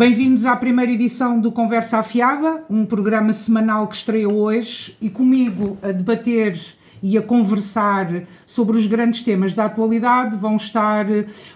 Bem-vindos 0.00 0.46
à 0.46 0.56
primeira 0.56 0.90
edição 0.90 1.38
do 1.38 1.52
Conversa 1.52 1.98
Afiada, 1.98 2.64
um 2.70 2.86
programa 2.86 3.34
semanal 3.34 3.86
que 3.86 3.96
estreia 3.96 4.26
hoje 4.26 4.96
e 4.98 5.10
comigo 5.10 5.76
a 5.82 5.92
debater 5.92 6.58
e 7.02 7.18
a 7.18 7.22
conversar 7.22 8.22
sobre 8.46 8.78
os 8.78 8.86
grandes 8.86 9.20
temas 9.20 9.52
da 9.52 9.66
atualidade 9.66 10.38
vão 10.38 10.56
estar 10.56 11.04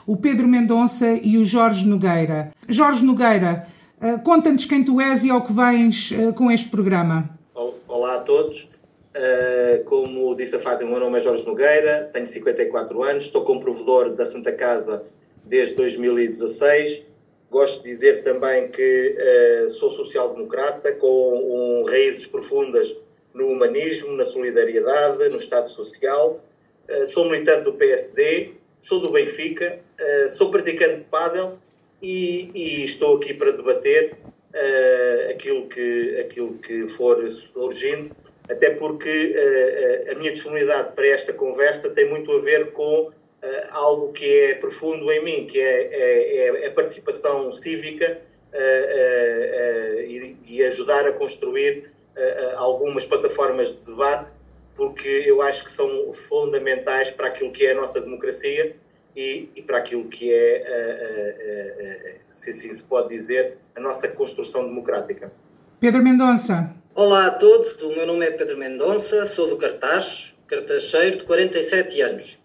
o 0.07 0.15
Pedro 0.15 0.47
Mendonça 0.47 1.19
e 1.23 1.39
o 1.39 1.45
Jorge 1.47 1.87
Nogueira. 1.89 2.53
Jorge 2.69 3.03
Nogueira, 3.03 3.67
eh, 3.99 4.19
conta-nos 4.19 4.67
quem 4.67 4.85
tu 4.85 5.01
és 5.01 5.25
e 5.25 5.31
ao 5.31 5.41
que 5.41 5.53
vens 5.55 6.13
eh, 6.13 6.31
com 6.33 6.51
este 6.51 6.69
programa. 6.69 7.31
Olá 7.89 8.17
a 8.17 8.19
todos. 8.19 8.69
Como 9.87 10.35
disse 10.35 10.55
a 10.55 10.61
Fátima, 10.61 10.91
o 10.91 10.93
meu 10.93 11.01
nome 11.01 11.19
é 11.19 11.23
Jorge 11.23 11.47
Nogueira, 11.47 12.11
tenho 12.13 12.27
54 12.27 13.03
anos, 13.05 13.25
estou 13.25 13.43
como 13.43 13.61
provedor 13.61 14.15
da 14.15 14.27
Santa 14.27 14.53
Casa 14.53 15.03
desde 15.47 15.75
2016. 15.77 17.14
Gosto 17.51 17.83
de 17.83 17.91
dizer 17.91 18.23
também 18.23 18.69
que 18.69 19.17
uh, 19.17 19.71
sou 19.71 19.91
social-democrata, 19.91 20.93
com 20.95 21.83
um, 21.83 21.85
raízes 21.85 22.27
profundas 22.27 22.95
no 23.33 23.49
humanismo, 23.49 24.13
na 24.17 24.25
solidariedade, 24.25 25.29
no 25.29 25.37
Estado 25.37 25.69
Social. 25.71 26.43
Uh, 26.89 27.07
sou 27.07 27.25
militante 27.27 27.65
do 27.65 27.75
PSD, 27.75 28.53
sou 28.83 29.01
do 29.01 29.11
Benfica, 29.11 29.79
sou 30.37 30.51
praticante 30.51 30.99
de 30.99 31.05
pádel 31.05 31.59
e, 32.03 32.51
e, 32.55 32.85
estou 32.85 33.17
aqui 33.17 33.33
para 33.33 33.53
debater 33.53 34.15
aquilo, 35.31 35.67
que, 35.69 36.19
aquilo 36.21 36.59
que 36.59 36.87
for 36.89 37.27
surgindo 37.31 38.15
até 38.49 38.71
porque 38.71 39.35
uh, 39.35 40.13
a 40.13 40.15
minha 40.17 40.33
disponibilidade 40.33 40.95
para 40.95 41.07
esta 41.09 41.33
conversa 41.33 41.91
tem 41.91 42.09
muito 42.09 42.31
a 42.33 42.41
ver 42.41 42.73
com 42.73 43.09
uh, 43.09 43.13
algo 43.71 44.13
que 44.13 44.25
é 44.25 44.55
profundo 44.55 45.11
em 45.11 45.25
mim, 45.25 45.47
que 45.47 45.59
é, 45.59 45.89
é, 45.93 46.65
é 46.65 46.67
a 46.69 46.71
participação 46.71 47.53
cívica 47.53 48.21
uh, 48.53 50.01
e, 50.01 50.37
e, 50.47 50.63
ajudar 50.65 51.07
a 51.07 51.13
construir 51.13 51.93
algumas 52.57 53.05
plataformas 53.05 53.69
de 53.69 53.87
debate, 53.87 54.33
porque 54.77 55.25
eu 55.27 55.43
acho 55.43 55.65
que 55.65 55.73
são 55.73 56.13
fundamentais 56.13 57.11
para 57.11 57.27
aquilo 57.27 57.51
que 57.51 57.67
é 57.67 57.73
a 57.73 57.75
nossa 57.75 58.01
democracia 58.01 58.77
e, 59.17 59.49
e 59.57 59.63
para 59.63 59.79
aquilo 59.79 60.05
que 60.05 60.33
é, 60.33 62.19
se 62.29 62.51
assim 62.51 62.73
se 62.73 62.85
pode 62.85 63.09
dizer, 63.09 63.59
a 63.75 63.81
nossa 63.81 64.07
construção 64.09 64.65
democrática. 64.65 65.33
Pedro 65.81 66.03
Mendonça. 66.03 66.73
Olá 66.95 67.27
a 67.27 67.31
todos, 67.33 67.73
o 67.83 67.89
meu 67.89 68.07
nome 68.07 68.25
é 68.25 68.31
Pedro 68.31 68.57
Mendonça, 68.57 69.27
sou 69.27 69.49
do 69.49 69.57
Cartaz, 69.57 70.33
cartacheiro 70.47 71.19
de 71.19 71.25
47 71.25 72.01
anos. 72.01 72.44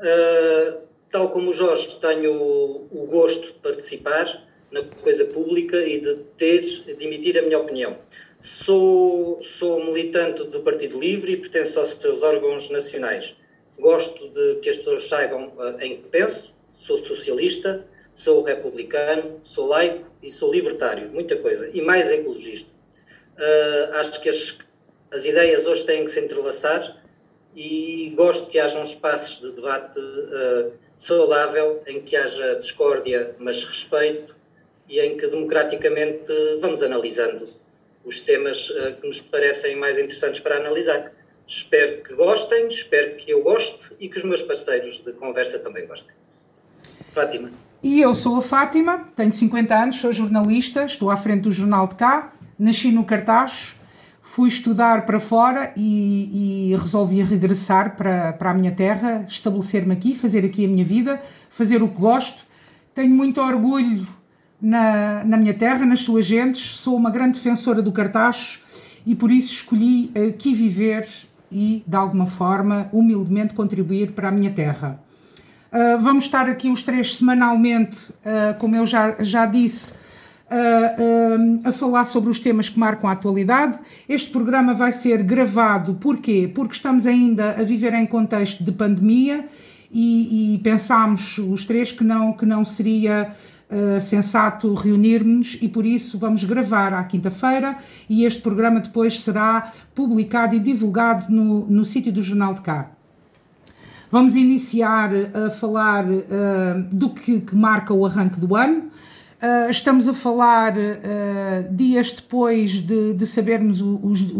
Uh, 0.00 0.88
tal 1.10 1.30
como 1.30 1.50
o 1.50 1.52
Jorge, 1.52 1.96
tenho 1.96 2.32
o, 2.32 3.06
gosto 3.06 3.48
de 3.48 3.52
participar 3.54 4.46
na 4.70 4.82
coisa 4.84 5.24
pública 5.26 5.76
e 5.84 6.00
de 6.00 6.14
ter, 6.38 6.60
de 6.60 7.04
emitir 7.04 7.36
a 7.38 7.42
minha 7.42 7.58
opinião. 7.58 7.98
Sou, 8.40 9.42
sou 9.42 9.84
militante 9.84 10.44
do 10.44 10.60
Partido 10.60 10.98
Livre 10.98 11.32
e 11.32 11.36
pertenço 11.36 11.78
aos 11.80 11.90
seus 11.90 12.22
órgãos 12.22 12.70
nacionais. 12.70 13.36
Gosto 13.78 14.28
de 14.30 14.56
que 14.56 14.70
as 14.70 14.78
pessoas 14.78 15.06
saibam 15.08 15.48
uh, 15.58 15.80
em 15.80 15.98
que 15.98 16.08
penso, 16.08 16.54
sou 16.72 16.96
socialista, 17.04 17.84
sou 18.14 18.42
republicano, 18.42 19.38
sou 19.42 19.66
laico 19.66 20.10
e 20.22 20.30
sou 20.30 20.52
libertário, 20.52 21.10
muita 21.10 21.36
coisa, 21.36 21.70
e 21.74 21.82
mais 21.82 22.10
ecologista. 22.10 22.70
Uh, 23.36 23.94
acho 23.94 24.20
que 24.20 24.28
as, 24.28 24.58
as 25.10 25.24
ideias 25.24 25.66
hoje 25.66 25.84
têm 25.84 26.04
que 26.04 26.10
se 26.10 26.20
entrelaçar 26.20 26.99
e 27.54 28.12
gosto 28.16 28.48
que 28.48 28.58
hajam 28.58 28.82
espaços 28.82 29.40
de 29.40 29.54
debate 29.54 29.98
uh, 29.98 30.72
saudável, 30.96 31.82
em 31.86 32.00
que 32.00 32.16
haja 32.16 32.54
discórdia, 32.56 33.34
mas 33.38 33.64
respeito, 33.64 34.36
e 34.88 35.00
em 35.00 35.16
que 35.16 35.26
democraticamente 35.26 36.32
vamos 36.60 36.82
analisando 36.82 37.48
os 38.04 38.20
temas 38.20 38.70
uh, 38.70 38.96
que 39.00 39.06
nos 39.06 39.20
parecem 39.20 39.76
mais 39.76 39.98
interessantes 39.98 40.40
para 40.40 40.56
analisar. 40.56 41.12
Espero 41.46 42.02
que 42.02 42.14
gostem, 42.14 42.68
espero 42.68 43.16
que 43.16 43.32
eu 43.32 43.42
goste 43.42 43.96
e 43.98 44.08
que 44.08 44.18
os 44.18 44.24
meus 44.24 44.42
parceiros 44.42 45.00
de 45.00 45.12
conversa 45.12 45.58
também 45.58 45.86
gostem. 45.86 46.14
Fátima. 47.12 47.50
E 47.82 48.00
eu 48.00 48.14
sou 48.14 48.36
a 48.36 48.42
Fátima, 48.42 49.10
tenho 49.16 49.32
50 49.32 49.74
anos, 49.74 49.96
sou 49.96 50.12
jornalista, 50.12 50.84
estou 50.84 51.10
à 51.10 51.16
frente 51.16 51.42
do 51.42 51.50
Jornal 51.50 51.88
de 51.88 51.96
Cá 51.96 52.34
nasci 52.60 52.92
no 52.92 53.04
Cartaz, 53.04 53.79
fui 54.30 54.48
estudar 54.48 55.06
para 55.06 55.18
fora 55.18 55.72
e, 55.76 56.70
e, 56.70 56.76
resolvi 56.76 57.20
regressar 57.20 57.96
para, 57.96 58.32
para 58.32 58.52
a 58.52 58.54
minha 58.54 58.70
terra, 58.70 59.26
estabelecer-me 59.28 59.92
aqui, 59.92 60.14
fazer 60.14 60.44
aqui 60.44 60.64
a 60.64 60.68
minha 60.68 60.84
vida, 60.84 61.20
fazer 61.50 61.82
o 61.82 61.88
que 61.88 61.98
gosto. 61.98 62.44
Tenho 62.94 63.12
muito 63.12 63.40
orgulho 63.40 64.06
na, 64.62 65.24
na 65.24 65.36
minha 65.36 65.52
terra, 65.52 65.84
nas 65.84 66.02
suas 66.02 66.24
gentes, 66.24 66.76
sou 66.76 66.94
uma 66.94 67.10
grande 67.10 67.38
defensora 67.40 67.82
do 67.82 67.90
Cartaz 67.90 68.60
e 69.04 69.16
por 69.16 69.32
isso 69.32 69.52
escolhi 69.52 70.12
aqui 70.28 70.54
viver 70.54 71.08
e, 71.50 71.82
de 71.84 71.96
alguma 71.96 72.28
forma, 72.28 72.88
humildemente 72.92 73.52
contribuir 73.52 74.12
para 74.12 74.28
a 74.28 74.30
minha 74.30 74.52
terra. 74.52 75.00
Uh, 75.72 75.98
vamos 75.98 76.26
estar 76.26 76.48
aqui 76.48 76.70
os 76.70 76.84
três 76.84 77.16
semanalmente, 77.16 78.10
uh, 78.10 78.56
como 78.60 78.76
eu 78.76 78.86
já, 78.86 79.16
já 79.18 79.44
disse, 79.44 79.92
a, 81.64 81.72
falar 81.72 82.04
sobre 82.04 82.28
os 82.28 82.38
temas 82.38 82.68
que 82.68 82.78
marcam 82.78 83.08
a 83.08 83.12
atualidade. 83.12 83.78
Este 84.08 84.30
programa 84.30 84.74
vai 84.74 84.92
ser 84.92 85.22
gravado, 85.22 85.94
porquê? 85.94 86.50
Porque 86.52 86.74
estamos 86.74 87.06
ainda 87.06 87.50
a 87.50 87.62
viver 87.62 87.94
em 87.94 88.04
contexto 88.04 88.64
de 88.64 88.72
pandemia 88.72 89.46
e, 89.90 90.54
e 90.54 90.58
pensámos 90.58 91.38
os 91.38 91.64
três 91.64 91.92
que 91.92 92.04
não, 92.04 92.32
que 92.32 92.44
não 92.44 92.64
seria 92.64 93.30
uh, 93.70 94.00
sensato 94.00 94.74
reunirmos 94.74 95.56
e 95.60 95.68
por 95.68 95.86
isso 95.86 96.18
vamos 96.18 96.44
gravar 96.44 96.92
à 96.92 97.04
quinta-feira 97.04 97.76
e 98.08 98.24
este 98.24 98.42
programa 98.42 98.80
depois 98.80 99.20
será 99.20 99.72
publicado 99.94 100.54
e 100.54 100.58
divulgado 100.58 101.32
no, 101.32 101.66
no 101.66 101.84
sítio 101.84 102.12
do 102.12 102.22
Jornal 102.22 102.54
de 102.54 102.60
Cá. 102.62 102.90
Vamos 104.10 104.34
iniciar 104.34 105.10
a 105.32 105.50
falar 105.50 106.04
uh, 106.04 106.20
do 106.90 107.10
que, 107.10 107.40
que 107.42 107.54
marca 107.54 107.94
o 107.94 108.04
arranque 108.04 108.40
do 108.40 108.56
ano. 108.56 108.89
Uh, 109.42 109.70
estamos 109.70 110.06
a 110.06 110.12
falar 110.12 110.74
uh, 110.76 111.74
dias 111.74 112.12
depois 112.12 112.72
de, 112.72 113.14
de 113.14 113.26
sabermos 113.26 113.80
os, 113.80 114.20
os, 114.20 114.32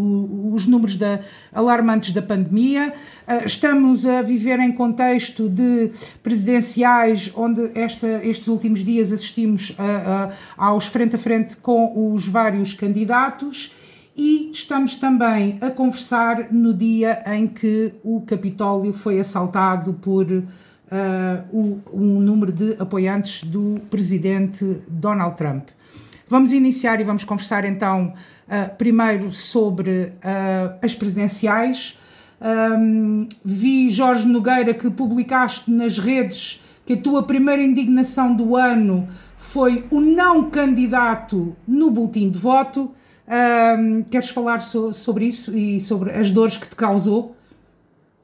os, 0.52 0.66
números 0.66 0.94
da, 0.94 1.20
alarmantes 1.54 2.10
da 2.10 2.20
pandemia. 2.20 2.92
Uh, 3.26 3.46
estamos 3.46 4.04
a 4.04 4.20
viver 4.20 4.60
em 4.60 4.70
contexto 4.70 5.48
de 5.48 5.90
presidenciais, 6.22 7.32
onde 7.34 7.70
esta, 7.74 8.06
estes 8.22 8.48
últimos 8.48 8.84
dias 8.84 9.10
assistimos 9.10 9.74
aos 10.54 10.84
frente 10.84 11.16
a 11.16 11.18
frente 11.18 11.56
com 11.56 12.12
os 12.12 12.28
vários 12.28 12.74
candidatos. 12.74 13.72
E 14.14 14.50
estamos 14.52 14.96
também 14.96 15.56
a 15.62 15.70
conversar 15.70 16.52
no 16.52 16.74
dia 16.74 17.22
em 17.26 17.46
que 17.46 17.94
o 18.04 18.20
Capitólio 18.20 18.92
foi 18.92 19.18
assaltado 19.18 19.94
por 19.94 20.26
uh, 20.90 21.82
o, 21.92 22.20
número 22.20 22.52
de 22.52 22.76
apoiantes 22.80 23.44
do 23.44 23.80
presidente 23.90 24.82
Donald 24.88 25.36
Trump. 25.36 25.68
Vamos 26.28 26.52
iniciar 26.52 27.00
e 27.00 27.04
vamos 27.04 27.24
conversar 27.24 27.64
então 27.64 28.12
uh, 28.46 28.76
primeiro 28.76 29.30
sobre 29.32 30.12
uh, 30.16 30.78
as 30.82 30.94
presidenciais. 30.94 31.98
Um, 32.40 33.28
vi, 33.44 33.90
Jorge 33.90 34.26
Nogueira, 34.26 34.72
que 34.72 34.90
publicaste 34.90 35.70
nas 35.70 35.98
redes 35.98 36.62
que 36.86 36.94
a 36.94 36.96
tua 37.00 37.22
primeira 37.22 37.62
indignação 37.62 38.34
do 38.34 38.56
ano 38.56 39.08
foi 39.36 39.84
o 39.90 40.00
não 40.00 40.50
candidato 40.50 41.54
no 41.66 41.90
boletim 41.90 42.30
de 42.30 42.38
voto. 42.38 42.92
Um, 43.28 44.02
queres 44.02 44.30
falar 44.30 44.60
so, 44.60 44.92
sobre 44.92 45.26
isso 45.26 45.56
e 45.56 45.80
sobre 45.80 46.10
as 46.10 46.30
dores 46.30 46.56
que 46.56 46.68
te 46.68 46.74
causou? 46.74 47.36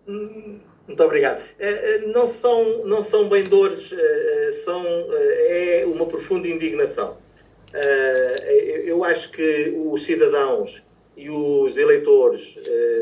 Hum, 0.09 0.59
muito 0.87 1.03
obrigado. 1.03 1.43
Eh, 1.59 1.69
eh, 1.69 1.99
não 2.07 2.29
são, 2.29 2.85
não 2.85 3.03
são 3.03 3.29
bem 3.29 3.43
dores, 3.43 3.91
eh, 3.93 4.53
são, 4.65 4.85
é 5.13 5.85
uma 5.87 6.07
profunda 6.07 6.47
indignação. 6.47 7.19
Eu 8.85 9.05
acho 9.05 9.33
que 9.33 9.75
os 9.77 10.05
cidadãos 10.05 10.83
e 11.17 11.29
os 11.29 11.77
eleitores 11.77 12.59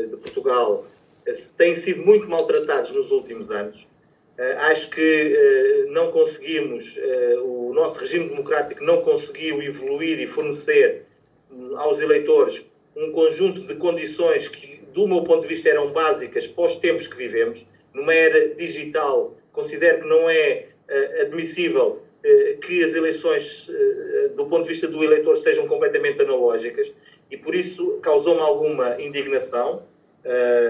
de 0.09 0.17
Portugal 0.17 0.85
têm 1.55 1.75
sido 1.75 2.01
muito 2.01 2.27
maltratados 2.27 2.91
nos 2.91 3.09
últimos 3.11 3.51
anos. 3.51 3.87
Acho 4.69 4.89
que 4.89 5.85
não 5.91 6.11
conseguimos, 6.11 6.97
o 7.43 7.73
nosso 7.73 7.99
regime 7.99 8.27
democrático 8.27 8.83
não 8.83 9.01
conseguiu 9.01 9.61
evoluir 9.61 10.19
e 10.19 10.27
fornecer 10.27 11.05
hum, 11.49 11.77
aos 11.77 12.01
eleitores 12.01 12.65
um 12.97 13.11
conjunto 13.11 13.61
de 13.61 13.75
condições 13.75 14.49
que, 14.49 14.81
do 14.93 15.07
meu 15.07 15.23
ponto 15.23 15.43
de 15.43 15.47
vista, 15.47 15.69
eram 15.69 15.93
básicas 15.93 16.47
para 16.47 16.65
os 16.65 16.75
tempos 16.75 17.07
que 17.07 17.15
vivemos 17.15 17.65
numa 17.95 18.13
era 18.13 18.53
digital, 18.53 19.35
considero 19.51 20.01
que 20.01 20.07
não 20.07 20.29
é 20.29 20.67
uh, 20.89 21.21
admissível 21.21 22.03
uh, 22.23 22.57
que 22.59 22.83
as 22.83 22.93
eleições, 22.93 23.69
uh, 23.69 24.35
do 24.35 24.45
ponto 24.45 24.63
de 24.63 24.69
vista 24.69 24.87
do 24.87 25.03
eleitor, 25.03 25.37
sejam 25.37 25.67
completamente 25.67 26.21
analógicas 26.21 26.91
e 27.31 27.37
por 27.37 27.55
isso 27.55 27.97
causou-me 28.01 28.41
alguma 28.41 29.01
indignação, 29.01 29.83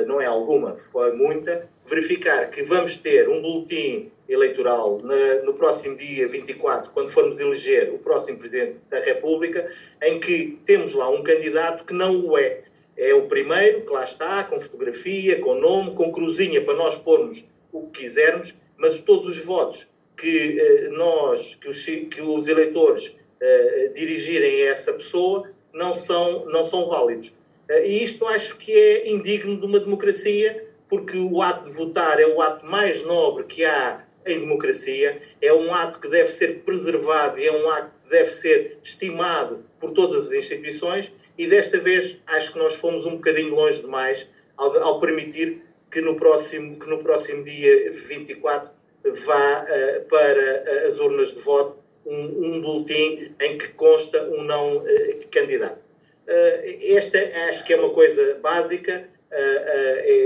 não 0.06 0.20
é 0.20 0.26
alguma, 0.26 0.76
foi 0.92 1.14
muita, 1.14 1.70
verificar 1.86 2.50
que 2.50 2.62
vamos 2.64 2.98
ter 2.98 3.30
um 3.30 3.42
boletim 3.42 4.12
eleitoral 4.28 4.98
na, 5.02 5.44
no 5.44 5.54
próximo 5.54 5.96
dia 5.96 6.28
24, 6.28 6.92
quando 6.92 7.10
formos 7.10 7.40
eleger 7.40 7.94
o 7.94 8.00
próximo 8.00 8.38
Presidente 8.38 8.80
da 8.90 9.00
República, 9.00 9.66
em 10.02 10.20
que 10.20 10.60
temos 10.66 10.94
lá 10.94 11.10
um 11.10 11.24
candidato 11.24 11.86
que 11.86 11.94
não 11.94 12.26
o 12.26 12.38
é. 12.38 12.64
É 12.98 13.14
o 13.14 13.28
primeiro 13.28 13.82
que 13.82 13.92
lá 13.92 14.04
está, 14.04 14.44
com 14.44 14.60
fotografia, 14.60 15.40
com 15.40 15.56
nome, 15.56 15.96
com 15.96 16.12
cruzinha 16.12 16.64
para 16.64 16.76
nós 16.76 16.96
pormos 16.96 17.44
o 17.72 17.88
que 17.88 18.02
quisermos, 18.04 18.56
mas 18.78 19.00
todos 19.00 19.38
os 19.38 19.46
votos 19.46 19.88
que 20.16 20.60
eh, 20.60 20.90
nós, 20.90 21.56
que 21.56 21.70
os, 21.70 21.84
que 21.84 22.22
os 22.22 22.48
eleitores 22.48 23.16
eh, 23.42 23.92
dirigirem 23.94 24.64
a 24.64 24.72
essa 24.72 24.94
pessoa, 24.94 25.50
não 25.74 25.94
são, 25.94 26.46
não 26.46 26.64
são 26.64 26.88
válidos. 26.88 27.34
Eh, 27.68 27.88
e 27.88 28.04
isto 28.04 28.26
acho 28.26 28.58
que 28.58 28.72
é 28.72 29.10
indigno 29.10 29.60
de 29.60 29.66
uma 29.66 29.80
democracia, 29.80 30.66
porque 30.88 31.18
o 31.18 31.42
ato 31.42 31.70
de 31.70 31.76
votar 31.76 32.20
é 32.20 32.28
o 32.28 32.42
ato 32.42 32.66
mais 32.66 33.04
nobre 33.04 33.44
que 33.44 33.66
há 33.66 34.06
em 34.26 34.40
democracia, 34.40 35.22
é 35.42 35.54
um 35.54 35.74
ato 35.74 36.00
que 36.00 36.08
deve 36.08 36.30
ser 36.32 36.64
preservado 36.64 37.40
e 37.40 37.46
é 37.46 37.52
um 37.52 37.70
ato 37.70 37.92
que 38.04 38.10
deve 38.10 38.32
ser 38.32 38.80
estimado 38.82 39.66
por 39.80 39.92
todas 39.92 40.28
as 40.28 40.32
instituições 40.32 41.12
e 41.38 41.48
desta 41.48 41.80
vez 41.80 42.18
acho 42.28 42.54
que 42.54 42.60
nós 42.60 42.76
fomos 42.76 43.06
um 43.06 43.16
bocadinho 43.16 43.54
longe 43.54 43.82
demais 43.82 44.28
ao, 44.58 44.78
ao 44.82 45.00
permitir 45.00 45.62
que 45.92 46.02
no, 46.02 46.16
próximo, 46.16 46.80
que 46.80 46.88
no 46.88 47.00
próximo 47.00 47.44
dia 47.44 47.92
24 47.92 48.72
vá 49.26 49.64
uh, 49.64 50.06
para 50.10 50.64
uh, 50.64 50.88
as 50.88 51.00
urnas 51.00 51.30
de 51.30 51.42
voto 51.42 51.78
um, 52.06 52.56
um 52.56 52.62
boletim 52.62 53.34
em 53.40 53.58
que 53.58 53.70
consta 53.70 54.24
um 54.24 54.44
não 54.44 54.78
uh, 54.78 55.28
candidato. 55.32 55.80
esta 56.28 57.18
acho 57.50 57.64
que 57.64 57.74
é 57.74 57.78
uma 57.78 57.92
coisa 57.92 58.40
básica. 58.42 59.08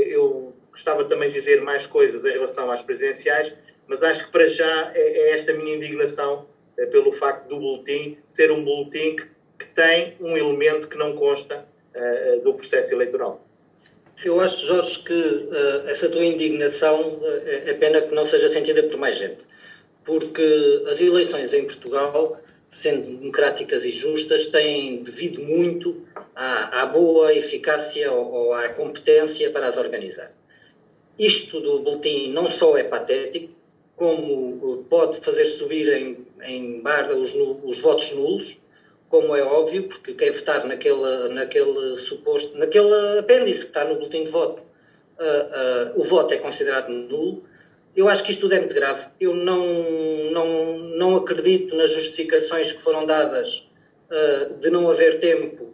eu 0.07 0.53
gostava 0.71 1.03
também 1.05 1.29
de 1.29 1.39
dizer 1.39 1.61
mais 1.61 1.85
coisas 1.85 2.23
em 2.23 2.31
relação 2.31 2.71
às 2.71 2.81
presidenciais, 2.81 3.53
mas 3.87 4.01
acho 4.03 4.25
que 4.25 4.31
para 4.31 4.47
já 4.47 4.91
é, 4.95 4.99
é 4.99 5.31
esta 5.31 5.53
minha 5.53 5.75
indignação 5.75 6.47
pelo 6.91 7.11
facto 7.11 7.49
do 7.49 7.59
boletim 7.59 8.17
ser 8.31 8.51
um 8.51 8.63
boletim 8.63 9.15
que, 9.17 9.27
que 9.59 9.65
tem 9.67 10.15
um 10.19 10.35
elemento 10.37 10.87
que 10.87 10.97
não 10.97 11.15
consta 11.15 11.65
uh, 11.95 12.41
do 12.41 12.53
processo 12.53 12.93
eleitoral. 12.93 13.45
Eu 14.23 14.39
acho, 14.39 14.65
Jorge, 14.65 14.99
que 14.99 15.13
uh, 15.13 15.87
essa 15.87 16.09
tua 16.09 16.25
indignação 16.25 16.99
uh, 16.99 17.41
é 17.45 17.73
pena 17.73 18.01
que 18.01 18.15
não 18.15 18.25
seja 18.25 18.47
sentida 18.47 18.81
por 18.83 18.97
mais 18.97 19.17
gente, 19.17 19.45
porque 20.03 20.83
as 20.87 20.99
eleições 21.01 21.53
em 21.53 21.65
Portugal, 21.65 22.41
sendo 22.67 23.17
democráticas 23.17 23.85
e 23.85 23.91
justas, 23.91 24.47
têm 24.47 25.03
devido 25.03 25.41
muito 25.41 26.05
à, 26.35 26.81
à 26.81 26.85
boa 26.85 27.33
eficácia 27.33 28.11
ou, 28.11 28.31
ou 28.31 28.53
à 28.53 28.69
competência 28.69 29.51
para 29.51 29.67
as 29.67 29.77
organizar. 29.77 30.33
Isto 31.17 31.59
do 31.59 31.79
boletim 31.81 32.31
não 32.31 32.49
só 32.49 32.77
é 32.77 32.83
patético, 32.83 33.53
como 33.99 34.85
pode 34.89 35.19
fazer 35.19 35.43
subir 35.43 35.89
em, 35.89 36.25
em 36.41 36.79
barra 36.79 37.13
os, 37.13 37.35
os, 37.35 37.81
votos 37.81 38.11
nulos, 38.13 38.57
como 39.09 39.35
é 39.35 39.41
óbvio, 39.41 39.83
porque 39.87 40.13
quem 40.13 40.31
votar 40.31 40.65
naquele, 40.65 41.29
naquele 41.29 41.97
suposto, 41.97 42.55
naquele 42.57 43.17
apêndice 43.17 43.61
que 43.61 43.67
está 43.67 43.83
no 43.83 43.95
boletim 43.95 44.23
de 44.23 44.29
voto, 44.29 44.61
uh, 44.61 45.95
uh, 45.97 45.99
o 45.99 46.03
voto 46.03 46.33
é 46.33 46.37
considerado 46.37 46.89
nulo. 46.89 47.43
Eu 47.95 48.07
acho 48.07 48.23
que 48.23 48.29
isto 48.29 48.41
tudo 48.41 48.53
é 48.53 48.59
muito 48.59 48.75
grave. 48.75 49.07
Eu 49.19 49.33
não, 49.33 49.65
não, 50.31 50.77
não 50.77 51.15
acredito 51.15 51.75
nas 51.75 51.91
justificações 51.91 52.71
que 52.71 52.81
foram 52.81 53.03
dadas 53.05 53.67
uh, 54.11 54.53
de 54.59 54.69
não 54.69 54.89
haver 54.89 55.19
tempo 55.19 55.73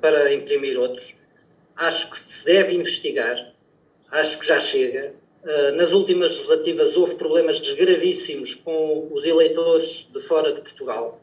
para 0.00 0.32
imprimir 0.32 0.78
outros. 0.78 1.16
Acho 1.74 2.08
que 2.08 2.20
se 2.20 2.44
deve 2.44 2.72
investigar. 2.72 3.52
Acho 4.12 4.38
que 4.38 4.46
já 4.46 4.60
chega 4.60 5.12
nas 5.74 5.92
últimas 5.92 6.36
legislativas 6.36 6.96
houve 6.96 7.16
problemas 7.16 7.58
gravíssimos 7.58 8.54
com 8.54 9.08
os 9.10 9.24
eleitores 9.24 10.08
de 10.12 10.20
fora 10.20 10.52
de 10.52 10.60
Portugal. 10.60 11.20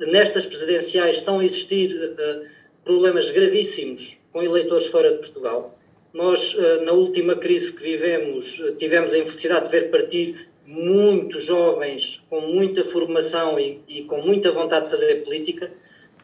Nestas 0.00 0.46
presidenciais 0.46 1.16
estão 1.16 1.40
a 1.40 1.44
existir 1.44 1.94
uh, 1.94 2.46
problemas 2.84 3.30
gravíssimos 3.30 4.18
com 4.32 4.42
eleitores 4.42 4.86
fora 4.86 5.12
de 5.12 5.18
Portugal. 5.18 5.78
Nós, 6.12 6.54
uh, 6.54 6.84
na 6.84 6.92
última 6.92 7.34
crise 7.34 7.72
que 7.72 7.82
vivemos, 7.82 8.62
tivemos 8.78 9.12
a 9.12 9.18
infelicidade 9.18 9.66
de 9.66 9.72
ver 9.72 9.90
partir 9.90 10.48
muitos 10.66 11.44
jovens 11.44 12.22
com 12.28 12.40
muita 12.42 12.84
formação 12.84 13.58
e, 13.58 13.80
e 13.88 14.04
com 14.04 14.20
muita 14.20 14.52
vontade 14.52 14.84
de 14.84 14.90
fazer 14.90 15.16
política 15.24 15.72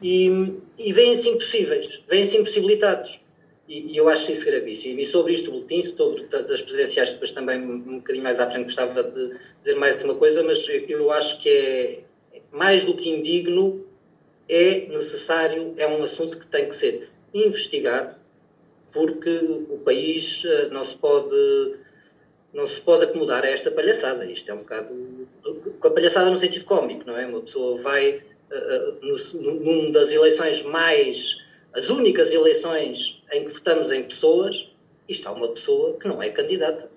e, 0.02 0.52
e 0.78 0.92
vêm-se 0.92 1.30
impossíveis, 1.30 2.02
vêm-se 2.06 2.36
impossibilitados. 2.36 3.20
E, 3.66 3.94
e, 3.94 3.96
eu 3.96 4.08
acho 4.08 4.30
isso 4.30 4.44
gravíssimo. 4.44 5.00
E 5.00 5.04
sobre 5.06 5.32
isto, 5.32 5.48
o 5.48 5.52
boletim, 5.52 5.82
sobre 5.82 6.24
das 6.24 6.60
presidenciais, 6.60 7.12
depois 7.12 7.30
também 7.30 7.58
um 7.58 7.96
bocadinho 7.96 8.22
mais 8.22 8.38
à 8.38 8.50
frente 8.50 8.66
gostava 8.66 9.02
de 9.02 9.38
dizer 9.62 9.76
mais 9.76 9.96
de 9.96 10.04
uma 10.04 10.14
coisa, 10.14 10.42
mas 10.42 10.66
eu 10.68 11.10
acho 11.10 11.40
que 11.40 11.48
é 11.48 11.98
mais 12.52 12.84
do 12.84 12.94
que 12.94 13.10
indigno, 13.10 13.84
é 14.48 14.86
necessário, 14.88 15.74
é 15.76 15.86
um 15.86 16.02
assunto 16.02 16.38
que 16.38 16.46
tem 16.46 16.68
que 16.68 16.76
ser 16.76 17.08
investigado, 17.32 18.14
porque 18.92 19.30
o 19.68 19.78
país 19.78 20.44
eh, 20.44 20.68
não 20.70 20.84
se 20.84 20.96
pode 20.96 21.74
não 22.52 22.66
se 22.66 22.80
pode 22.80 23.04
acomodar 23.04 23.44
a 23.44 23.48
esta 23.48 23.70
palhaçada. 23.70 24.24
Isto 24.24 24.52
é 24.52 24.54
um 24.54 24.58
bocado. 24.58 24.94
com 25.80 25.88
a 25.88 25.90
palhaçada 25.90 26.30
no 26.30 26.36
sentido 26.36 26.64
cómico, 26.64 27.04
não 27.04 27.18
é? 27.18 27.26
Uma 27.26 27.40
pessoa 27.40 27.76
vai 27.78 28.22
uh, 28.50 28.98
no, 29.02 29.60
numa 29.60 29.90
das 29.90 30.12
eleições 30.12 30.62
mais 30.62 31.44
as 31.74 31.90
únicas 31.90 32.32
eleições 32.32 33.20
em 33.32 33.44
que 33.44 33.52
votamos 33.52 33.90
em 33.90 34.04
pessoas, 34.04 34.70
e 35.08 35.12
está 35.12 35.32
uma 35.32 35.48
pessoa 35.48 35.98
que 35.98 36.06
não 36.06 36.22
é 36.22 36.30
candidata. 36.30 36.88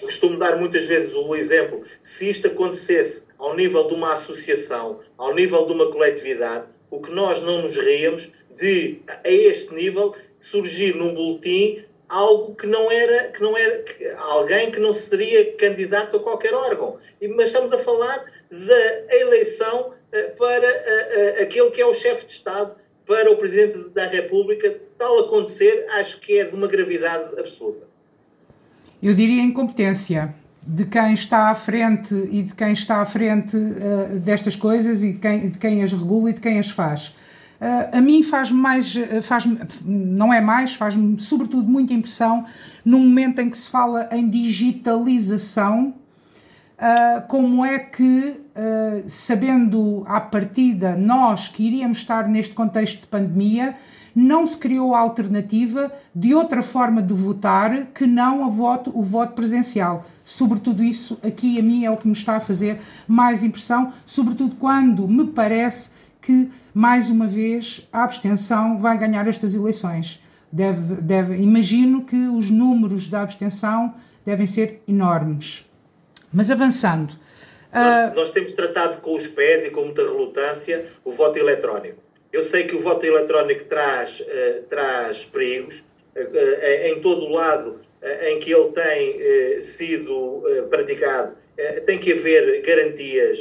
Costumo 0.00 0.38
dar 0.38 0.56
muitas 0.56 0.84
vezes 0.84 1.12
o 1.12 1.34
exemplo, 1.34 1.84
se 2.00 2.30
isto 2.30 2.46
acontecesse 2.46 3.24
ao 3.42 3.56
nível 3.56 3.88
de 3.88 3.94
uma 3.94 4.12
associação, 4.12 5.00
ao 5.18 5.34
nível 5.34 5.66
de 5.66 5.72
uma 5.72 5.90
coletividade, 5.90 6.66
o 6.88 7.00
que 7.00 7.10
nós 7.10 7.42
não 7.42 7.62
nos 7.62 7.76
ríamos 7.76 8.30
de, 8.56 9.02
a 9.08 9.28
este 9.28 9.74
nível, 9.74 10.14
surgir 10.38 10.94
num 10.94 11.12
boletim 11.12 11.84
algo 12.08 12.54
que 12.54 12.68
não 12.68 12.88
era, 12.88 13.28
que 13.32 13.42
não 13.42 13.56
era 13.56 13.84
alguém 14.18 14.70
que 14.70 14.78
não 14.78 14.94
seria 14.94 15.56
candidato 15.56 16.16
a 16.16 16.20
qualquer 16.20 16.54
órgão. 16.54 16.98
Mas 17.36 17.46
estamos 17.46 17.72
a 17.72 17.78
falar 17.78 18.24
da 18.48 19.16
eleição 19.16 19.92
eh, 20.12 20.22
para 20.38 20.66
eh, 20.66 21.08
eh, 21.38 21.42
aquele 21.42 21.70
que 21.70 21.80
é 21.80 21.86
o 21.86 21.94
chefe 21.94 22.26
de 22.26 22.32
Estado 22.32 22.76
para 23.06 23.28
o 23.30 23.36
Presidente 23.36 23.88
da 23.88 24.06
República, 24.06 24.78
tal 24.96 25.18
acontecer, 25.18 25.86
acho 25.90 26.20
que 26.20 26.38
é 26.38 26.44
de 26.44 26.54
uma 26.54 26.68
gravidade 26.68 27.36
absoluta. 27.40 27.88
Eu 29.02 29.14
diria 29.14 29.42
incompetência 29.42 30.32
de 30.66 30.84
quem 30.84 31.14
está 31.14 31.50
à 31.50 31.54
frente 31.54 32.14
e 32.30 32.42
de 32.42 32.54
quem 32.54 32.72
está 32.72 33.02
à 33.02 33.04
frente 33.04 33.56
uh, 33.56 34.18
destas 34.20 34.54
coisas 34.54 35.02
e 35.02 35.12
de 35.12 35.18
quem, 35.18 35.50
de 35.50 35.58
quem 35.58 35.82
as 35.82 35.92
regula 35.92 36.30
e 36.30 36.32
de 36.32 36.40
quem 36.40 36.58
as 36.58 36.70
faz. 36.70 37.08
Uh, 37.60 37.96
a 37.96 38.00
mim 38.00 38.22
faz 38.22 38.50
mais, 38.50 38.96
eh, 38.96 39.20
faz 39.20 39.46
não 39.84 40.32
é 40.32 40.40
mais, 40.40 40.74
faz-me 40.74 41.18
sobretudo 41.20 41.68
muita 41.68 41.92
impressão 41.92 42.44
no 42.84 42.98
momento 42.98 43.40
em 43.40 43.48
que 43.48 43.56
se 43.56 43.68
fala 43.68 44.08
em 44.12 44.28
digitalização 44.28 45.94
Uh, 46.72 47.22
como 47.28 47.64
é 47.64 47.78
que, 47.78 48.40
sabendo 49.06 50.02
à 50.04 50.20
partida 50.20 50.96
nós 50.96 51.46
que 51.46 51.64
iríamos 51.64 51.98
estar 51.98 52.26
neste 52.26 52.54
contexto 52.54 53.02
de 53.02 53.06
pandemia, 53.06 53.76
não 54.14 54.44
se 54.44 54.56
criou 54.56 54.94
a 54.94 54.98
alternativa 54.98 55.92
de 56.14 56.34
outra 56.34 56.62
forma 56.62 57.02
de 57.02 57.14
votar 57.14 57.86
que 57.86 58.06
não 58.06 58.50
voto, 58.50 58.90
o 58.94 59.02
voto 59.02 59.34
presencial. 59.34 60.04
Sobretudo 60.32 60.82
isso, 60.82 61.18
aqui 61.22 61.58
a 61.58 61.62
mim 61.62 61.84
é 61.84 61.90
o 61.90 61.96
que 61.96 62.06
me 62.06 62.14
está 62.14 62.36
a 62.36 62.40
fazer 62.40 62.80
mais 63.06 63.44
impressão, 63.44 63.92
sobretudo 64.06 64.56
quando 64.56 65.06
me 65.06 65.26
parece 65.26 65.90
que, 66.22 66.48
mais 66.72 67.10
uma 67.10 67.26
vez, 67.26 67.86
a 67.92 68.02
abstenção 68.02 68.78
vai 68.78 68.96
ganhar 68.96 69.28
estas 69.28 69.54
eleições. 69.54 70.22
Deve, 70.50 70.94
deve, 71.02 71.36
imagino 71.36 72.02
que 72.02 72.28
os 72.28 72.48
números 72.50 73.06
da 73.08 73.20
abstenção 73.20 73.94
devem 74.24 74.46
ser 74.46 74.80
enormes. 74.88 75.66
Mas 76.32 76.50
avançando. 76.50 77.14
Nós, 77.70 78.12
uh... 78.12 78.14
nós, 78.16 78.30
temos 78.30 78.52
tratado 78.52 79.02
com 79.02 79.14
os 79.14 79.26
pés 79.26 79.66
e 79.66 79.70
com 79.70 79.82
muita 79.82 80.02
relutância 80.02 80.86
o 81.04 81.12
voto 81.12 81.38
eletrónico. 81.38 81.98
Eu 82.32 82.42
sei 82.42 82.64
que 82.64 82.74
o 82.74 82.80
voto 82.80 83.04
eletrónico 83.04 83.64
traz, 83.64 84.20
uh, 84.20 84.62
traz 84.70 85.26
perigos 85.26 85.84
uh, 86.16 86.86
em 86.86 87.02
todo 87.02 87.26
o 87.26 87.28
lado 87.28 87.91
em 88.26 88.38
que 88.38 88.52
ele 88.52 88.70
tem 88.72 89.60
sido 89.60 90.42
praticado. 90.70 91.36
tem 91.86 91.98
que 91.98 92.12
haver 92.12 92.62
garantias 92.62 93.38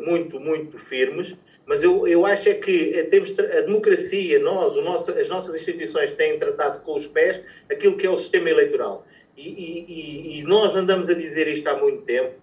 muito, 0.00 0.38
muito 0.38 0.78
firmes, 0.78 1.34
mas 1.66 1.82
eu, 1.82 2.06
eu 2.06 2.24
acho 2.24 2.48
é 2.48 2.54
que 2.54 3.06
temos 3.10 3.38
a 3.38 3.60
democracia, 3.60 4.38
nós, 4.38 4.74
nosso, 4.76 5.10
as 5.10 5.28
nossas 5.28 5.54
instituições 5.54 6.12
têm 6.14 6.38
tratado 6.38 6.80
com 6.80 6.94
os 6.94 7.06
pés 7.06 7.40
aquilo 7.70 7.96
que 7.96 8.06
é 8.06 8.10
o 8.10 8.18
sistema 8.18 8.48
eleitoral. 8.48 9.04
E, 9.36 9.48
e, 9.48 10.40
e, 10.40 10.42
nós 10.44 10.74
andamos 10.74 11.08
a 11.10 11.14
dizer 11.14 11.46
isto 11.46 11.68
há 11.68 11.76
muito 11.76 12.02
tempo, 12.02 12.34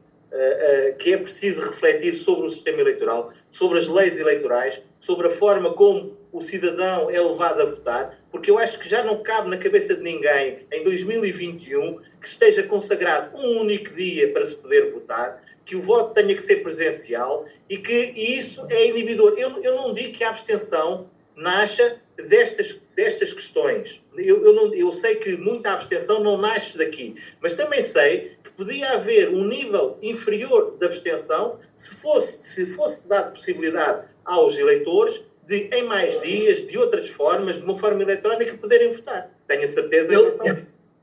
que 1.00 1.14
é 1.14 1.18
preciso 1.18 1.62
refletir 1.62 2.16
sobre 2.16 2.48
o 2.48 2.52
sistema 2.52 2.82
eleitoral, 2.82 3.32
sobre 3.52 3.78
as 3.78 3.88
leis 3.88 4.18
eleitorais, 4.18 4.82
sobre 5.00 5.28
a 5.28 5.30
forma 5.30 5.74
como 5.74 6.18
o 6.36 6.42
cidadão 6.42 7.10
é 7.10 7.18
levado 7.18 7.62
a 7.62 7.65
votar, 7.65 8.20
porque 8.30 8.51
eu 8.51 8.60
acho 8.60 8.77
que 8.77 8.89
já 8.89 9.01
não 9.01 9.24
cabe 9.24 9.50
na 9.50 9.58
cabeça 9.58 9.96
de 9.96 10.01
ninguém, 10.01 10.68
em 10.70 10.84
2021, 10.84 11.98
que 12.20 12.27
esteja 12.27 12.62
consagrado 12.63 13.38
um 13.38 13.62
único 13.62 13.96
dia 13.96 14.34
para 14.34 14.44
se 14.44 14.54
poder 14.56 14.92
votar, 14.92 15.42
que 15.63 15.77
o 15.77 15.82
voto 15.82 16.13
tenha 16.13 16.36
que 16.36 16.42
ser 16.42 16.58
presencial 16.58 17.46
e 17.70 17.77
que 17.77 18.12
e 18.13 18.38
isso 18.38 18.68
é 18.70 18.86
inibidor. 18.86 19.36
Eu, 19.38 19.63
eu 19.63 19.75
não 19.75 19.94
digo 19.94 20.12
que 20.12 20.25
a 20.25 20.30
abstenção 20.30 21.10
nasça 21.38 22.01
destas, 22.18 22.82
destas 22.94 23.32
questões. 23.32 24.01
Eu, 24.18 24.44
eu, 24.44 24.54
não, 24.54 24.74
eu 24.74 24.92
sei 24.92 25.15
que 25.15 25.38
muita 25.38 25.72
abstenção 25.72 26.22
não 26.22 26.38
nasce 26.38 26.77
daqui, 26.77 27.15
mas 27.39 27.54
também 27.54 27.82
sei 27.82 28.36
que 28.44 28.51
podia 28.51 28.89
haver 28.89 29.30
um 29.30 29.46
nível 29.46 29.98
inferior 30.01 30.75
de 30.77 30.86
abstenção 30.86 31.62
se 31.75 31.96
fosse, 31.96 32.50
se 32.50 32.65
fosse 32.74 33.08
dado 33.08 33.34
possibilidade 33.34 34.06
aos 34.25 34.58
eleitores 34.58 35.24
de, 35.46 35.70
em 35.72 35.84
mais 35.84 36.20
dias, 36.22 36.66
de 36.66 36.78
outras 36.78 37.08
formas, 37.10 37.56
de 37.56 37.64
uma 37.64 37.75
forma 37.75 38.02
eletrónica, 38.02 38.58
poderem 38.58 38.92
votar. 38.92 39.32
Tenho 39.48 39.64
a 39.64 39.68
certeza 39.68 40.14
eu, 40.14 40.32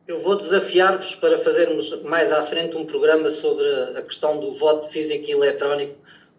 Eu 0.07 0.19
vou 0.19 0.37
desafiar-vos 0.37 1.15
para 1.15 1.39
fazermos 1.39 2.03
mais 2.03 2.33
à 2.33 2.43
frente 2.43 2.77
um 2.77 2.85
programa 2.85 3.31
sobre 3.31 3.67
a 3.97 4.03
questão 4.03 4.41
do 4.41 4.53
voto 4.53 4.89
físico 4.89 5.29
e 5.29 5.33
eletrónico, 5.33 5.95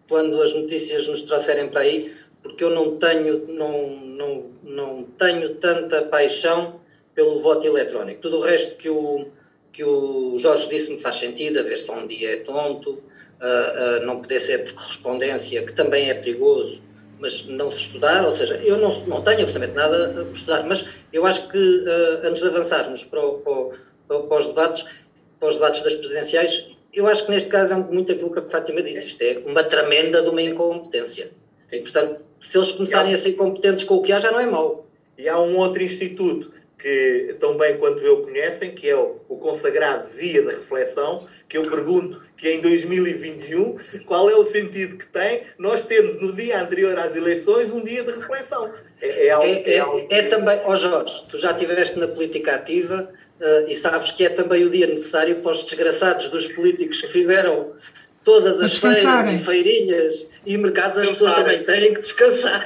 quando 0.06 0.40
as 0.42 0.52
notícias 0.52 1.08
nos 1.08 1.22
trouxerem 1.22 1.68
para 1.68 1.80
aí, 1.80 2.14
porque 2.42 2.62
eu 2.62 2.70
não 2.70 2.98
tenho, 2.98 3.46
não, 3.48 3.88
não, 3.96 4.50
não 4.62 5.02
tenho 5.16 5.54
tanta 5.54 6.02
paixão 6.02 6.78
pelo 7.14 7.38
voto 7.40 7.66
eletrónico. 7.66 8.20
Tudo 8.20 8.36
o 8.36 8.40
resto 8.40 8.76
que 8.76 8.90
o, 8.90 9.28
que 9.72 9.82
o 9.82 10.36
Jorge 10.36 10.68
disse 10.68 10.92
me 10.92 11.00
faz 11.00 11.16
sentido, 11.16 11.58
a 11.58 11.62
ver 11.62 11.78
se 11.78 11.90
um 11.90 12.06
dia 12.06 12.34
é 12.34 12.36
tonto, 12.36 12.90
uh, 12.90 14.02
uh, 14.02 14.06
não 14.06 14.20
poder 14.20 14.40
ser 14.40 14.64
por 14.64 14.74
correspondência, 14.74 15.62
que 15.62 15.72
também 15.72 16.10
é 16.10 16.14
perigoso, 16.14 16.82
mas 17.18 17.46
não 17.46 17.70
se 17.70 17.78
estudar, 17.78 18.24
ou 18.24 18.30
seja, 18.30 18.56
eu 18.56 18.78
não, 18.78 18.90
não 19.06 19.22
tenho 19.22 19.42
absolutamente 19.42 19.74
nada 19.74 20.14
a 20.20 20.32
estudar, 20.32 20.64
mas 20.64 20.86
eu 21.12 21.24
acho 21.24 21.48
que 21.48 21.58
uh, 21.58 22.26
antes 22.26 22.42
de 22.42 22.48
avançarmos 22.48 23.04
para, 23.04 23.20
o, 23.20 23.74
para, 24.08 24.20
para, 24.20 24.38
os 24.38 24.46
debates, 24.46 24.86
para 25.38 25.48
os 25.48 25.54
debates 25.54 25.82
das 25.82 25.94
presidenciais, 25.94 26.70
eu 26.92 27.06
acho 27.06 27.24
que 27.24 27.30
neste 27.30 27.48
caso 27.48 27.74
é 27.74 27.76
muito 27.76 28.12
aquilo 28.12 28.30
que 28.30 28.38
a 28.38 28.42
Fátima 28.42 28.82
disse, 28.82 29.06
isto 29.06 29.22
é 29.22 29.42
uma 29.46 29.64
tremenda 29.64 30.22
de 30.22 30.28
uma 30.28 30.42
incompetência. 30.42 31.30
E, 31.72 31.80
portanto, 31.80 32.20
se 32.40 32.56
eles 32.56 32.72
começarem 32.72 33.14
a 33.14 33.18
ser 33.18 33.32
competentes 33.32 33.84
com 33.84 33.96
o 33.96 34.02
que 34.02 34.12
há, 34.12 34.20
já 34.20 34.30
não 34.30 34.40
é 34.40 34.46
mau. 34.46 34.86
E 35.16 35.28
há 35.28 35.38
um 35.38 35.56
outro 35.56 35.82
instituto 35.82 36.52
que 36.78 37.36
tão 37.40 37.56
bem 37.56 37.78
quanto 37.78 38.02
eu 38.02 38.22
conhecem, 38.22 38.74
que 38.74 38.88
é 38.88 38.96
o, 38.96 39.16
o 39.28 39.36
consagrado 39.38 40.08
Dia 40.18 40.42
da 40.42 40.50
Reflexão, 40.50 41.26
que 41.48 41.56
eu 41.56 41.62
pergunto 41.62 42.22
que 42.44 42.50
em 42.50 42.60
2021 42.60 43.78
qual 44.04 44.28
é 44.28 44.34
o 44.34 44.44
sentido 44.44 44.98
que 44.98 45.06
tem 45.06 45.44
nós 45.58 45.82
termos 45.82 46.20
no 46.20 46.30
dia 46.34 46.60
anterior 46.60 46.98
às 46.98 47.16
eleições 47.16 47.72
um 47.72 47.82
dia 47.82 48.04
de 48.04 48.12
reflexão. 48.12 48.70
É, 49.00 49.28
é, 49.28 49.30
algo, 49.30 49.46
é, 49.46 50.14
é, 50.14 50.18
é 50.18 50.22
também, 50.24 50.60
ó 50.64 50.72
oh 50.72 50.76
Jorge, 50.76 51.24
tu 51.30 51.38
já 51.38 51.52
estiveste 51.52 51.98
na 51.98 52.06
política 52.06 52.56
ativa 52.56 53.10
uh, 53.40 53.66
e 53.66 53.74
sabes 53.74 54.10
que 54.10 54.26
é 54.26 54.28
também 54.28 54.62
o 54.62 54.68
dia 54.68 54.86
necessário 54.86 55.36
para 55.36 55.52
os 55.52 55.64
desgraçados 55.64 56.28
dos 56.28 56.46
políticos 56.48 57.00
que 57.00 57.08
fizeram 57.08 57.72
todas 58.24 58.62
as 58.62 58.78
feiras 58.78 59.32
e 59.32 59.38
feirinhas 59.38 60.26
e 60.46 60.56
mercados, 60.56 60.98
as 60.98 61.08
pessoas 61.08 61.34
também 61.34 61.62
têm 61.62 61.94
que 61.94 62.00
descansar. 62.00 62.64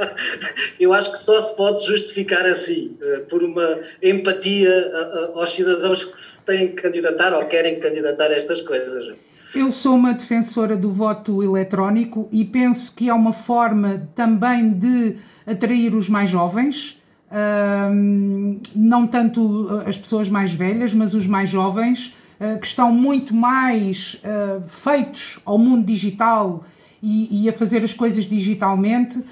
Eu 0.78 0.92
acho 0.92 1.12
que 1.12 1.18
só 1.18 1.40
se 1.40 1.56
pode 1.56 1.84
justificar 1.86 2.44
assim, 2.44 2.96
eh, 3.00 3.20
por 3.28 3.42
uma 3.42 3.80
empatia 4.02 4.92
aos 5.34 5.50
cidadãos 5.50 6.04
que 6.04 6.20
se 6.20 6.42
têm 6.42 6.68
que 6.68 6.82
candidatar 6.82 7.32
ou 7.34 7.46
querem 7.46 7.80
candidatar 7.80 8.26
a 8.26 8.34
estas 8.34 8.60
coisas. 8.60 9.16
Eu 9.54 9.72
sou 9.72 9.94
uma 9.94 10.12
defensora 10.12 10.76
do 10.76 10.90
voto 10.90 11.42
eletrónico 11.42 12.28
e 12.30 12.44
penso 12.44 12.94
que 12.94 13.08
é 13.08 13.14
uma 13.14 13.32
forma 13.32 14.08
também 14.14 14.70
de 14.70 15.16
atrair 15.46 15.94
os 15.94 16.08
mais 16.08 16.28
jovens, 16.28 17.00
não 18.74 19.06
tanto 19.06 19.82
as 19.86 19.96
pessoas 19.96 20.28
mais 20.28 20.52
velhas, 20.52 20.92
mas 20.92 21.14
os 21.14 21.26
mais 21.26 21.48
jovens 21.48 22.12
eh, 22.12 22.27
que 22.60 22.66
estão 22.66 22.92
muito 22.92 23.34
mais 23.34 24.22
uh, 24.22 24.62
feitos 24.68 25.40
ao 25.44 25.58
mundo 25.58 25.84
digital 25.84 26.64
e, 27.02 27.44
e, 27.44 27.48
a 27.48 27.52
fazer 27.52 27.82
as 27.82 27.92
coisas 27.92 28.26
digitalmente, 28.26 29.18
uh, 29.18 29.24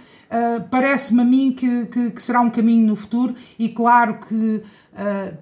parece-me 0.71 1.23
a 1.23 1.25
mim 1.25 1.53
que, 1.53 1.87
que, 1.87 2.11
que, 2.11 2.23
será 2.23 2.41
um 2.41 2.51
caminho 2.51 2.87
no 2.87 2.97
futuro 2.97 3.35
e 3.59 3.69
claro 3.69 4.19
que 4.27 4.63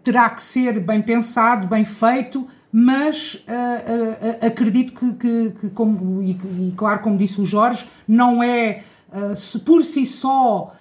terá 0.03 0.29
que 0.31 0.43
ser 0.43 0.81
bem 0.81 1.01
pensado, 1.01 1.69
bem 1.69 1.85
feito, 1.85 2.45
mas 2.73 3.45
acredito 4.45 4.93
que, 4.93 5.13
que, 5.13 5.51
que 5.61 5.71
como, 5.71 6.21
e, 6.21 6.33
e, 6.33 6.75
claro, 6.77 6.99
como 7.03 7.17
disse 7.17 7.41
o 7.41 7.45
Jorge, 7.45 7.87
não 8.09 8.43
é 8.43 8.83
por 9.65 9.85
si 9.85 10.05
só 10.05 10.75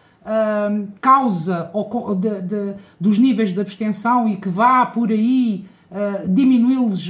causa 1.00 1.72
de, 2.20 2.42
de, 2.42 2.74
dos 3.00 3.20
níveis 3.20 3.54
de 3.54 3.62
abstenção 3.62 4.28
e 4.28 4.38
que 4.38 4.50
vá 4.50 4.88
por 4.88 5.12
aí 5.12 5.68
uh, 5.94 6.28
diminuí-los 6.28 7.10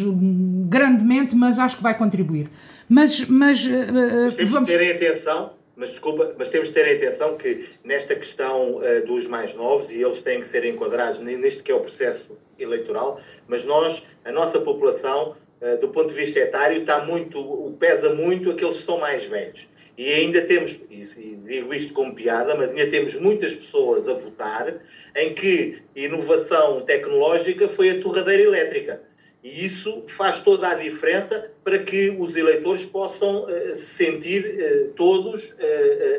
grandemente, 0.68 1.36
mas 1.36 1.58
acho 1.58 1.78
que 1.78 1.84
vai 1.84 1.98
contribuir. 1.98 2.50
Mas, 2.88 3.26
mas, 3.26 3.66
uh, 3.66 3.72
mas 3.94 4.34
temos 4.36 4.54
vamos... 4.54 4.70
de 4.70 4.78
terem 4.78 4.92
atenção, 4.92 5.54
mas 5.76 5.90
desculpa, 5.90 6.36
mas 6.38 6.50
temos 6.50 6.68
de 6.68 6.74
ter 6.74 6.96
atenção 6.96 7.38
que 7.38 7.70
nesta 7.84 8.16
questão 8.16 8.78
uh, 8.78 9.06
dos 9.08 9.28
mais 9.28 9.54
novos, 9.54 9.90
e 9.90 10.02
eles 10.02 10.22
têm 10.22 10.42
que 10.42 10.48
ser 10.48 10.66
enquadrados 10.66 11.20
neste 11.20 11.64
que 11.64 11.72
é 11.72 11.76
o 11.76 11.80
processo 11.80 12.38
eleitoral, 12.60 13.20
mas 13.48 13.64
nós, 13.64 14.06
a 14.24 14.32
nossa 14.32 14.60
população, 14.60 15.36
do 15.80 15.88
ponto 15.88 16.10
de 16.10 16.16
vista 16.16 16.40
etário, 16.40 16.82
está 16.82 17.06
muito, 17.06 17.74
pesa 17.80 18.14
muito 18.14 18.52
aqueles 18.52 18.78
que 18.80 18.84
são 18.84 19.00
mais 19.00 19.24
velhos. 19.26 19.66
E 19.98 20.12
ainda 20.12 20.42
temos, 20.42 20.80
e 20.90 21.38
digo 21.46 21.74
isto 21.74 21.94
como 21.94 22.16
piada, 22.16 22.56
mas 22.56 22.72
ainda 22.72 22.88
temos 22.88 23.16
muitas 23.16 23.56
pessoas 23.56 24.08
a 24.08 24.14
votar 24.14 24.76
em 25.16 25.34
que 25.34 25.82
inovação 25.96 26.82
tecnológica 26.82 27.68
foi 27.70 27.92
a 27.92 28.02
torradeira 28.02 28.44
elétrica. 28.44 29.02
E 29.44 29.66
isso 29.66 30.04
faz 30.08 30.40
toda 30.40 30.70
a 30.70 30.76
diferença 30.76 31.52
para 31.64 31.80
que 31.80 32.16
os 32.18 32.36
eleitores 32.36 32.86
possam 32.86 33.44
uh, 33.44 33.76
se 33.76 34.06
sentir 34.06 34.46
uh, 34.46 34.94
todos 34.96 35.52
uh, 35.52 35.56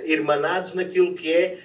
irmanados 0.05 0.75
naquilo 0.75 1.15
que 1.15 1.33
é 1.33 1.59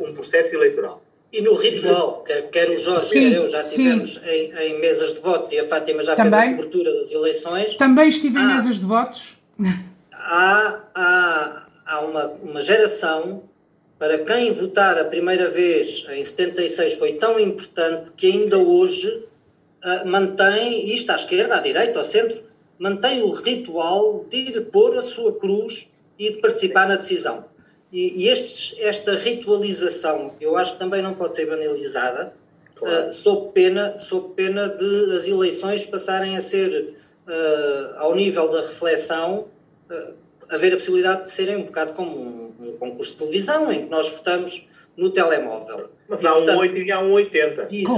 um 0.00 0.12
processo 0.14 0.52
eleitoral. 0.52 1.00
E 1.32 1.40
no 1.40 1.54
ritual, 1.54 2.24
quer, 2.24 2.50
quer 2.50 2.70
o 2.70 2.76
Jorge, 2.76 3.06
sim, 3.06 3.30
quer 3.30 3.36
eu, 3.36 3.46
já 3.46 3.60
estivemos 3.60 4.20
em, 4.26 4.52
em, 4.52 4.80
mesas 4.80 5.14
de 5.14 5.20
votos 5.20 5.52
e 5.52 5.60
a 5.60 5.64
Fátima 5.64 6.02
já 6.02 6.16
Também. 6.16 6.32
fez 6.32 6.52
a 6.52 6.56
cobertura 6.56 6.94
das 6.96 7.12
eleições. 7.12 7.74
Também 7.76 8.08
estive 8.08 8.38
em 8.40 8.42
ah, 8.42 8.56
mesas 8.56 8.80
de 8.80 8.84
votos 8.84 9.36
há, 10.22 10.80
há, 10.94 11.66
há 11.86 12.00
uma, 12.00 12.26
uma 12.42 12.60
geração 12.60 13.42
para 14.02 14.18
quem 14.18 14.50
votar 14.50 14.98
a 14.98 15.04
primeira 15.04 15.48
vez 15.48 16.04
em 16.10 16.24
76 16.24 16.94
foi 16.94 17.12
tão 17.12 17.38
importante 17.38 18.10
que 18.16 18.26
ainda 18.26 18.58
hoje 18.58 19.08
uh, 19.08 20.04
mantém, 20.04 20.92
isto 20.92 21.12
à 21.12 21.14
esquerda, 21.14 21.54
à 21.54 21.60
direita, 21.60 22.00
ao 22.00 22.04
centro, 22.04 22.42
mantém 22.80 23.22
o 23.22 23.30
ritual 23.30 24.26
de 24.28 24.38
ir 24.38 24.60
pôr 24.72 24.98
a 24.98 25.02
sua 25.02 25.38
cruz 25.38 25.88
e 26.18 26.32
de 26.32 26.38
participar 26.38 26.88
na 26.88 26.96
decisão. 26.96 27.44
E, 27.92 28.24
e 28.24 28.28
estes, 28.28 28.74
esta 28.80 29.14
ritualização, 29.14 30.34
eu 30.40 30.56
acho 30.56 30.72
que 30.72 30.80
também 30.80 31.00
não 31.00 31.14
pode 31.14 31.36
ser 31.36 31.46
banalizada, 31.46 32.34
claro. 32.74 33.06
uh, 33.06 33.12
sob, 33.12 33.52
pena, 33.52 33.96
sob 33.98 34.34
pena 34.34 34.68
de 34.68 35.14
as 35.14 35.28
eleições 35.28 35.86
passarem 35.86 36.36
a 36.36 36.40
ser, 36.40 36.96
uh, 37.28 37.98
ao 37.98 38.16
nível 38.16 38.48
da 38.48 38.62
reflexão, 38.62 39.46
haver 40.50 40.74
a 40.74 40.76
possibilidade 40.76 41.26
de 41.26 41.30
serem 41.30 41.56
um 41.58 41.62
bocado 41.62 41.92
como 41.92 42.18
um, 42.18 42.41
um, 42.68 42.76
concurso 42.76 43.12
de 43.12 43.18
televisão, 43.18 43.72
em 43.72 43.84
que 43.84 43.90
nós 43.90 44.08
votamos 44.10 44.68
no 44.96 45.10
telemóvel. 45.10 45.90
Mas 46.08 46.22
e, 46.22 46.26
há 46.26 46.32
portanto, 46.32 46.56
um 46.56 46.60
8 46.60 46.78
e 46.78 46.92
há 46.92 47.00
um 47.00 47.12
80. 47.12 47.68
Exatamente, 47.70 47.74
claro, 47.74 47.96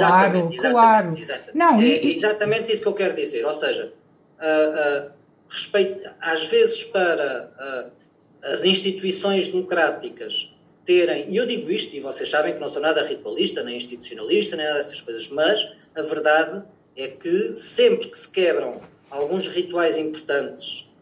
exatamente, 0.57 0.73
claro. 0.73 1.19
Exatamente. 1.19 1.59
Não, 1.59 1.81
é 1.81 1.85
e, 1.85 2.15
exatamente 2.15 2.73
isso 2.73 2.83
que 2.83 2.89
eu 2.89 2.95
quero 2.95 3.15
dizer. 3.15 3.45
Ou 3.45 3.53
seja, 3.53 3.93
uh, 4.39 5.09
uh, 5.09 5.13
respeito, 5.49 6.09
às 6.21 6.47
vezes 6.47 6.85
para 6.85 7.51
uh, 7.59 8.51
as 8.51 8.65
instituições 8.65 9.49
democráticas 9.49 10.53
terem, 10.85 11.31
e 11.31 11.37
eu 11.37 11.47
digo 11.47 11.71
isto, 11.71 11.97
e 11.97 12.01
vocês 12.01 12.29
sabem 12.29 12.55
que 12.55 12.61
não 12.61 12.69
sou 12.69 12.83
nada 12.83 13.03
ritualista, 13.05 13.63
nem 13.63 13.77
institucionalista, 13.77 14.57
nem 14.57 14.67
nada 14.67 14.79
dessas 14.79 15.01
coisas, 15.01 15.29
mas 15.29 15.73
a 15.95 16.03
verdade 16.03 16.63
é 16.97 17.09
que 17.09 17.57
sempre 17.57 18.09
que 18.09 18.19
se 18.19 18.29
quebram 18.29 18.81
alguns 19.11 19.49
rituais 19.49 19.97
importantes 19.97 20.81
uh, 20.81 20.94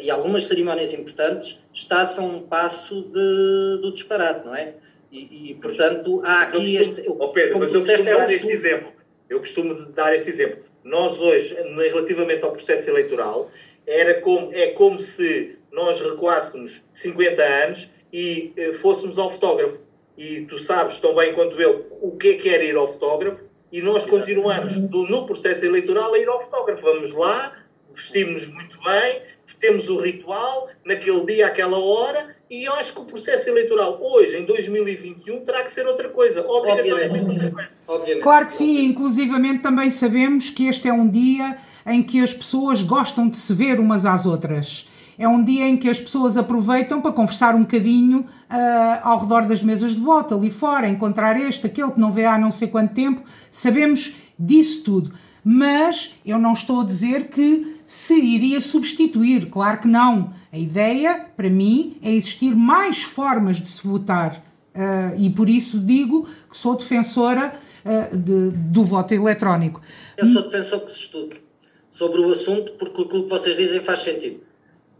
e 0.00 0.10
algumas 0.10 0.46
cerimónias 0.46 0.92
importantes 0.92 1.62
está-se 1.72 2.18
a 2.20 2.22
um 2.22 2.42
passo 2.42 3.02
de, 3.02 3.80
do 3.80 3.92
disparate, 3.92 4.44
não 4.44 4.54
é? 4.54 4.74
E, 5.10 5.50
e 5.50 5.54
portanto, 5.54 6.20
há 6.24 6.42
aqui 6.42 6.76
este. 6.76 7.06
Eu, 7.06 7.16
oh 7.18 7.28
Pedro, 7.28 7.58
mas 7.58 7.72
eu 7.72 7.80
costumo 7.80 8.08
é 8.08 8.14
dar 8.14 8.30
este 8.30 8.50
exemplo. 8.50 8.92
Eu 9.28 9.38
costumo 9.40 9.74
dar 9.92 10.14
este 10.14 10.30
exemplo. 10.30 10.64
Nós 10.84 11.18
hoje, 11.18 11.54
relativamente 11.54 12.44
ao 12.44 12.52
processo 12.52 12.88
eleitoral, 12.88 13.50
era 13.86 14.20
como, 14.20 14.52
é 14.52 14.68
como 14.68 15.00
se 15.00 15.58
nós 15.72 16.00
recuássemos 16.00 16.82
50 16.92 17.42
anos 17.42 17.90
e 18.12 18.52
eh, 18.56 18.72
fôssemos 18.74 19.18
ao 19.18 19.30
fotógrafo. 19.30 19.78
E 20.16 20.42
tu 20.42 20.58
sabes 20.58 20.98
tão 20.98 21.14
bem 21.14 21.32
quanto 21.32 21.60
eu 21.60 21.86
o 22.02 22.16
que 22.16 22.30
é 22.30 22.34
que 22.34 22.48
era 22.48 22.64
ir 22.64 22.76
ao 22.76 22.88
fotógrafo, 22.88 23.44
e 23.70 23.80
nós 23.82 24.04
continuamos 24.04 24.74
do, 24.74 25.04
no 25.04 25.26
processo 25.26 25.64
eleitoral 25.64 26.12
a 26.14 26.18
ir 26.18 26.28
ao 26.28 26.42
fotógrafo. 26.42 26.82
Vamos 26.82 27.12
lá, 27.12 27.54
vestimos-nos 27.94 28.46
muito 28.48 28.78
bem, 28.82 29.22
temos 29.58 29.88
o 29.88 30.00
ritual, 30.00 30.68
naquele 30.84 31.24
dia, 31.26 31.46
aquela 31.46 31.78
hora, 31.78 32.34
e 32.50 32.64
eu 32.64 32.72
acho 32.74 32.94
que 32.94 33.00
o 33.00 33.04
processo 33.04 33.48
eleitoral 33.48 33.98
hoje, 34.00 34.36
em 34.36 34.44
2021, 34.44 35.40
terá 35.40 35.62
que 35.62 35.70
ser 35.70 35.86
outra 35.86 36.08
coisa. 36.08 36.44
Obviamente. 36.46 37.54
Obviamente. 37.86 38.22
Claro 38.22 38.46
que 38.46 38.52
sim, 38.52 38.84
inclusivamente 38.84 39.62
também 39.62 39.90
sabemos 39.90 40.50
que 40.50 40.66
este 40.66 40.88
é 40.88 40.92
um 40.92 41.08
dia 41.08 41.58
em 41.86 42.02
que 42.02 42.22
as 42.22 42.32
pessoas 42.32 42.82
gostam 42.82 43.28
de 43.28 43.36
se 43.36 43.52
ver 43.52 43.80
umas 43.80 44.06
às 44.06 44.26
outras. 44.26 44.86
É 45.18 45.26
um 45.26 45.42
dia 45.42 45.66
em 45.66 45.76
que 45.76 45.90
as 45.90 46.00
pessoas 46.00 46.36
aproveitam 46.36 47.00
para 47.00 47.10
conversar 47.10 47.54
um 47.54 47.62
bocadinho 47.62 48.20
uh, 48.20 49.00
ao 49.02 49.20
redor 49.20 49.46
das 49.46 49.62
mesas 49.64 49.94
de 49.94 50.00
voto, 50.00 50.34
ali 50.34 50.48
fora, 50.48 50.88
encontrar 50.88 51.36
este, 51.36 51.66
aquele 51.66 51.90
que 51.90 51.98
não 51.98 52.12
vê 52.12 52.24
há 52.24 52.38
não 52.38 52.52
sei 52.52 52.68
quanto 52.68 52.94
tempo. 52.94 53.22
Sabemos 53.50 54.14
disso 54.38 54.84
tudo. 54.84 55.12
Mas 55.44 56.14
eu 56.24 56.38
não 56.38 56.52
estou 56.52 56.82
a 56.82 56.84
dizer 56.84 57.28
que 57.28 57.77
se 57.88 58.14
iria 58.14 58.60
substituir, 58.60 59.48
claro 59.48 59.80
que 59.80 59.88
não. 59.88 60.34
A 60.52 60.58
ideia, 60.58 61.26
para 61.34 61.48
mim, 61.48 61.96
é 62.02 62.12
existir 62.12 62.54
mais 62.54 63.02
formas 63.02 63.56
de 63.56 63.66
se 63.66 63.86
votar. 63.86 64.44
Uh, 64.76 65.18
e 65.18 65.30
por 65.30 65.48
isso 65.48 65.80
digo 65.80 66.28
que 66.50 66.56
sou 66.56 66.76
defensora 66.76 67.58
uh, 67.86 68.14
de, 68.14 68.50
do 68.50 68.84
voto 68.84 69.14
eletrónico. 69.14 69.80
Eu 70.18 70.30
sou 70.30 70.42
defensor 70.42 70.80
que 70.80 70.92
se 70.92 70.98
estude 70.98 71.40
sobre 71.88 72.20
o 72.20 72.30
assunto, 72.30 72.72
porque 72.72 73.00
aquilo 73.00 73.22
que 73.22 73.30
vocês 73.30 73.56
dizem 73.56 73.80
faz 73.80 74.00
sentido. 74.00 74.42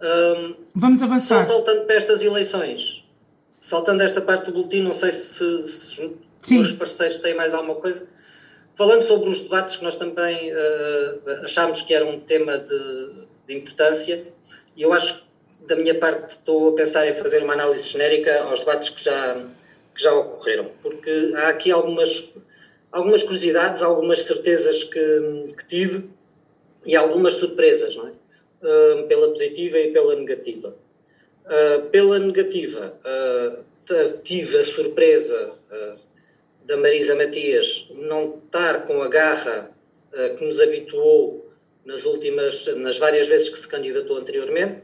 Um, 0.00 0.54
Vamos 0.74 1.02
avançar. 1.02 1.44
Só 1.44 1.52
saltando 1.52 1.82
para 1.82 1.94
estas 1.94 2.22
eleições, 2.22 3.04
saltando 3.60 4.02
esta 4.02 4.22
parte 4.22 4.46
do 4.46 4.52
boletim, 4.52 4.80
não 4.80 4.94
sei 4.94 5.12
se, 5.12 5.62
se 5.66 6.56
os 6.56 6.72
parceiros 6.72 7.20
têm 7.20 7.36
mais 7.36 7.52
alguma 7.52 7.74
coisa. 7.74 8.02
Falando 8.78 9.02
sobre 9.02 9.28
os 9.28 9.40
debates 9.40 9.74
que 9.74 9.82
nós 9.82 9.96
também 9.96 10.52
uh, 10.52 11.44
achámos 11.44 11.82
que 11.82 11.92
era 11.92 12.06
um 12.06 12.20
tema 12.20 12.58
de, 12.58 13.10
de 13.44 13.56
importância, 13.56 14.24
e 14.76 14.82
eu 14.82 14.92
acho 14.92 15.16
que 15.58 15.66
da 15.66 15.74
minha 15.74 15.96
parte 15.96 16.30
estou 16.30 16.68
a 16.68 16.74
pensar 16.74 17.04
em 17.08 17.12
fazer 17.12 17.42
uma 17.42 17.54
análise 17.54 17.88
genérica 17.88 18.40
aos 18.42 18.60
debates 18.60 18.90
que 18.90 19.02
já, 19.02 19.34
que 19.92 20.00
já 20.00 20.14
ocorreram, 20.14 20.70
porque 20.80 21.10
há 21.34 21.48
aqui 21.48 21.72
algumas, 21.72 22.32
algumas 22.92 23.24
curiosidades, 23.24 23.82
algumas 23.82 24.22
certezas 24.22 24.84
que, 24.84 25.46
que 25.58 25.66
tive 25.66 26.08
e 26.86 26.94
algumas 26.94 27.32
surpresas, 27.32 27.96
não 27.96 28.06
é? 28.06 28.12
Uh, 28.62 29.08
pela 29.08 29.28
positiva 29.30 29.76
e 29.76 29.92
pela 29.92 30.14
negativa. 30.14 30.72
Uh, 31.46 31.88
pela 31.88 32.20
negativa, 32.20 32.94
tive 34.22 34.56
a 34.56 34.62
surpresa 34.62 35.50
da 36.68 36.76
Marisa 36.76 37.14
Matias 37.14 37.88
não 37.94 38.36
estar 38.36 38.84
com 38.84 39.02
a 39.02 39.08
garra 39.08 39.70
que 40.36 40.44
nos 40.44 40.60
habituou 40.60 41.50
nas 41.84 42.04
últimas, 42.04 42.66
nas 42.76 42.98
várias 42.98 43.26
vezes 43.26 43.48
que 43.48 43.58
se 43.58 43.66
candidatou 43.66 44.18
anteriormente. 44.18 44.82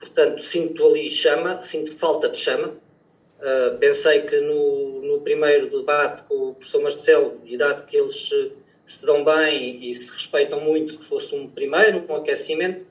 Portanto, 0.00 0.42
sinto 0.42 0.84
ali 0.84 1.08
chama, 1.08 1.62
sinto 1.62 1.92
falta 1.92 2.28
de 2.28 2.38
chama. 2.38 2.74
pensei 3.78 4.22
que 4.22 4.40
no, 4.40 5.02
no 5.02 5.20
primeiro 5.20 5.70
debate 5.70 6.24
com 6.24 6.48
o 6.48 6.54
professor 6.54 6.82
Marcelo, 6.82 7.40
e 7.44 7.56
dado 7.56 7.86
que 7.86 7.96
eles 7.96 8.28
se 8.84 9.06
dão 9.06 9.24
bem 9.24 9.88
e 9.88 9.94
se 9.94 10.12
respeitam 10.12 10.60
muito, 10.60 10.98
que 10.98 11.04
fosse 11.04 11.36
um 11.36 11.48
primeiro, 11.48 12.04
um 12.08 12.16
aquecimento, 12.16 12.84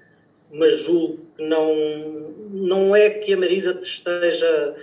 mas 0.50 0.80
julgo 0.80 1.20
que 1.36 1.44
não, 1.44 1.76
não 2.50 2.96
é 2.96 3.10
que 3.10 3.34
a 3.34 3.38
Marisa 3.38 3.78
esteja 3.82 4.76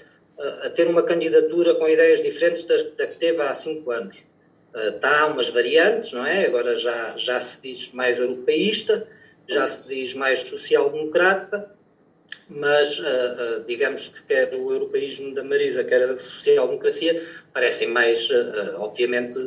a, 0.43 0.71
ter 0.71 0.87
uma 0.87 1.03
candidatura 1.03 1.75
com 1.75 1.89
ideias 1.89 2.23
diferentes 2.23 2.65
da, 2.65 2.77
da 2.97 3.07
que 3.07 3.17
teve 3.17 3.41
há 3.41 3.55
cinco 3.55 3.91
anos. 3.91 4.25
Está 4.75 5.29
uh, 5.29 5.33
umas 5.33 5.49
variantes, 5.49 6.13
não 6.13 6.27
é? 6.27 6.47
Agora 6.47 6.75
já, 6.75 7.15
já 7.17 7.39
se 7.41 7.61
diz 7.61 7.93
mais 7.93 8.19
europeísta, 8.19 9.07
já 9.47 9.67
se 9.67 9.89
diz 9.89 10.15
mais 10.15 10.41
social-democrata, 10.41 11.71
mas 12.49 12.99
uh, 12.99 13.03
uh, 13.03 13.65
digamos 13.67 14.09
que 14.09 14.23
quer 14.23 14.55
o 14.55 14.73
europeísmo 14.73 15.35
da 15.35 15.45
Marisa, 15.45 15.85
quer 15.85 16.03
a 16.03 16.17
social-democracia, 16.17 17.23
parecem 17.53 17.89
mais, 17.89 18.29
obviamente, 18.77 19.39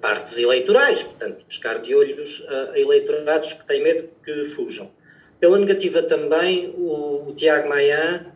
partes 0.00 0.38
eleitorais, 0.38 1.02
portanto, 1.02 1.44
buscar 1.44 1.78
de 1.80 1.94
olhos 1.94 2.44
a 2.48 2.78
eleitorados 2.78 3.52
que 3.52 3.64
têm 3.64 3.82
medo 3.82 4.08
que 4.24 4.46
fujam. 4.46 4.90
Pela 5.38 5.58
negativa 5.58 6.02
também, 6.02 6.74
o, 6.76 7.28
o 7.28 7.34
Tiago 7.34 7.68
Maia, 7.68 8.31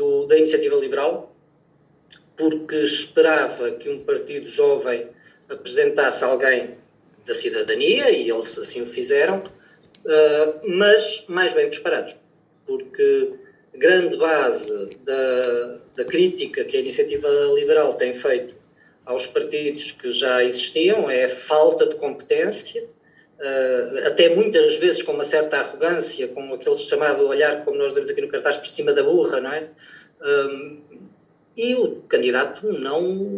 do, 0.00 0.24
da 0.24 0.38
Iniciativa 0.38 0.76
Liberal, 0.76 1.36
porque 2.34 2.76
esperava 2.76 3.70
que 3.72 3.90
um 3.90 4.02
partido 4.02 4.46
jovem 4.46 5.08
apresentasse 5.50 6.24
alguém 6.24 6.78
da 7.26 7.34
cidadania, 7.34 8.10
e 8.10 8.30
eles 8.30 8.56
assim 8.56 8.80
o 8.80 8.86
fizeram, 8.86 9.42
uh, 9.42 10.68
mas 10.78 11.24
mais 11.28 11.52
bem 11.52 11.68
preparados, 11.68 12.16
porque 12.66 13.34
grande 13.74 14.16
base 14.16 14.88
da, 15.04 15.78
da 15.96 16.04
crítica 16.06 16.64
que 16.64 16.78
a 16.78 16.80
Iniciativa 16.80 17.28
Liberal 17.54 17.92
tem 17.94 18.14
feito 18.14 18.54
aos 19.04 19.26
partidos 19.26 19.92
que 19.92 20.10
já 20.12 20.42
existiam, 20.42 21.10
é 21.10 21.28
falta 21.28 21.86
de 21.86 21.96
competência, 21.96 22.88
uh, 23.40 24.06
até 24.06 24.28
muitas 24.34 24.76
vezes 24.76 25.02
com 25.02 25.12
uma 25.12 25.24
certa 25.24 25.58
arrogância, 25.58 26.28
com 26.28 26.54
aquele 26.54 26.76
chamado 26.76 27.26
olhar, 27.26 27.64
como 27.64 27.78
nós 27.78 27.88
dizemos 27.88 28.10
aqui 28.10 28.20
no 28.20 28.28
cartaz, 28.28 28.56
por 28.56 28.66
cima 28.66 28.92
da 28.92 29.02
burra, 29.02 29.40
não 29.40 29.52
é? 29.52 29.68
Um, 30.22 30.80
e 31.56 31.74
o 31.74 31.96
candidato 32.08 32.66
não, 32.72 33.36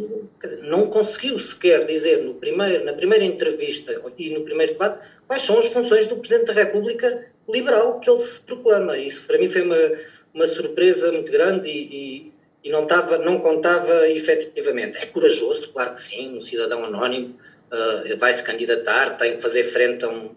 não 0.63 0.91
conseguiu 0.91 1.39
sequer 1.39 1.87
dizer 1.87 2.23
no 2.23 2.35
primeiro, 2.35 2.85
na 2.85 2.93
primeira 2.93 3.25
entrevista 3.25 4.01
e 4.19 4.31
no 4.31 4.45
primeiro 4.45 4.75
debate 4.75 4.99
quais 5.27 5.43
são 5.43 5.59
as 5.59 5.67
funções 5.69 6.07
do 6.07 6.17
Presidente 6.17 6.49
da 6.49 6.53
República 6.53 7.27
liberal 7.49 7.99
que 8.01 8.11
ele 8.11 8.21
se 8.21 8.41
proclama. 8.41 8.99
Isso 8.99 9.27
para 9.27 9.39
mim 9.39 9.49
foi 9.49 9.63
uma, 9.63 9.93
uma 10.35 10.47
surpresa 10.47 11.11
muito 11.11 11.33
grande 11.33 11.71
e, 11.71 12.27
e 12.29 12.33
e 12.65 12.71
não, 12.71 12.87
tava, 12.87 13.19
não 13.19 13.41
contava 13.41 14.09
efetivamente. 14.09 14.97
É 14.99 15.07
corajoso, 15.07 15.73
claro 15.73 15.95
que 15.95 16.01
sim, 16.01 16.37
um 16.37 16.41
cidadão 16.41 16.85
anónimo 16.85 17.37
uh, 17.73 18.17
vai 18.19 18.33
se 18.33 18.43
candidatar, 18.43 19.17
tem 19.17 19.37
que 19.37 19.43
fazer 19.43 19.65
frente 19.65 20.05
a 20.05 20.09
um, 20.09 20.31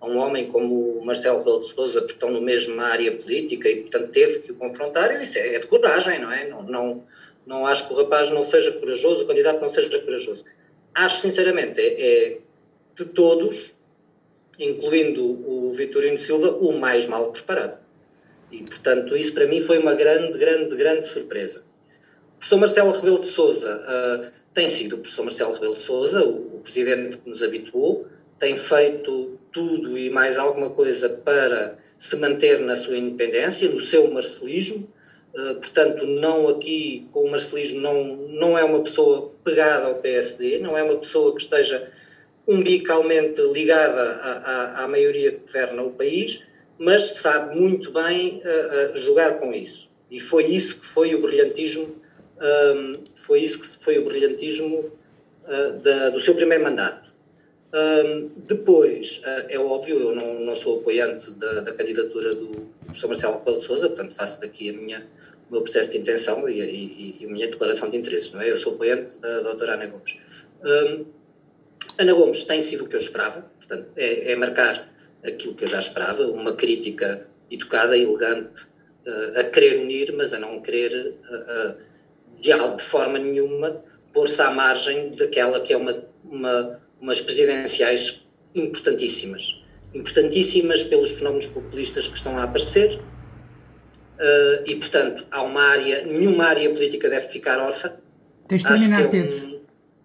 a 0.00 0.06
um 0.06 0.18
homem 0.18 0.50
como 0.50 0.98
o 0.98 1.04
Marcelo 1.04 1.38
Rebelo 1.38 1.60
de 1.60 1.68
Sousa, 1.68 2.00
porque 2.00 2.14
estão 2.14 2.30
na 2.30 2.40
mesma 2.40 2.84
área 2.84 3.12
política 3.12 3.68
e, 3.68 3.82
portanto, 3.82 4.10
teve 4.10 4.40
que 4.40 4.52
o 4.52 4.54
confrontar. 4.54 5.12
E 5.12 5.22
isso 5.22 5.38
é, 5.38 5.54
é 5.54 5.58
de 5.58 5.66
coragem, 5.66 6.20
não 6.20 6.32
é? 6.32 6.48
Não, 6.48 6.62
não, 6.62 7.04
não 7.46 7.66
acho 7.66 7.86
que 7.86 7.94
o 7.94 7.96
rapaz 7.96 8.30
não 8.30 8.42
seja 8.42 8.72
corajoso, 8.72 9.24
o 9.24 9.26
candidato 9.26 9.60
não 9.60 9.68
seja 9.68 9.98
corajoso. 10.00 10.44
Acho, 10.94 11.20
sinceramente, 11.20 11.80
é, 11.80 12.00
é 12.00 12.38
de 12.96 13.04
todos, 13.04 13.74
incluindo 14.58 15.24
o 15.24 15.72
Vitorino 15.72 16.18
Silva, 16.18 16.50
o 16.50 16.78
mais 16.78 17.06
mal 17.06 17.30
preparado. 17.30 17.78
E, 18.50 18.58
portanto, 18.62 19.16
isso 19.16 19.32
para 19.32 19.46
mim 19.46 19.60
foi 19.60 19.78
uma 19.78 19.94
grande, 19.94 20.36
grande, 20.36 20.74
grande 20.74 21.06
surpresa 21.06 21.62
professor 22.40 22.58
Marcelo 22.58 22.92
Rebelo 22.92 23.20
de 23.20 23.26
Sousa 23.26 23.76
uh, 23.76 24.39
tem 24.54 24.68
sido 24.68 24.96
o 24.96 24.98
professor 24.98 25.24
Marcelo 25.24 25.54
Rebelo 25.54 25.74
de 25.74 25.80
Sousa, 25.80 26.24
o, 26.24 26.56
o, 26.56 26.60
presidente 26.60 27.18
que 27.18 27.28
nos 27.28 27.42
habituou, 27.42 28.06
tem 28.38 28.56
feito 28.56 29.38
tudo 29.52 29.96
e 29.96 30.10
mais 30.10 30.38
alguma 30.38 30.70
coisa 30.70 31.08
para 31.08 31.78
se 31.98 32.16
manter 32.16 32.60
na 32.60 32.74
sua 32.76 32.96
independência, 32.96 33.68
no 33.68 33.80
seu 33.80 34.10
marcelismo, 34.10 34.88
uh, 35.34 35.54
portanto, 35.54 36.06
não 36.06 36.48
aqui 36.48 37.08
com 37.12 37.24
o 37.24 37.30
marcelismo, 37.30 37.80
não, 37.80 38.04
não 38.28 38.58
é 38.58 38.64
uma 38.64 38.80
pessoa 38.80 39.32
pegada 39.44 39.86
ao 39.86 39.96
PSD, 39.96 40.58
não 40.58 40.76
é 40.76 40.82
uma 40.82 40.96
pessoa 40.96 41.34
que 41.34 41.42
esteja 41.42 41.90
umbilicalmente 42.48 43.40
ligada 43.42 44.00
à, 44.00 44.32
à, 44.32 44.84
à 44.84 44.88
maioria 44.88 45.32
que 45.32 45.40
governa 45.40 45.82
o 45.82 45.90
país, 45.92 46.42
mas 46.78 47.02
sabe 47.02 47.58
muito 47.58 47.92
bem 47.92 48.42
uh, 48.42 48.96
jogar 48.96 49.38
com 49.38 49.52
isso. 49.52 49.90
E 50.10 50.18
foi 50.18 50.46
isso 50.46 50.80
que 50.80 50.86
foi 50.86 51.14
o 51.14 51.20
brilhantismo 51.20 52.00
um, 52.40 53.04
foi 53.20 53.40
isso 53.40 53.60
que 53.60 53.84
foi 53.84 53.98
o 53.98 54.04
brilhantismo 54.04 54.78
uh, 55.44 55.72
da, 55.82 56.10
do 56.10 56.20
seu 56.20 56.34
primeiro 56.34 56.64
mandato. 56.64 57.10
Um, 57.72 58.30
depois, 58.48 59.22
uh, 59.24 59.46
é 59.48 59.58
óbvio, 59.58 60.00
eu 60.00 60.14
não, 60.14 60.40
não 60.40 60.54
sou 60.54 60.80
apoiante 60.80 61.30
da, 61.32 61.60
da, 61.60 61.72
candidatura 61.72 62.34
do 62.34 62.68
professor 62.84 63.06
Marcelo 63.08 63.38
Rebelo 63.38 63.60
de 63.60 63.66
portanto 63.66 64.14
faço 64.16 64.40
daqui 64.40 64.70
a 64.70 64.72
minha, 64.72 65.06
o 65.48 65.52
meu 65.52 65.62
processo 65.62 65.90
de 65.90 65.98
intenção 65.98 66.48
e, 66.48 66.60
e, 66.60 67.16
e, 67.20 67.24
a 67.26 67.28
minha 67.28 67.46
declaração 67.46 67.88
de 67.88 67.96
interesses, 67.96 68.32
não 68.32 68.40
é? 68.40 68.50
Eu 68.50 68.56
sou 68.56 68.74
apoiante 68.74 69.16
da 69.18 69.40
doutora 69.42 69.74
Ana 69.74 69.86
Gomes. 69.86 70.16
Um, 70.64 71.04
Ana 71.98 72.12
Gomes 72.12 72.42
tem 72.42 72.60
sido 72.60 72.84
o 72.84 72.88
que 72.88 72.96
eu 72.96 73.00
esperava, 73.00 73.42
portanto, 73.42 73.86
é, 73.96 74.32
é, 74.32 74.36
marcar 74.36 74.92
aquilo 75.22 75.54
que 75.54 75.62
eu 75.62 75.68
já 75.68 75.78
esperava, 75.78 76.26
uma 76.26 76.56
crítica 76.56 77.24
educada, 77.50 77.96
elegante, 77.96 78.64
uh, 79.06 79.38
a 79.38 79.44
querer 79.44 79.80
unir, 79.80 80.12
mas 80.14 80.34
a 80.34 80.40
não 80.40 80.60
querer 80.60 81.14
de, 82.40 82.76
de 82.76 82.82
forma 82.82 83.18
nenhuma 83.18 83.82
pôr-se 84.12 84.40
à 84.42 84.50
margem 84.50 85.10
daquela 85.10 85.60
que 85.60 85.72
é 85.72 85.76
uma, 85.76 86.04
uma, 86.24 86.80
umas 87.00 87.20
presidenciais 87.20 88.26
importantíssimas. 88.54 89.62
Importantíssimas 89.94 90.82
pelos 90.84 91.12
fenómenos 91.12 91.46
populistas 91.46 92.06
que 92.08 92.16
estão 92.16 92.36
a 92.38 92.44
aparecer 92.44 92.96
uh, 92.96 94.62
e, 94.64 94.76
portanto, 94.76 95.26
há 95.30 95.42
uma 95.42 95.62
área, 95.62 96.04
nenhuma 96.04 96.44
área 96.44 96.70
política 96.70 97.08
deve 97.08 97.28
ficar 97.28 97.58
órfã. 97.58 97.92
Tens 98.48 98.62
de 98.62 98.68
terminar, 98.68 99.02
é 99.02 99.08
Pedro. 99.08 99.36
Um, 99.36 99.60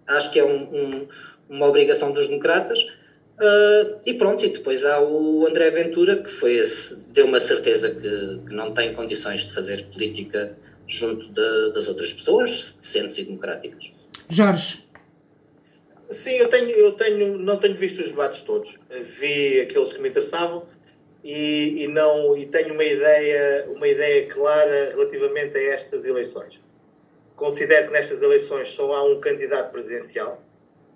acho 0.07 0.31
que 0.31 0.39
é 0.39 0.45
um, 0.45 0.63
um, 0.63 1.07
uma 1.49 1.67
obrigação 1.67 2.11
dos 2.11 2.27
democratas. 2.27 2.79
Uh, 2.81 3.99
e 4.05 4.13
pronto, 4.13 4.45
e 4.45 4.49
depois 4.49 4.85
há 4.85 5.01
o 5.01 5.45
André 5.45 5.69
Ventura, 5.69 6.17
que 6.17 6.31
foi 6.31 6.53
esse, 6.53 7.03
deu 7.11 7.25
uma 7.25 7.39
certeza 7.39 7.89
que, 7.89 8.39
que 8.47 8.53
não 8.53 8.71
tem 8.71 8.93
condições 8.93 9.45
de 9.45 9.53
fazer 9.53 9.83
política 9.87 10.55
junto 10.87 11.27
de, 11.29 11.73
das 11.73 11.87
outras 11.87 12.13
pessoas, 12.13 12.77
decentes 12.79 13.17
e 13.17 13.25
democráticas. 13.25 13.91
Jorge. 14.29 14.85
Sim, 16.11 16.33
eu 16.33 16.47
tenho, 16.47 16.69
eu 16.69 16.91
tenho, 16.93 17.37
não 17.39 17.57
tenho 17.57 17.75
visto 17.75 17.99
os 17.99 18.09
debates 18.09 18.41
todos. 18.41 18.75
Vi 19.19 19.61
aqueles 19.61 19.91
que 19.91 19.99
me 19.99 20.09
interessavam 20.09 20.67
e, 21.23 21.83
e 21.83 21.87
não 21.87 22.37
e 22.37 22.45
tenho 22.45 22.73
uma 22.73 22.83
ideia, 22.83 23.65
uma 23.69 23.87
ideia 23.87 24.27
clara 24.27 24.91
relativamente 24.91 25.57
a 25.57 25.61
estas 25.73 26.05
eleições. 26.05 26.59
Considero 27.35 27.87
que 27.87 27.93
nestas 27.93 28.21
eleições 28.21 28.69
só 28.69 28.93
há 28.93 29.03
um 29.03 29.19
candidato 29.19 29.71
presidencial. 29.71 30.43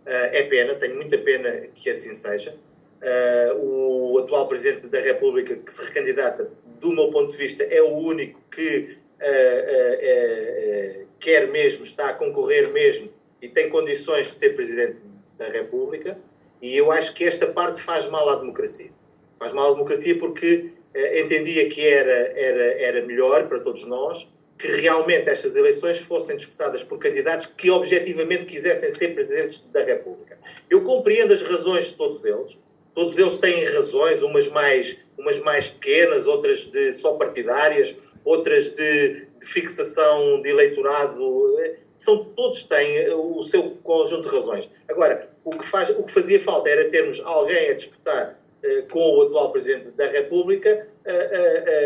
Uh, 0.05 0.29
é 0.31 0.43
pena, 0.43 0.75
tenho 0.75 0.95
muita 0.95 1.17
pena 1.17 1.67
que 1.73 1.89
assim 1.89 2.13
seja. 2.13 2.55
Uh, 3.01 4.11
o 4.13 4.19
atual 4.19 4.47
Presidente 4.47 4.87
da 4.87 4.99
República 4.99 5.55
que 5.55 5.71
se 5.71 5.83
recandidata, 5.83 6.49
do 6.79 6.91
meu 6.91 7.09
ponto 7.09 7.31
de 7.31 7.37
vista, 7.37 7.63
é 7.63 7.81
o 7.81 7.95
único 7.95 8.39
que 8.51 8.97
uh, 9.21 11.07
quer 11.19 11.47
mesmo, 11.49 11.83
está 11.83 12.09
a 12.09 12.13
concorrer 12.13 12.71
mesmo 12.71 13.09
e 13.41 13.47
tem 13.47 13.69
condições 13.69 14.27
de 14.27 14.33
ser 14.33 14.55
Presidente 14.55 14.97
da 15.37 15.47
República. 15.47 16.17
E 16.61 16.75
eu 16.75 16.91
acho 16.91 17.13
que 17.13 17.23
esta 17.23 17.47
parte 17.47 17.81
faz 17.81 18.09
mal 18.09 18.29
à 18.29 18.35
democracia. 18.35 18.91
Faz 19.39 19.53
mal 19.53 19.69
à 19.69 19.73
democracia 19.73 20.17
porque 20.17 20.71
entendia 21.15 21.69
que 21.69 21.87
era, 21.87 22.11
era, 22.11 22.73
era 22.81 23.05
melhor 23.05 23.47
para 23.47 23.59
todos 23.59 23.85
nós 23.85 24.27
que 24.59 24.67
realmente 24.67 25.29
estas 25.29 25.55
eleições 25.55 25.99
fossem 25.99 26.35
disputadas 26.35 26.83
por 26.83 26.99
candidatos 26.99 27.45
que 27.45 27.71
objetivamente 27.71 28.43
quisessem 28.43 28.93
ser 28.93 29.13
presidentes 29.13 29.63
da 29.71 29.81
República. 29.83 30.37
Eu 30.69 30.83
compreendo 30.83 31.33
as 31.33 31.41
razões 31.41 31.85
de 31.85 31.95
todos 31.95 32.25
eles. 32.25 32.57
Todos 32.93 33.17
eles 33.17 33.35
têm 33.35 33.63
razões, 33.63 34.21
umas 34.21 34.49
mais, 34.49 34.97
umas 35.17 35.39
mais 35.39 35.69
pequenas, 35.69 36.27
outras 36.27 36.59
de 36.65 36.91
só 36.93 37.13
partidárias, 37.13 37.95
outras 38.23 38.69
de, 38.75 39.25
de 39.39 39.45
fixação 39.45 40.41
de 40.41 40.49
eleitorado. 40.49 41.57
São, 41.95 42.23
todos 42.23 42.63
têm 42.63 43.13
o 43.13 43.43
seu 43.43 43.71
conjunto 43.83 44.29
de 44.29 44.35
razões. 44.35 44.69
Agora, 44.87 45.29
o 45.43 45.51
que, 45.51 45.65
faz, 45.65 45.89
o 45.89 46.03
que 46.03 46.11
fazia 46.11 46.39
falta 46.39 46.69
era 46.69 46.89
termos 46.89 47.19
alguém 47.21 47.69
a 47.69 47.73
disputar 47.73 48.39
eh, 48.61 48.83
com 48.89 48.99
o 48.99 49.21
atual 49.21 49.51
Presidente 49.53 49.91
da 49.91 50.07
República, 50.07 50.85
eh, 51.05 51.29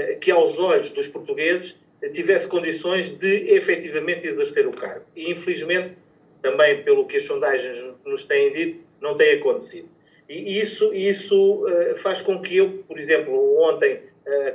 eh, 0.10 0.18
que 0.20 0.32
aos 0.32 0.58
olhos 0.58 0.90
dos 0.90 1.08
portugueses 1.08 1.78
tivesse 2.14 2.48
condições 2.48 3.12
de 3.18 3.54
efetivamente 3.54 4.28
exercer 4.28 4.68
o 4.68 4.72
cargo. 4.72 5.06
E, 5.16 5.32
infelizmente, 5.32 5.96
também 6.42 6.84
pelo 6.84 7.06
que 7.06 7.18
as 7.18 7.24
sondagens 7.24 7.86
nos 8.04 8.24
têm 8.26 8.52
dito, 8.52 8.80
não 9.00 9.16
tem 9.16 9.36
acontecido. 9.36 9.88
E 10.28 10.60
isso, 10.60 10.94
isso 10.94 11.64
faz 11.98 12.20
com 12.22 12.42
que 12.42 12.58
eu, 12.58 12.84
por 12.88 12.98
exemplo, 12.98 13.62
ontem, 13.62 14.02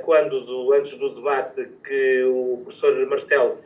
quando 0.03 0.41
do, 0.41 0.73
antes 0.73 0.93
do 0.95 1.13
debate 1.13 1.67
que 1.83 2.23
o 2.23 2.57
professor 2.63 3.05
Marcelo 3.07 3.57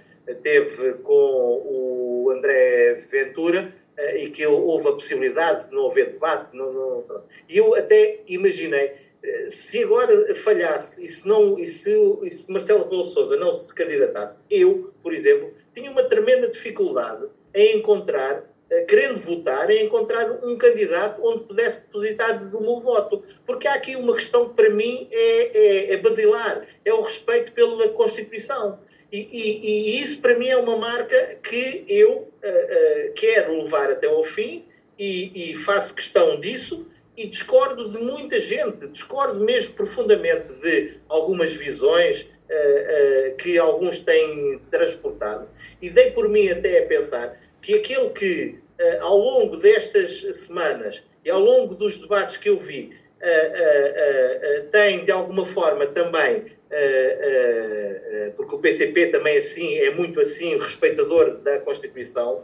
teve 0.42 0.94
com 0.96 1.13
o 1.13 2.32
André 2.32 2.94
Ventura, 3.10 3.74
uh, 3.98 4.18
e 4.18 4.30
que 4.30 4.46
houve 4.46 4.88
a 4.88 4.94
possibilidade 4.94 5.70
de 5.70 5.76
não 5.76 5.88
haver 5.88 6.12
debate, 6.12 6.56
não, 6.56 6.74
não, 6.74 7.24
e 7.48 7.58
eu 7.58 7.74
até 7.76 8.22
imaginei 8.28 9.04
se 9.48 9.84
agora 9.84 10.36
falhasse 10.36 11.04
e 11.04 11.08
se, 11.08 11.28
não, 11.28 11.58
e 11.58 11.66
se, 11.66 11.89
e 12.24 12.30
se 12.30 12.52
Marcelo 12.52 12.84
Rebelo 12.84 13.06
Sousa 13.06 13.38
não 13.38 13.52
se 13.52 13.74
candidatasse, 13.74 14.38
eu, 14.50 14.94
por 15.02 15.13
exemplo, 15.13 15.54
tinha 15.74 15.89
uma 15.92 16.04
tremenda 16.04 16.48
dificuldade 16.50 17.26
em 17.54 17.78
encontrar, 17.78 18.38
eh, 18.38 18.44
querendo 18.82 19.20
votar, 19.20 19.70
em 19.70 19.86
encontrar 19.86 20.30
um 20.44 20.58
candidato 20.58 21.22
onde 21.24 21.46
pudesse 21.46 21.82
depositar 21.82 22.44
o 22.56 22.62
meu 22.62 22.80
voto. 22.80 23.24
Porque 23.46 23.68
há 23.68 23.74
aqui 23.74 23.96
uma 23.96 24.14
questão 24.14 24.50
que 24.50 24.56
para 24.56 24.70
mim 24.70 25.08
é, 25.12 25.58
é, 25.58 25.94
é 25.94 25.98
basilar, 25.98 26.66
é 26.84 26.94
o 26.94 27.02
respeito 27.02 27.52
pela 27.52 27.90
Constituição. 27.90 28.80
E, 29.12 29.20
e, 29.20 29.68
e, 29.68 30.04
isso 30.04 30.20
para 30.20 30.38
mim 30.38 30.48
é 30.48 30.58
uma 30.58 30.76
marca 30.76 31.38
que 31.44 31.86
eu 31.88 32.12
uh, 32.12 32.22
uh, 32.24 33.14
quero 33.14 33.62
levar 33.62 33.92
até 33.92 34.08
ao 34.08 34.24
fim 34.24 34.66
e, 34.98 35.52
e 35.52 35.56
faço 35.56 35.94
questão 35.94 36.40
disso 36.40 36.88
e 37.16 37.28
discordo 37.28 37.92
de 37.92 38.00
muita 38.00 38.40
gente, 38.40 38.88
discordo 38.88 39.40
mesmo 39.40 39.76
profundamente 39.76 40.52
de 40.62 40.96
algumas 41.08 41.54
visões 41.54 42.22
uh, 42.22 43.34
uh, 43.34 43.36
que 43.38 43.58
alguns 43.58 44.00
têm 44.00 44.60
transportado. 44.72 45.48
E 45.82 45.90
dei 45.90 46.12
por 46.12 46.28
mim 46.28 46.50
até 46.50 46.80
a 46.80 46.88
pensar 46.88 47.40
que 47.62 47.76
aquele 47.76 48.10
que, 48.10 48.60
ao 49.02 49.17
longo 49.17 49.58
destas 49.58 50.22
semanas 50.36 51.04
e 51.24 51.30
ao 51.30 51.39
longo 51.39 51.76
dos 51.76 51.98
debates 51.98 52.38
que 52.38 52.50
eu 52.50 52.58
vi, 52.58 52.91
tem 54.72 55.06
de 55.06 55.12
alguma 55.12 55.46
forma 55.46 55.86
também. 55.88 56.46
porque 58.36 58.56
o 58.56 58.60
PCP 58.60 59.08
também 59.08 59.38
assim 59.38 59.78
é 59.78 59.91
muito 59.91 60.19
assim 60.19 60.58
respeitador 60.58 61.38
da 61.38 61.60
Constituição 61.60 62.43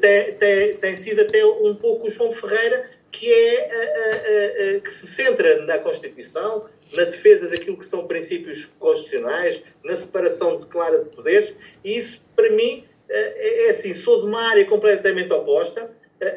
tem, 0.00 0.34
tem, 0.34 0.76
tem 0.76 0.96
sido 0.96 1.20
até 1.20 1.44
um 1.44 1.74
pouco 1.74 2.08
o 2.08 2.10
João 2.10 2.32
Ferreira 2.32 2.90
que, 3.10 3.32
é, 3.32 4.80
que 4.82 4.90
se 4.90 5.06
centra 5.06 5.64
na 5.64 5.78
Constituição, 5.78 6.66
na 6.94 7.04
defesa 7.04 7.48
daquilo 7.48 7.76
que 7.76 7.86
são 7.86 8.06
princípios 8.06 8.66
constitucionais, 8.78 9.62
na 9.84 9.96
separação 9.96 10.60
clara 10.60 11.04
de 11.04 11.10
poderes, 11.10 11.54
e 11.84 11.98
isso, 11.98 12.20
para 12.34 12.50
mim, 12.50 12.84
é, 13.10 13.66
é 13.66 13.70
assim, 13.70 13.94
sou 13.94 14.20
de 14.20 14.26
uma 14.26 14.40
área 14.42 14.64
completamente 14.64 15.32
oposta, 15.32 15.90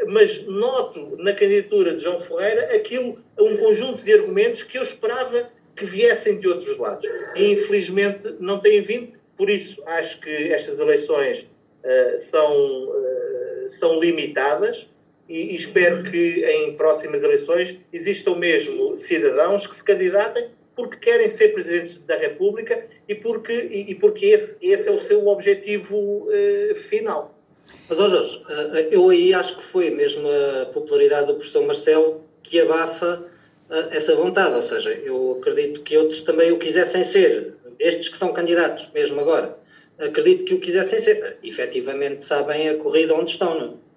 mas 0.07 0.45
noto 0.45 1.17
na 1.17 1.33
candidatura 1.33 1.95
de 1.95 2.03
João 2.03 2.19
Ferreira 2.19 2.75
aquilo, 2.75 3.17
um 3.39 3.57
conjunto 3.57 4.03
de 4.03 4.13
argumentos 4.13 4.61
que 4.61 4.77
eu 4.77 4.83
esperava 4.83 5.49
que 5.75 5.85
viessem 5.85 6.39
de 6.39 6.47
outros 6.47 6.77
lados. 6.77 7.07
E, 7.35 7.53
infelizmente, 7.53 8.35
não 8.39 8.59
têm 8.59 8.81
vindo, 8.81 9.13
por 9.35 9.49
isso 9.49 9.81
acho 9.85 10.19
que 10.21 10.29
estas 10.51 10.79
eleições 10.79 11.39
uh, 11.83 12.17
são, 12.17 12.89
uh, 12.89 13.67
são 13.67 13.99
limitadas, 13.99 14.87
e, 15.27 15.53
e 15.53 15.55
espero 15.55 16.03
que 16.03 16.43
em 16.45 16.75
próximas 16.75 17.23
eleições 17.23 17.79
existam 17.91 18.35
mesmo 18.35 18.97
cidadãos 18.97 19.65
que 19.65 19.75
se 19.75 19.83
candidatem 19.83 20.49
porque 20.75 20.97
querem 20.97 21.29
ser 21.29 21.49
presidentes 21.49 21.99
da 21.99 22.17
República 22.17 22.87
e 23.07 23.15
porque, 23.15 23.53
e, 23.53 23.91
e 23.91 23.95
porque 23.95 24.27
esse, 24.27 24.55
esse, 24.61 24.87
é 24.87 24.91
o 24.91 25.03
seu 25.03 25.27
objetivo 25.27 25.95
uh, 25.97 26.75
final. 26.75 27.37
Mas, 27.87 27.99
ó 27.99 28.07
Jorge, 28.07 28.41
eh, 28.49 28.87
eu 28.91 29.09
aí 29.09 29.33
acho 29.33 29.57
que 29.57 29.63
foi 29.63 29.89
mesmo 29.91 30.27
a 30.27 30.65
popularidade 30.67 31.27
do 31.27 31.35
professor 31.35 31.65
Marcelo 31.65 32.23
que 32.41 32.59
abafa 32.59 33.23
uh, 33.69 33.73
essa 33.91 34.15
vontade, 34.15 34.55
ou 34.55 34.61
seja, 34.61 34.91
eu 34.91 35.37
acredito 35.39 35.81
que 35.81 35.97
outros 35.97 36.21
também 36.21 36.51
o 36.51 36.57
quisessem 36.57 37.03
ser, 37.03 37.53
estes 37.79 38.09
que 38.09 38.17
são 38.17 38.33
candidatos 38.33 38.89
mesmo 38.93 39.19
agora, 39.19 39.57
acredito 39.99 40.45
que 40.45 40.53
o 40.53 40.59
quisessem 40.59 40.99
ser, 40.99 41.37
efetivamente 41.43 42.23
sabem 42.23 42.69
a 42.69 42.75
corrida 42.75 43.13
onde 43.13 43.31
estão, 43.31 43.59
não 43.59 43.67
é? 43.67 43.91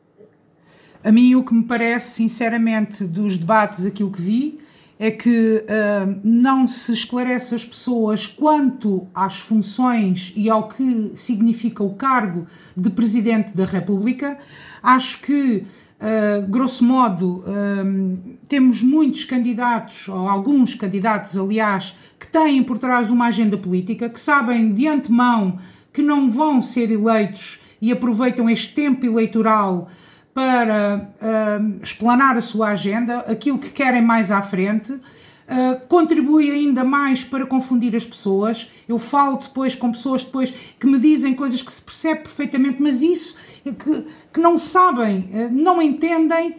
A 1.04 1.12
mim, 1.12 1.34
o 1.34 1.44
que 1.44 1.52
me 1.52 1.64
parece, 1.64 2.12
sinceramente, 2.12 3.04
dos 3.04 3.36
debates, 3.36 3.84
aquilo 3.84 4.10
que 4.10 4.22
vi, 4.22 4.58
é 4.98 5.10
que 5.10 5.64
uh, 5.64 6.20
não 6.22 6.66
se 6.66 6.92
esclarece 6.92 7.54
as 7.54 7.64
pessoas 7.64 8.26
quanto 8.26 9.06
às 9.14 9.38
funções 9.38 10.32
e 10.36 10.48
ao 10.48 10.68
que 10.68 11.10
significa 11.14 11.82
o 11.82 11.94
cargo 11.94 12.46
de 12.76 12.90
Presidente 12.90 13.52
da 13.54 13.64
República. 13.64 14.38
Acho 14.82 15.20
que, 15.20 15.64
uh, 15.98 16.46
grosso 16.48 16.84
modo, 16.84 17.44
uh, 17.46 18.36
temos 18.46 18.82
muitos 18.82 19.24
candidatos, 19.24 20.08
ou 20.08 20.28
alguns 20.28 20.74
candidatos, 20.74 21.36
aliás, 21.36 21.96
que 22.18 22.28
têm 22.28 22.62
por 22.62 22.78
trás 22.78 23.10
uma 23.10 23.26
agenda 23.26 23.58
política, 23.58 24.08
que 24.08 24.20
sabem 24.20 24.72
de 24.72 24.86
antemão 24.86 25.58
que 25.92 26.02
não 26.02 26.30
vão 26.30 26.60
ser 26.60 26.90
eleitos 26.90 27.60
e 27.80 27.92
aproveitam 27.92 28.48
este 28.50 28.74
tempo 28.74 29.06
eleitoral 29.06 29.88
para 30.34 31.08
uh, 31.22 31.80
explanar 31.80 32.36
a 32.36 32.40
sua 32.40 32.70
agenda, 32.70 33.20
aquilo 33.20 33.56
que 33.56 33.70
querem 33.70 34.02
mais 34.02 34.32
à 34.32 34.42
frente. 34.42 34.92
Uh, 34.92 35.86
contribui 35.88 36.50
ainda 36.50 36.82
mais 36.82 37.22
para 37.22 37.46
confundir 37.46 37.94
as 37.94 38.04
pessoas. 38.04 38.72
Eu 38.88 38.98
falo 38.98 39.36
depois 39.36 39.76
com 39.76 39.92
pessoas 39.92 40.24
depois 40.24 40.50
que 40.50 40.86
me 40.86 40.98
dizem 40.98 41.34
coisas 41.34 41.62
que 41.62 41.72
se 41.72 41.82
percebe 41.82 42.22
perfeitamente, 42.22 42.82
mas 42.82 43.00
isso 43.00 43.36
que, 43.62 44.04
que 44.32 44.40
não 44.40 44.58
sabem, 44.58 45.30
uh, 45.32 45.52
não 45.52 45.80
entendem 45.80 46.56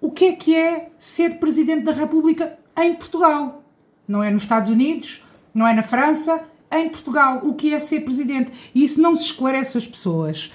o 0.00 0.10
que 0.10 0.24
é 0.26 0.32
que 0.32 0.56
é 0.56 0.88
ser 0.96 1.38
Presidente 1.38 1.82
da 1.82 1.92
República 1.92 2.58
em 2.78 2.94
Portugal. 2.94 3.62
Não 4.08 4.22
é 4.22 4.30
nos 4.30 4.42
Estados 4.44 4.70
Unidos, 4.70 5.22
não 5.52 5.66
é 5.66 5.74
na 5.74 5.82
França, 5.82 6.42
em 6.72 6.88
Portugal. 6.88 7.40
O 7.42 7.52
que 7.52 7.74
é 7.74 7.80
ser 7.80 8.00
Presidente? 8.00 8.50
E 8.74 8.82
isso 8.82 8.98
não 9.00 9.14
se 9.14 9.24
esclarece 9.24 9.76
às 9.76 9.86
pessoas. 9.86 10.50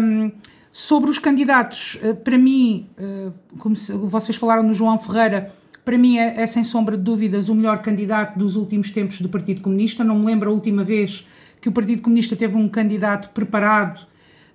Um, 0.00 0.32
Sobre 0.76 1.08
os 1.08 1.20
candidatos, 1.20 2.00
eh, 2.02 2.14
para 2.14 2.36
mim, 2.36 2.88
eh, 2.98 3.30
como 3.60 3.76
vocês 4.08 4.36
falaram 4.36 4.64
no 4.64 4.74
João 4.74 4.98
Ferreira, 4.98 5.54
para 5.84 5.96
mim 5.96 6.18
é, 6.18 6.42
é, 6.42 6.46
sem 6.48 6.64
sombra 6.64 6.96
de 6.96 7.04
dúvidas 7.04 7.48
o 7.48 7.54
melhor 7.54 7.80
candidato 7.80 8.36
dos 8.36 8.56
últimos 8.56 8.90
tempos 8.90 9.20
do 9.20 9.28
Partido 9.28 9.60
Comunista. 9.60 10.02
Não 10.02 10.18
me 10.18 10.26
lembro 10.26 10.50
a 10.50 10.52
última 10.52 10.82
vez 10.82 11.28
que 11.60 11.68
o 11.68 11.72
Partido 11.72 12.02
Comunista 12.02 12.34
teve 12.34 12.56
um 12.56 12.68
candidato 12.68 13.30
preparado, 13.30 14.04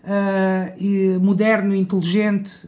uh, 0.04 0.76
e 0.78 1.18
moderno, 1.20 1.74
inteligente 1.74 2.68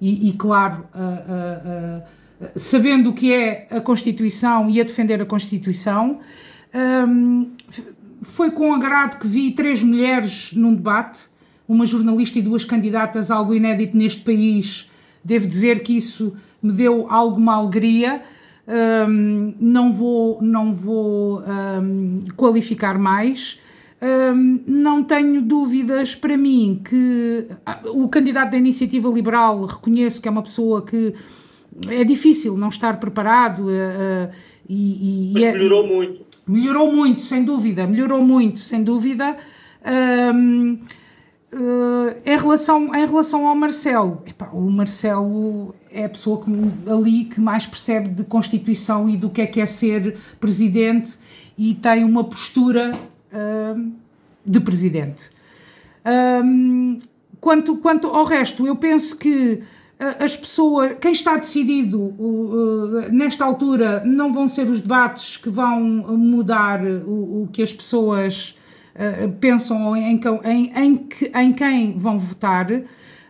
e, 0.00 0.28
e 0.28 0.32
claro, 0.34 0.86
uh, 0.94 2.02
uh, 2.44 2.48
sabendo 2.54 3.10
o 3.10 3.12
que 3.14 3.32
é 3.32 3.66
a 3.70 3.80
Constituição 3.80 4.70
e 4.70 4.80
a 4.80 4.84
defender 4.84 5.20
a 5.20 5.26
Constituição, 5.26 6.20
foi 8.20 8.50
com 8.50 8.74
agrado 8.74 9.18
que 9.18 9.26
vi 9.26 9.52
três 9.52 9.82
mulheres 9.82 10.52
num 10.52 10.74
debate, 10.74 11.20
uma 11.68 11.86
jornalista 11.86 12.38
e 12.38 12.42
duas 12.42 12.64
candidatas, 12.64 13.30
algo 13.30 13.54
inédito 13.54 13.96
neste 13.96 14.22
país. 14.22 14.90
Devo 15.24 15.46
dizer 15.46 15.82
que 15.82 15.96
isso 15.96 16.34
me 16.62 16.72
deu 16.72 17.06
alguma 17.08 17.54
alegria. 17.54 18.22
Um, 19.08 19.54
não 19.60 19.92
vou, 19.92 20.42
não 20.42 20.72
vou 20.72 21.42
um, 21.42 22.20
qualificar 22.36 22.98
mais. 22.98 23.58
Um, 24.00 24.60
não 24.66 25.02
tenho 25.02 25.40
dúvidas 25.40 26.14
para 26.14 26.36
mim 26.36 26.80
que 26.84 27.46
ah, 27.64 27.80
o 27.86 28.08
candidato 28.08 28.50
da 28.50 28.56
Iniciativa 28.58 29.08
Liberal 29.08 29.64
reconheço 29.64 30.20
que 30.20 30.28
é 30.28 30.30
uma 30.30 30.42
pessoa 30.42 30.84
que 30.84 31.14
é 31.88 32.04
difícil 32.04 32.56
não 32.56 32.68
estar 32.68 33.00
preparado 33.00 33.64
uh, 33.64 33.68
uh, 33.68 34.30
e, 34.68 35.32
e 35.36 35.44
é 35.44 35.52
melhorou 35.52 35.86
muito. 35.86 36.26
Melhorou 36.46 36.92
muito, 36.92 37.22
sem 37.22 37.42
dúvida, 37.42 37.86
melhorou 37.86 38.22
muito, 38.22 38.60
sem 38.60 38.84
dúvida. 38.84 39.36
Um, 40.34 40.78
Uh, 41.52 42.12
em, 42.26 42.36
relação, 42.36 42.92
em 42.92 43.06
relação 43.06 43.46
ao 43.46 43.54
Marcelo, 43.54 44.20
epá, 44.26 44.48
o 44.52 44.68
Marcelo 44.68 45.74
é 45.92 46.04
a 46.04 46.08
pessoa 46.08 46.42
que, 46.42 46.50
ali 46.90 47.24
que 47.24 47.40
mais 47.40 47.66
percebe 47.66 48.08
de 48.08 48.24
Constituição 48.24 49.08
e 49.08 49.16
do 49.16 49.30
que 49.30 49.40
é 49.40 49.46
que 49.46 49.60
é 49.60 49.66
ser 49.66 50.18
presidente 50.40 51.16
e 51.56 51.72
tem 51.74 52.02
uma 52.02 52.24
postura 52.24 52.98
uh, 53.32 53.92
de 54.44 54.58
presidente. 54.58 55.30
Um, 56.44 56.98
quanto, 57.40 57.76
quanto 57.76 58.08
ao 58.08 58.24
resto, 58.24 58.66
eu 58.66 58.74
penso 58.74 59.16
que 59.16 59.62
uh, 60.00 60.24
as 60.24 60.36
pessoas, 60.36 60.96
quem 61.00 61.12
está 61.12 61.36
decidido 61.36 62.00
uh, 62.00 63.08
nesta 63.12 63.44
altura, 63.44 64.02
não 64.04 64.32
vão 64.32 64.48
ser 64.48 64.66
os 64.66 64.80
debates 64.80 65.36
que 65.36 65.48
vão 65.48 65.80
mudar 66.18 66.84
o, 66.84 67.44
o 67.44 67.48
que 67.52 67.62
as 67.62 67.72
pessoas 67.72 68.55
uh, 68.96 69.32
pensam 69.40 69.96
em, 69.96 70.20
em, 70.44 70.70
em, 70.76 71.08
em 71.34 71.52
quem 71.52 71.96
vão 71.96 72.18
votar. 72.18 72.66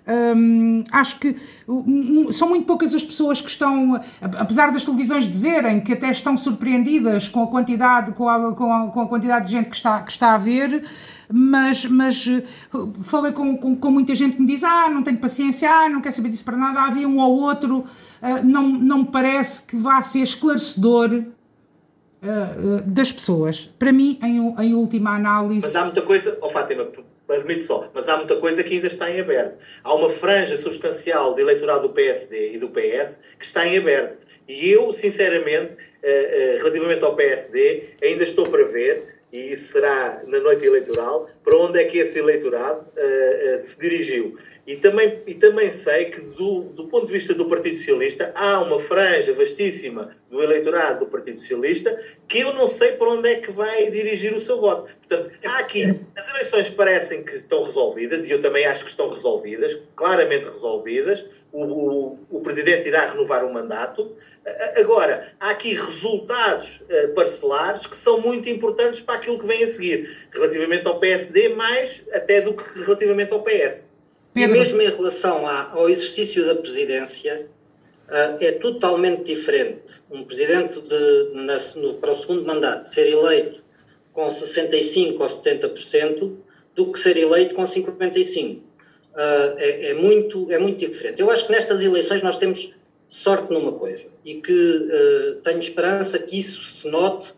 Um, 0.08 0.84
acho 0.92 1.18
que 1.18 1.34
são 2.30 2.48
muito 2.48 2.64
poucas 2.64 2.94
as 2.94 3.02
pessoas 3.02 3.40
que 3.40 3.50
estão, 3.50 4.00
apesar 4.20 4.70
das 4.70 4.84
televisões 4.84 5.24
dizerem 5.24 5.80
que 5.80 5.92
até 5.92 6.08
estão 6.12 6.36
surpreendidas 6.36 7.26
com 7.26 7.42
a 7.42 7.48
quantidade, 7.48 8.12
com 8.12 8.28
a, 8.28 8.54
com 8.54 8.72
a, 8.72 8.86
com 8.86 9.00
a 9.00 9.08
quantidade 9.08 9.46
de 9.46 9.52
gente 9.52 9.68
que 9.68 9.74
está, 9.74 10.00
que 10.00 10.12
está 10.12 10.34
a 10.34 10.38
ver, 10.38 10.84
mas, 11.28 11.86
mas 11.86 12.24
falei 13.02 13.32
com, 13.32 13.56
com, 13.56 13.74
com, 13.74 13.90
muita 13.90 14.14
gente 14.14 14.36
que 14.36 14.42
me 14.42 14.46
diz: 14.46 14.62
Ah, 14.62 14.88
não 14.88 15.02
tenho 15.02 15.18
paciência, 15.18 15.68
ah, 15.68 15.88
não 15.88 16.00
quer 16.00 16.12
saber 16.12 16.28
disso 16.28 16.44
para 16.44 16.56
nada. 16.56 16.82
Havia 16.82 17.08
um 17.08 17.18
ou 17.18 17.40
outro, 17.40 17.78
uh, 17.78 18.44
não, 18.44 18.68
não 18.68 18.98
me 18.98 19.06
parece 19.06 19.64
que 19.64 19.76
vá 19.76 20.00
ser 20.02 20.20
esclarecedor 20.20 21.24
uh, 22.26 22.82
das 22.82 23.12
pessoas. 23.12 23.70
Para 23.78 23.92
mim, 23.92 24.18
em, 24.22 24.54
em 24.64 24.74
última 24.74 25.14
análise. 25.14 25.62
Mas 25.62 25.76
há 25.76 25.84
muita 25.84 26.02
coisa, 26.02 26.36
oh 26.40 26.50
Fátima, 26.50 26.88
permite 27.26 27.64
só, 27.64 27.90
mas 27.94 28.08
há 28.08 28.16
muita 28.16 28.36
coisa 28.36 28.62
que 28.62 28.74
ainda 28.74 28.86
está 28.86 29.10
em 29.10 29.20
aberto. 29.20 29.58
Há 29.82 29.94
uma 29.94 30.10
franja 30.10 30.56
substancial 30.56 31.34
de 31.34 31.42
eleitorado 31.42 31.82
do 31.82 31.94
PSD 31.94 32.54
e 32.54 32.58
do 32.58 32.68
PS 32.68 33.18
que 33.38 33.44
está 33.44 33.66
em 33.66 33.78
aberto. 33.78 34.18
E 34.48 34.70
eu, 34.70 34.92
sinceramente, 34.92 35.72
uh, 35.74 36.58
relativamente 36.58 37.04
ao 37.04 37.16
PSD, 37.16 37.94
ainda 38.02 38.22
estou 38.22 38.46
para 38.46 38.64
ver 38.64 39.16
e 39.32 39.52
isso 39.52 39.72
será 39.72 40.22
na 40.26 40.38
noite 40.40 40.64
eleitoral, 40.64 41.28
para 41.44 41.56
onde 41.58 41.78
é 41.78 41.84
que 41.84 41.98
esse 41.98 42.18
eleitorado 42.18 42.80
uh, 42.80 43.56
uh, 43.56 43.60
se 43.60 43.78
dirigiu. 43.78 44.38
E 44.66 44.74
também, 44.74 45.22
e 45.28 45.34
também 45.34 45.70
sei 45.70 46.06
que, 46.06 46.20
do, 46.20 46.62
do 46.62 46.88
ponto 46.88 47.06
de 47.06 47.12
vista 47.12 47.32
do 47.32 47.46
Partido 47.46 47.76
Socialista, 47.76 48.32
há 48.34 48.60
uma 48.60 48.80
franja 48.80 49.32
vastíssima 49.32 50.10
do 50.28 50.42
eleitorado 50.42 51.04
do 51.04 51.06
Partido 51.06 51.38
Socialista 51.38 51.96
que 52.26 52.40
eu 52.40 52.52
não 52.52 52.66
sei 52.66 52.92
para 52.92 53.10
onde 53.10 53.28
é 53.28 53.36
que 53.36 53.52
vai 53.52 53.88
dirigir 53.90 54.34
o 54.34 54.40
seu 54.40 54.60
voto. 54.60 54.92
Portanto, 55.06 55.30
há 55.44 55.58
aqui. 55.58 56.00
As 56.16 56.30
eleições 56.30 56.68
parecem 56.70 57.22
que 57.22 57.36
estão 57.36 57.62
resolvidas, 57.62 58.26
e 58.26 58.30
eu 58.32 58.40
também 58.40 58.66
acho 58.66 58.82
que 58.82 58.90
estão 58.90 59.08
resolvidas, 59.08 59.78
claramente 59.94 60.46
resolvidas. 60.46 61.24
O, 61.52 61.62
o, 61.62 62.18
o 62.28 62.40
Presidente 62.40 62.88
irá 62.88 63.06
renovar 63.06 63.44
o 63.44 63.54
mandato. 63.54 64.16
Agora, 64.76 65.32
há 65.38 65.50
aqui 65.50 65.74
resultados 65.74 66.80
uh, 66.80 67.14
parcelares 67.14 67.86
que 67.86 67.96
são 67.96 68.20
muito 68.20 68.48
importantes 68.48 69.00
para 69.00 69.14
aquilo 69.14 69.38
que 69.38 69.46
vem 69.46 69.62
a 69.62 69.68
seguir, 69.68 70.28
relativamente 70.32 70.86
ao 70.86 70.98
PSD, 70.98 71.50
mais 71.50 72.04
até 72.12 72.40
do 72.40 72.52
que 72.52 72.80
relativamente 72.80 73.32
ao 73.32 73.42
PS. 73.42 73.85
Pedro. 74.36 74.54
E 74.54 74.58
mesmo 74.58 74.82
em 74.82 74.90
relação 74.90 75.46
ao 75.46 75.88
exercício 75.88 76.44
da 76.44 76.54
presidência, 76.54 77.48
uh, 78.06 78.44
é 78.44 78.52
totalmente 78.52 79.24
diferente 79.24 80.02
um 80.10 80.24
presidente 80.24 80.78
de, 80.82 81.30
na, 81.32 81.56
no, 81.76 81.94
para 81.94 82.12
o 82.12 82.14
segundo 82.14 82.44
mandato 82.44 82.86
ser 82.86 83.08
eleito 83.08 83.64
com 84.12 84.28
65% 84.28 85.18
ou 85.18 85.26
70% 85.26 86.36
do 86.74 86.92
que 86.92 86.98
ser 87.00 87.16
eleito 87.16 87.54
com 87.54 87.62
55%. 87.62 88.58
Uh, 88.58 88.62
é, 89.56 89.90
é, 89.90 89.94
muito, 89.94 90.52
é 90.52 90.58
muito 90.58 90.86
diferente. 90.86 91.22
Eu 91.22 91.30
acho 91.30 91.46
que 91.46 91.52
nestas 91.52 91.82
eleições 91.82 92.20
nós 92.20 92.36
temos 92.36 92.74
sorte 93.08 93.50
numa 93.50 93.72
coisa 93.72 94.08
e 94.22 94.34
que 94.34 94.52
uh, 94.52 95.36
tenho 95.36 95.58
esperança 95.58 96.18
que 96.18 96.38
isso 96.38 96.62
se 96.62 96.88
note 96.88 97.32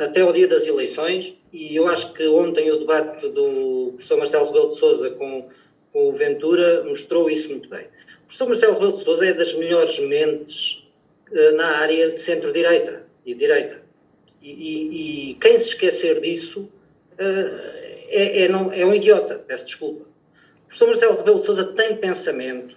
até 0.00 0.20
ao 0.20 0.32
dia 0.32 0.46
das 0.46 0.68
eleições 0.68 1.36
e 1.52 1.74
eu 1.74 1.88
acho 1.88 2.12
que 2.14 2.24
ontem 2.28 2.70
o 2.70 2.78
debate 2.78 3.28
do 3.30 3.88
professor 3.88 4.18
Marcelo 4.18 4.46
Rebelo 4.46 4.68
de 4.68 4.76
Sousa 4.76 5.10
com 5.10 5.48
com 5.94 6.08
o 6.08 6.12
Ventura 6.12 6.82
mostrou 6.82 7.30
isso 7.30 7.48
muito 7.50 7.68
bem. 7.68 7.84
O 7.84 8.26
professor 8.26 8.48
Marcelo 8.48 8.74
Rebelo 8.74 8.92
de 8.92 9.04
Sousa 9.04 9.26
é 9.26 9.32
das 9.32 9.54
melhores 9.54 9.96
mentes 10.00 10.82
uh, 11.30 11.56
na 11.56 11.66
área 11.78 12.10
de 12.10 12.18
centro-direita 12.18 13.06
e 13.24 13.32
direita. 13.32 13.80
E, 14.42 14.50
e, 14.50 15.30
e, 15.30 15.34
quem 15.34 15.56
se 15.56 15.68
esquecer 15.68 16.20
disso 16.20 16.62
uh, 16.62 17.84
é, 18.08 18.42
é, 18.42 18.48
não, 18.48 18.72
é, 18.72 18.84
um 18.84 18.92
idiota, 18.92 19.38
peço 19.38 19.66
desculpa. 19.66 20.04
O 20.04 20.66
professor 20.66 20.86
Marcelo 20.86 21.16
Rebelo 21.16 21.38
de 21.38 21.46
Sousa 21.46 21.64
tem 21.64 21.96
pensamento, 21.96 22.76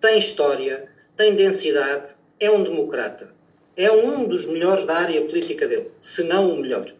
tem 0.00 0.16
história, 0.16 0.88
tem 1.16 1.34
densidade, 1.34 2.14
é 2.38 2.48
um 2.48 2.62
democrata. 2.62 3.34
É 3.76 3.90
um 3.90 4.24
dos 4.24 4.46
melhores 4.46 4.86
da 4.86 4.94
área 4.94 5.20
política 5.22 5.66
dele, 5.66 5.90
se 6.00 6.22
não 6.22 6.52
o 6.52 6.60
melhor. 6.60 6.92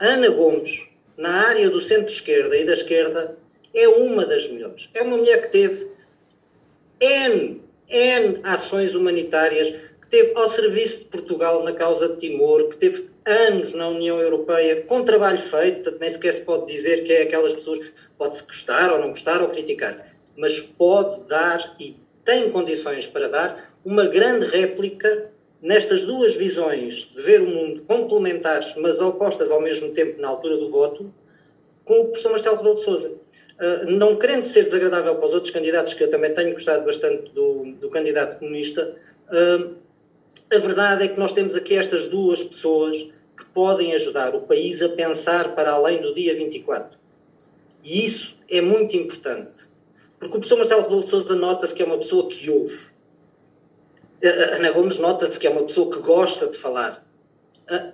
Ana 0.00 0.30
Gomes, 0.30 0.88
na 1.16 1.46
área 1.46 1.70
do 1.70 1.80
centro-esquerda 1.80 2.56
e 2.56 2.64
da 2.64 2.72
esquerda, 2.72 3.36
é 3.74 3.88
uma 3.88 4.26
das 4.26 4.48
melhores. 4.48 4.90
É 4.94 5.02
uma 5.02 5.16
mulher 5.16 5.42
que 5.42 5.48
teve 5.48 5.88
N, 7.00 7.62
N 7.88 8.40
ações 8.42 8.94
humanitárias, 8.94 9.70
que 9.70 10.06
teve 10.08 10.32
ao 10.34 10.48
serviço 10.48 11.00
de 11.00 11.04
Portugal 11.06 11.62
na 11.62 11.72
causa 11.72 12.08
de 12.08 12.16
Timor, 12.16 12.68
que 12.68 12.76
teve 12.76 13.10
anos 13.24 13.72
na 13.72 13.88
União 13.88 14.20
Europeia 14.20 14.82
com 14.82 15.04
trabalho 15.04 15.38
feito, 15.38 15.96
nem 16.00 16.10
sequer 16.10 16.34
se 16.34 16.40
pode 16.40 16.66
dizer 16.66 17.04
que 17.04 17.12
é 17.12 17.22
aquelas 17.22 17.54
pessoas, 17.54 17.80
pode-se 18.18 18.44
gostar 18.44 18.92
ou 18.92 18.98
não 18.98 19.10
gostar 19.10 19.40
ou 19.40 19.48
criticar, 19.48 20.12
mas 20.36 20.60
pode 20.60 21.20
dar 21.28 21.76
e 21.78 21.96
tem 22.24 22.50
condições 22.50 23.06
para 23.06 23.28
dar 23.28 23.74
uma 23.84 24.06
grande 24.06 24.46
réplica 24.46 25.30
nestas 25.60 26.04
duas 26.04 26.34
visões 26.34 27.06
de 27.14 27.22
ver 27.22 27.40
o 27.40 27.46
mundo 27.46 27.82
complementares, 27.82 28.74
mas 28.76 29.00
opostas 29.00 29.50
ao 29.50 29.60
mesmo 29.60 29.92
tempo 29.92 30.20
na 30.20 30.28
altura 30.28 30.56
do 30.56 30.68
voto, 30.68 31.12
com 31.84 32.00
o 32.00 32.04
professor 32.06 32.30
Marcelo 32.30 32.56
Rebelo 32.56 32.74
de 32.76 32.82
Sousa. 32.82 33.12
Ah, 33.62 33.84
não 33.86 34.16
querendo 34.16 34.44
ser 34.44 34.64
desagradável 34.64 35.14
para 35.14 35.26
os 35.26 35.32
outros 35.32 35.52
candidatos, 35.52 35.94
que 35.94 36.02
eu 36.02 36.10
também 36.10 36.34
tenho 36.34 36.52
gostado 36.52 36.84
bastante 36.84 37.30
do, 37.30 37.72
do 37.80 37.88
candidato 37.88 38.40
comunista, 38.40 38.96
uh, 39.28 39.76
a 40.52 40.58
verdade 40.58 41.04
é 41.04 41.08
que 41.08 41.18
nós 41.18 41.30
temos 41.30 41.54
aqui 41.54 41.76
estas 41.76 42.08
duas 42.08 42.42
pessoas 42.42 42.96
que 43.36 43.44
podem 43.54 43.94
ajudar 43.94 44.34
o 44.34 44.40
país 44.40 44.82
a 44.82 44.88
pensar 44.88 45.54
para 45.54 45.70
além 45.70 46.02
do 46.02 46.12
dia 46.12 46.34
24. 46.34 46.98
E 47.84 48.04
isso 48.04 48.36
é 48.50 48.60
muito 48.60 48.96
importante. 48.96 49.70
Porque 50.18 50.36
o 50.36 50.40
professor 50.40 50.56
Marcelo 50.56 50.82
Rebelo 50.82 51.04
de 51.04 51.10
Sousa 51.10 51.36
nota-se 51.36 51.72
que 51.72 51.82
é 51.82 51.86
uma 51.86 51.98
pessoa 51.98 52.28
que 52.28 52.50
ouve. 52.50 52.80
A 54.24 54.56
Ana 54.56 54.72
Gomes 54.72 54.98
nota-se 54.98 55.38
que 55.38 55.46
é 55.46 55.50
uma 55.50 55.62
pessoa 55.62 55.88
que 55.90 56.00
gosta 56.00 56.48
de 56.48 56.58
falar. 56.58 57.04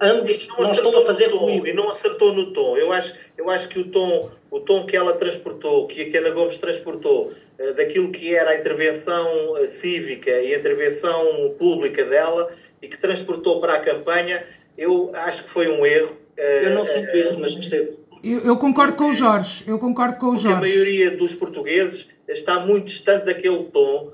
ambos 0.00 0.48
não, 0.48 0.62
não 0.62 0.70
estão 0.70 0.96
a 0.96 1.02
fazer 1.02 1.26
ruído. 1.26 1.68
E 1.68 1.74
não 1.74 1.90
acertou 1.90 2.33
no 2.33 2.52
tom. 2.52 2.76
Eu 2.76 2.90
acho, 2.90 3.14
eu 3.37 3.48
acho 3.50 3.68
que 3.68 3.78
o 3.78 3.90
tom 3.90 4.31
o 4.50 4.61
tom 4.61 4.87
que 4.87 4.96
ela 4.96 5.14
transportou, 5.14 5.87
que 5.87 6.16
a 6.16 6.20
Ana 6.20 6.30
Gomes 6.30 6.56
transportou, 6.56 7.32
uh, 7.58 7.74
daquilo 7.74 8.11
que 8.11 8.34
era 8.34 8.50
a 8.50 8.56
intervenção 8.56 9.52
uh, 9.52 9.66
cívica 9.68 10.30
e 10.30 10.54
a 10.54 10.58
intervenção 10.58 11.54
pública 11.58 12.04
dela 12.04 12.50
e 12.80 12.88
que 12.88 12.96
transportou 12.96 13.61
para 13.61 13.74
a 13.74 13.80
campanha, 13.80 14.44
eu 14.76 15.11
acho 15.14 15.44
que 15.44 15.50
foi 15.50 15.68
um 15.68 15.84
erro. 15.84 16.16
Uh, 16.38 16.64
eu 16.64 16.70
não 16.70 16.84
sinto 16.84 17.14
isso, 17.16 17.38
mas 17.38 17.54
percebo. 17.54 17.98
Eu, 18.24 18.40
eu, 18.40 18.56
concordo 18.56 18.96
com 18.96 19.11
o 19.11 19.12
Jorge, 19.12 19.64
eu 19.66 19.78
concordo 19.78 20.18
com 20.18 20.30
o 20.30 20.37
Jorge. 20.37 20.56
a 20.56 20.61
maioria 20.61 21.11
dos 21.12 21.34
portugueses 21.34 22.08
está 22.26 22.61
muito 22.61 22.87
distante 22.87 23.26
daquele 23.26 23.64
tom, 23.64 24.12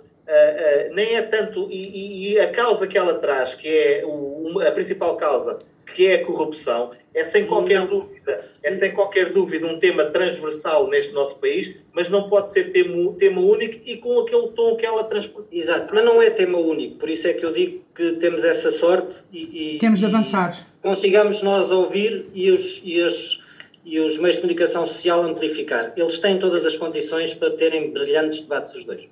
nem 0.93 1.17
é 1.17 1.23
tanto, 1.23 1.69
e, 1.71 2.33
e, 2.33 2.41
a 2.41 2.51
causa 2.51 2.87
que 2.87 2.99
ela 2.99 3.15
traz, 3.15 3.55
que 3.55 3.67
é 3.67 4.03
o, 4.05 4.61
a 4.61 4.71
principal 4.73 5.17
causa, 5.17 5.59
que 5.85 6.07
é 6.07 6.15
a 6.17 6.25
corrupção, 6.25 6.93
é 7.15 7.25
sem 7.25 7.47
qualquer 7.47 7.87
dúvida, 7.87 8.45
é 8.63 8.77
sem 8.77 8.93
qualquer 8.93 9.33
dúvida 9.33 9.67
um 9.67 9.79
tema 9.79 10.07
transversal 10.07 10.89
neste 10.89 11.13
nosso 11.13 11.37
país, 11.37 11.77
mas 11.93 12.09
não 12.09 12.29
pode 12.29 12.51
ser 12.53 12.73
tema, 12.73 13.13
tema 13.15 13.41
único 13.41 13.81
e 13.85 13.97
com 13.99 14.19
aquele 14.21 14.49
tom 14.49 14.77
que 14.77 14.85
ela 14.85 15.05
transporta. 15.05 15.49
Exato, 15.53 15.95
mas 15.95 16.05
não 16.05 16.21
é 16.21 16.31
tema 16.31 16.59
único, 16.59 16.97
por 16.97 17.09
isso 17.09 17.29
é 17.29 17.33
que 17.33 17.45
eu 17.45 17.53
digo 17.53 17.85
que 17.95 18.13
temos 18.13 18.45
essa 18.45 18.71
sorte 18.71 19.23
e, 19.33 19.75
e 19.75 19.79
temos 19.79 20.01
de 20.01 20.07
avançar. 20.07 20.57
consigamos 20.83 21.43
nós 21.43 21.71
ouvir 21.71 22.27
e 22.35 22.51
os, 22.51 22.81
e 22.85 23.01
os, 23.01 23.41
e 23.85 24.01
os 24.01 24.19
meios 24.19 24.37
de 24.37 24.43
comunicação 24.43 24.85
social 24.85 25.23
amplificar. 25.23 25.93
Eles 25.97 26.19
têm 26.19 26.39
todas 26.39 26.67
as 26.67 26.77
condições 26.77 27.33
para 27.33 27.51
terem 27.51 27.93
brilhantes 27.93 28.41
debates 28.41 28.75
os 28.75 28.85
dois. 28.85 29.09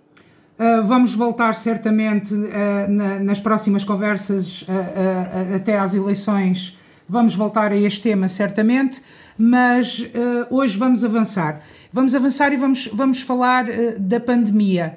Uh, 0.59 0.87
vamos 0.87 1.15
voltar 1.15 1.55
certamente 1.55 2.35
uh, 2.35 2.49
na, 2.89 3.19
nas 3.19 3.41
próximas 3.41 3.85
conversas 3.85 4.63
uh, 4.63 5.57
até 5.57 5.79
às 5.79 5.95
eleições. 5.95 6.77
Vamos 7.09 7.35
voltar 7.35 7.73
a 7.73 7.77
este 7.77 8.03
tema 8.03 8.29
certamente, 8.29 9.03
mas 9.37 10.07
hoje 10.49 10.79
vamos 10.79 11.05
avançar. 11.05 11.61
Vamos 11.93 12.15
avançar 12.15 12.53
e 12.55 12.57
vamos, 12.57 12.89
vamos 12.91 13.21
falar 13.21 13.67
da 13.99 14.19
pandemia. 14.19 14.97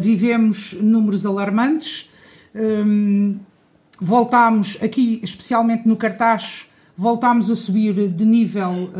vivemos 0.00 0.72
números 0.80 1.24
alarmantes. 1.24 2.10
Um, 2.54 3.36
voltámos 4.00 4.78
aqui, 4.82 5.20
especialmente 5.22 5.86
no 5.86 5.96
cartaz, 5.96 6.66
voltámos 6.96 7.50
a 7.52 7.54
subir 7.54 8.08
de 8.08 8.24
nível 8.24 8.90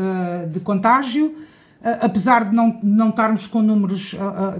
de 0.49 0.61
contágio 0.61 1.35
apesar 2.01 2.45
de 2.45 2.55
não, 2.55 2.77
não 2.83 3.09
estarmos 3.09 3.47
com 3.47 3.61
números 3.61 4.15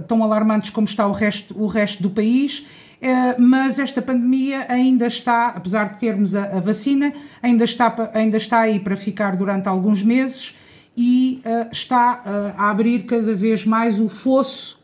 tão 0.08 0.22
alarmantes 0.22 0.70
como 0.70 0.86
está 0.86 1.06
o 1.06 1.12
resto, 1.12 1.54
o 1.60 1.66
resto 1.66 2.02
do 2.02 2.10
país, 2.10 2.66
eh, 3.00 3.36
mas 3.38 3.78
esta 3.78 4.02
pandemia 4.02 4.66
ainda 4.68 5.06
está, 5.06 5.48
apesar 5.48 5.92
de 5.92 5.98
termos 5.98 6.36
a, 6.36 6.56
a, 6.56 6.60
vacina, 6.60 7.12
ainda 7.42 7.64
está, 7.64 8.10
ainda 8.12 8.36
está 8.36 8.60
aí 8.60 8.78
para 8.78 8.96
ficar 8.96 9.36
durante 9.36 9.68
alguns 9.68 10.02
meses 10.02 10.54
e 10.96 11.40
está 11.72 12.22
a 12.58 12.68
abrir 12.68 13.04
cada 13.04 13.34
vez 13.34 13.64
mais 13.64 14.00
o 14.00 14.08
fosso 14.08 14.78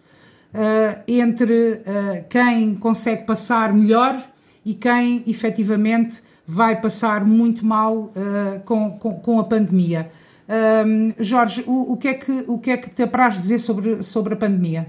entre 1.07 1.83
quem 2.31 2.75
consegue 2.77 3.25
passar 3.25 3.75
melhor 3.75 4.22
e 4.64 4.72
quem 4.72 5.22
efetivamente 5.27 6.22
vai 6.46 6.81
passar 6.81 7.22
muito 7.25 7.66
mal 7.66 8.12
com, 8.64 8.92
com, 8.92 9.14
com 9.14 9.40
a 9.40 9.44
pandemia. 9.44 10.09
Um, 10.49 11.13
Jorge, 11.19 11.65
o, 11.67 11.93
o, 11.93 11.97
que 11.97 12.09
é 12.09 12.15
que, 12.15 12.45
o 12.47 12.59
que 12.59 12.71
é 12.71 12.77
que 12.77 12.89
te 12.89 13.03
apraz 13.03 13.39
dizer 13.39 13.59
sobre, 13.59 14.03
sobre 14.03 14.35
a 14.35 14.37
pandemia? 14.37 14.87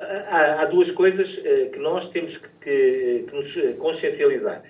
Há, 0.00 0.62
há 0.62 0.64
duas 0.64 0.90
coisas 0.90 1.38
uh, 1.38 1.70
que 1.70 1.78
nós 1.78 2.08
temos 2.08 2.36
que, 2.36 2.50
que, 2.60 3.24
que, 3.28 3.34
nos 3.34 3.78
consciencializar. 3.78 4.62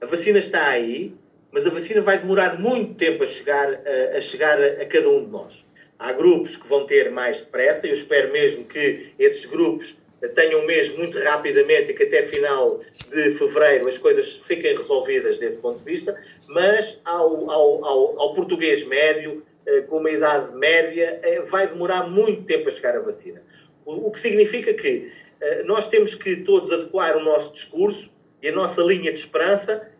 A 0.00 0.06
vacina 0.06 0.38
está 0.38 0.68
aí, 0.68 1.14
mas 1.50 1.66
a 1.66 1.70
vacina 1.70 2.00
vai 2.00 2.18
demorar 2.18 2.60
muito 2.60 2.94
tempo 2.94 3.24
a 3.24 3.26
chegar, 3.26 3.68
a, 3.68 4.16
a 4.16 4.20
chegar 4.20 4.60
a, 4.60 4.82
a 4.82 4.86
cada 4.86 5.08
um 5.08 5.24
de 5.24 5.30
nós. 5.30 5.64
Há 5.98 6.12
grupos 6.12 6.56
que 6.56 6.68
vão 6.68 6.86
ter 6.86 7.10
mais 7.10 7.38
depressa, 7.38 7.86
eu 7.86 7.92
espero 7.92 8.32
mesmo 8.32 8.64
que 8.64 9.12
esses 9.18 9.46
grupos 9.46 9.96
tenham 10.34 10.64
mesmo 10.66 10.98
muito 10.98 11.18
rapidamente 11.18 11.92
e 11.92 11.94
que 11.94 12.04
até 12.04 12.22
final 12.22 12.80
de 13.10 13.32
fevereiro 13.32 13.88
as 13.88 13.98
coisas 13.98 14.36
fiquem 14.46 14.76
resolvidas 14.76 15.38
desse 15.38 15.58
ponto 15.58 15.78
de 15.78 15.84
vista, 15.84 16.18
mas 16.48 17.00
ao, 17.04 17.50
ao, 17.50 17.84
ao, 17.84 18.20
ao 18.20 18.34
português 18.34 18.84
médio, 18.84 19.42
eh, 19.66 19.82
com 19.82 19.98
uma 19.98 20.10
idade 20.10 20.54
média, 20.56 21.20
eh, 21.22 21.40
vai 21.42 21.66
demorar 21.66 22.08
muito 22.08 22.44
tempo 22.44 22.68
a 22.68 22.70
chegar 22.70 22.96
a 22.96 23.00
vacina. 23.00 23.42
O, 23.84 24.08
o 24.08 24.10
que 24.10 24.20
significa 24.20 24.72
que 24.72 25.12
eh, 25.40 25.62
nós 25.64 25.88
temos 25.88 26.14
que 26.14 26.36
todos 26.36 26.70
adequar 26.72 27.16
o 27.16 27.22
nosso 27.22 27.52
discurso 27.52 28.10
e 28.42 28.48
a 28.48 28.52
nossa 28.52 28.82
linha 28.82 29.12
de 29.12 29.18
esperança 29.18 29.90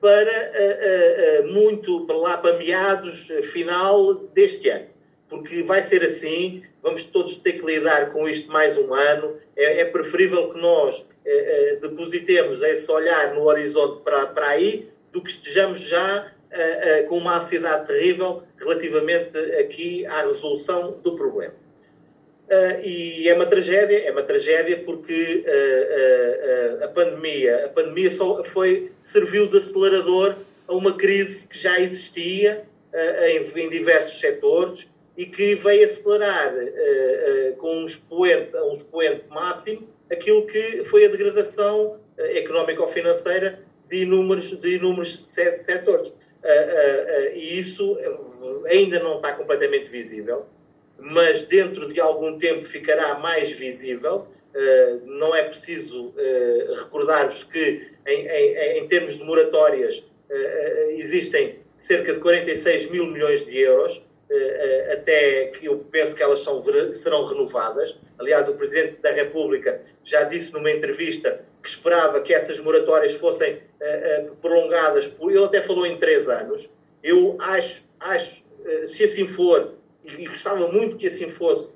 para 0.00 0.32
muito 1.44 2.04
para 2.06 2.16
lá 2.16 2.38
para 2.38 2.56
meados 2.56 3.28
final 3.52 4.14
deste 4.14 4.68
ano 4.68 4.89
porque 5.30 5.62
vai 5.62 5.80
ser 5.80 6.02
assim, 6.02 6.62
vamos 6.82 7.04
todos 7.04 7.36
ter 7.36 7.52
que 7.52 7.64
lidar 7.64 8.10
com 8.10 8.28
isto 8.28 8.50
mais 8.50 8.76
um 8.76 8.92
ano. 8.92 9.36
É, 9.56 9.80
é 9.80 9.84
preferível 9.84 10.50
que 10.50 10.60
nós 10.60 11.06
é, 11.24 11.72
é, 11.72 11.76
depositemos 11.76 12.60
esse 12.62 12.90
olhar 12.90 13.32
no 13.34 13.44
horizonte 13.44 14.02
para, 14.02 14.26
para 14.26 14.48
aí 14.48 14.90
do 15.12 15.22
que 15.22 15.30
estejamos 15.30 15.80
já 15.80 16.32
é, 16.50 17.04
com 17.04 17.18
uma 17.18 17.38
ansiedade 17.38 17.86
terrível 17.86 18.42
relativamente 18.58 19.38
aqui 19.60 20.04
à 20.06 20.22
resolução 20.22 20.98
do 21.02 21.14
problema. 21.14 21.54
E 22.82 23.28
é 23.28 23.34
uma 23.34 23.46
tragédia, 23.46 23.98
é 23.98 24.10
uma 24.10 24.24
tragédia 24.24 24.82
porque 24.84 25.44
a 26.82 26.88
pandemia, 26.88 27.66
a 27.66 27.68
pandemia 27.68 28.10
só 28.10 28.42
foi, 28.42 28.90
serviu 29.04 29.46
de 29.46 29.58
acelerador 29.58 30.34
a 30.66 30.74
uma 30.74 30.92
crise 30.96 31.46
que 31.46 31.56
já 31.56 31.78
existia 31.78 32.64
em, 33.28 33.60
em 33.60 33.70
diversos 33.70 34.18
setores, 34.18 34.88
e 35.20 35.26
que 35.26 35.54
veio 35.54 35.84
acelerar 35.84 36.54
uh, 36.54 36.58
uh, 36.58 37.56
com 37.56 37.82
um 37.82 37.84
expoente, 37.84 38.56
um 38.56 38.72
expoente 38.72 39.22
máximo 39.28 39.86
aquilo 40.10 40.46
que 40.46 40.82
foi 40.84 41.04
a 41.04 41.10
degradação 41.10 42.00
uh, 42.16 42.22
económica 42.22 42.80
ou 42.80 42.88
financeira 42.88 43.62
de 43.86 44.00
inúmeros, 44.00 44.50
de 44.58 44.76
inúmeros 44.76 45.28
setores. 45.66 46.10
e 47.34 47.58
isso 47.58 47.98
ainda 48.66 48.98
não 49.00 49.16
está 49.16 49.34
completamente 49.34 49.90
visível, 49.90 50.46
mas 50.98 51.42
dentro 51.42 51.92
de 51.92 52.00
algum 52.00 52.38
tempo 52.38 52.64
ficará 52.64 53.18
mais 53.18 53.50
visível. 53.50 54.26
não 55.04 55.34
é 55.34 55.42
preciso 55.42 56.14
recordar-vos 56.78 57.42
que, 57.44 57.90
em, 58.06 58.26
em, 58.26 58.78
em, 58.78 58.88
termos 58.88 59.18
de 59.18 59.24
moratórias, 59.24 60.02
existem 60.90 61.58
cerca 61.76 62.14
de 62.14 62.20
46 62.20 62.90
mil 62.90 63.06
milhões 63.06 63.44
de 63.44 63.58
euros 63.58 63.92
eh, 63.92 64.00
eh, 64.00 64.09
até 64.92 65.46
que 65.46 65.66
eu 65.66 65.78
penso 65.90 66.14
que 66.14 66.22
elas 66.22 66.40
são, 66.40 66.62
serão 66.94 67.24
renovadas. 67.24 67.96
Aliás, 68.18 68.48
o 68.48 68.54
Presidente 68.54 69.00
da 69.00 69.10
República 69.10 69.80
já 70.04 70.24
disse 70.24 70.52
numa 70.52 70.70
entrevista 70.70 71.44
que 71.62 71.68
esperava 71.68 72.20
que 72.20 72.32
essas 72.32 72.58
moratórias 72.60 73.14
fossem 73.14 73.54
uh, 73.54 74.36
prolongadas, 74.36 75.12
ele 75.20 75.44
até 75.44 75.60
falou 75.60 75.84
em 75.84 75.98
três 75.98 76.28
anos. 76.28 76.70
Eu 77.02 77.36
acho, 77.40 77.88
acho 77.98 78.42
se 78.86 79.04
assim 79.04 79.26
for, 79.26 79.74
e, 80.04 80.26
gostava 80.26 80.68
muito 80.68 80.96
que 80.96 81.06
assim 81.06 81.28
fosse, 81.28 81.70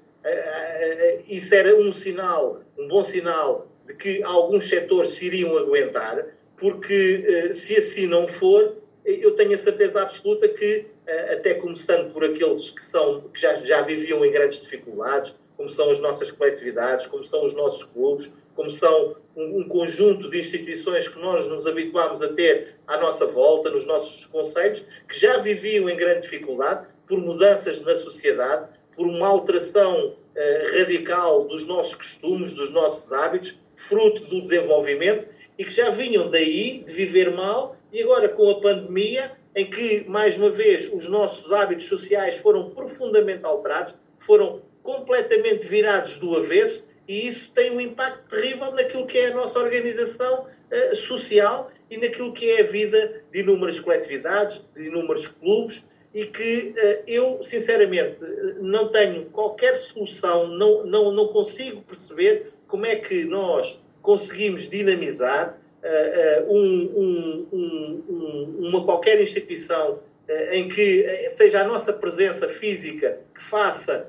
isso 1.29 1.55
era 1.55 1.77
um 1.77 1.93
sinal, 1.93 2.63
um 2.79 2.89
bom 2.89 3.03
sinal 3.03 3.69
de 3.87 3.95
que 3.95 4.23
alguns 4.23 4.69
setores 4.69 5.11
se 5.11 5.27
iriam 5.27 5.57
aguentar, 5.57 6.27
porque 6.57 7.53
se 7.53 7.77
assim 7.77 8.07
não 8.07 8.27
for, 8.27 8.77
eu 9.05 9.33
tenho 9.33 9.55
a 9.55 9.59
certeza 9.59 10.01
absoluta 10.03 10.49
que 10.49 10.65
eh, 10.65 10.85
até 11.33 11.55
começando 11.55 12.13
por 12.13 12.25
aqueles 12.25 12.71
que, 12.71 12.85
são, 12.85 13.23
que 13.33 13.41
já, 13.41 13.55
já 13.57 13.83
viviam 13.83 14.25
em 14.25 14.31
grandes 14.31 14.61
dificuldades, 14.61 15.35
como 15.57 15.69
são 15.69 15.91
as 15.91 15.99
nossas 15.99 16.31
coletividades, 16.31 17.07
como 17.07 17.25
são 17.25 17.45
os 17.45 17.55
nossos 17.55 17.85
clubes, 17.85 18.31
como 18.55 18.71
são 18.71 19.17
um, 19.37 19.61
um, 19.61 19.69
conjunto 19.69 20.31
de 20.31 20.41
instituições 20.41 21.09
que 21.09 21.19
nós 21.19 21.47
nos 21.47 21.67
habituámos 21.67 22.23
a 22.23 22.33
ter 22.33 22.77
à 22.87 22.97
nossa 22.99 23.27
volta, 23.27 23.71
nos 23.71 23.87
nossos 23.87 24.27
conselhos, 24.27 24.85
que 25.09 25.19
já 25.19 25.39
viviam 25.39 25.89
em 25.89 25.97
grande 25.97 26.23
dificuldade 26.23 26.87
por 27.07 27.19
mudanças 27.19 27.81
na 27.81 27.95
sociedade, 27.97 28.69
por 28.97 29.07
uma 29.07 29.27
alteração 29.27 30.09
uh, 30.09 30.79
radical 30.79 31.45
dos 31.47 31.67
nossos 31.67 31.95
costumes, 31.95 32.53
dos 32.53 32.71
nossos 32.71 33.11
hábitos, 33.13 33.59
fruto 33.77 34.25
do 34.25 34.41
desenvolvimento, 34.43 35.29
e 35.59 35.65
que 35.65 35.71
já 35.71 35.91
vinham 35.91 36.31
daí 36.31 36.83
de 36.85 36.93
viver 36.93 37.31
mal, 37.31 37.77
e 37.93 38.03
agora 38.03 38.29
com 38.29 38.51
a 38.51 38.61
pandemia 38.61 39.33
em 39.57 39.71
que, 39.71 40.05
mais 40.09 40.37
uma 40.37 40.51
vez, 40.51 40.93
os 40.93 41.09
nossos 41.09 41.53
hábitos 41.53 41.87
sociais 41.87 42.37
foram 42.37 42.71
profundamente 42.71 43.45
alterados, 43.45 43.95
foram 44.19 44.63
completamente 44.83 45.67
virados 45.67 46.17
do 46.17 46.37
avesso, 46.37 46.85
e 47.07 47.29
isso 47.29 47.51
tem 47.53 47.71
um 47.71 47.81
impacto 47.81 48.29
terrível 48.29 48.73
naquilo 48.73 49.07
que 49.07 49.19
é 49.19 49.29
a 49.29 49.35
nossa 49.35 49.59
organização 49.59 50.47
uh, 50.47 50.97
social 50.97 51.71
e 51.91 51.97
naquilo 51.97 52.33
que 52.33 52.51
é 52.51 52.61
a 52.61 52.65
vida 52.65 53.23
de 53.31 53.41
inúmeras 53.41 53.79
coletividades, 53.79 54.65
de 54.75 54.87
inúmeros 54.87 55.27
clubes, 55.27 55.85
e 56.13 56.27
que 56.27 56.75
uh, 56.77 57.03
eu, 57.07 57.43
sinceramente, 57.43 58.19
não 58.61 58.89
tenho 58.89 59.27
qualquer 59.27 59.77
solução, 59.77 60.49
não, 60.49 60.85
não, 60.85 61.13
não 61.13 61.29
consigo 61.29 61.83
perceber 61.83 62.53
como 62.67 62.87
é 62.87 62.97
que 62.97 63.25
nós 63.25 63.79
conseguimos 64.03 64.69
dinamizar 64.69 65.59
uh, 65.85 66.53
um, 66.53 67.47
um, 67.53 68.57
uma 68.61 68.85
qualquer 68.85 69.21
instituição 69.21 70.01
uh, 70.29 70.55
em 70.55 70.69
que 70.69 71.29
seja 71.37 71.61
a 71.61 71.65
nossa 71.65 71.93
presença 71.93 72.49
física 72.49 73.21
que 73.35 73.43
faça 73.43 74.09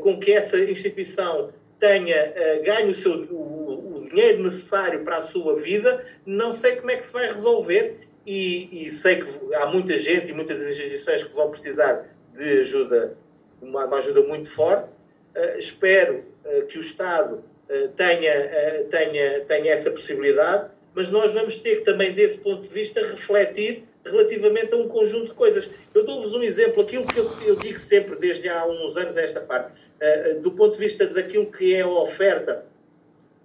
com 0.00 0.20
que 0.20 0.32
essa 0.32 0.56
instituição 0.56 1.52
tenha 1.80 2.32
ganho 2.64 2.90
o, 2.90 2.94
seu, 2.94 3.12
o, 3.32 3.96
o, 3.96 4.08
dinheiro 4.08 4.44
necessário 4.44 5.02
para 5.02 5.16
a 5.16 5.22
sua 5.22 5.56
vida, 5.56 6.04
não 6.24 6.52
sei 6.52 6.76
como 6.76 6.92
é 6.92 6.96
que 6.96 7.04
se 7.04 7.12
vai 7.12 7.26
resolver 7.26 7.98
e, 8.24 8.86
e 8.86 8.90
sei 8.90 9.22
que 9.22 9.54
há 9.54 9.66
muita 9.66 9.98
gente 9.98 10.30
e 10.30 10.32
muitas 10.32 10.60
instituições 10.60 11.24
que 11.24 11.34
vão 11.34 11.50
precisar 11.50 12.08
de 12.32 12.60
ajuda, 12.60 13.16
uma, 13.60 13.84
uma 13.84 13.96
ajuda 13.98 14.22
muito 14.22 14.50
forte. 14.50 14.92
Uh, 15.34 15.58
espero 15.58 16.24
uh, 16.44 16.66
que 16.66 16.78
o 16.78 16.80
Estado 16.80 17.44
uh, 17.68 17.88
tenha, 17.96 18.84
tenha, 18.90 19.40
tenha 19.40 19.72
essa 19.72 19.90
possibilidade 19.90 20.70
mas 20.96 21.10
nós 21.10 21.30
vamos 21.32 21.56
ter 21.56 21.76
que 21.76 21.82
também, 21.82 22.14
desse 22.14 22.38
ponto 22.38 22.62
de 22.62 22.70
vista, 22.70 23.02
refletir 23.02 23.84
relativamente 24.02 24.72
a 24.72 24.78
um 24.78 24.88
conjunto 24.88 25.26
de 25.26 25.34
coisas. 25.34 25.68
Eu 25.94 26.04
dou-vos 26.04 26.32
um 26.32 26.42
exemplo, 26.42 26.82
aquilo 26.82 27.04
que 27.06 27.18
eu, 27.18 27.30
eu, 27.44 27.56
digo 27.56 27.78
sempre 27.78 28.16
desde 28.16 28.48
há 28.48 28.66
uns 28.66 28.96
anos 28.96 29.14
esta 29.14 29.42
parte, 29.42 29.74
uh, 29.74 30.40
do 30.40 30.52
ponto 30.52 30.72
de 30.72 30.78
vista 30.78 31.06
daquilo 31.06 31.52
que 31.52 31.74
é 31.74 31.82
a 31.82 31.88
oferta 31.88 32.64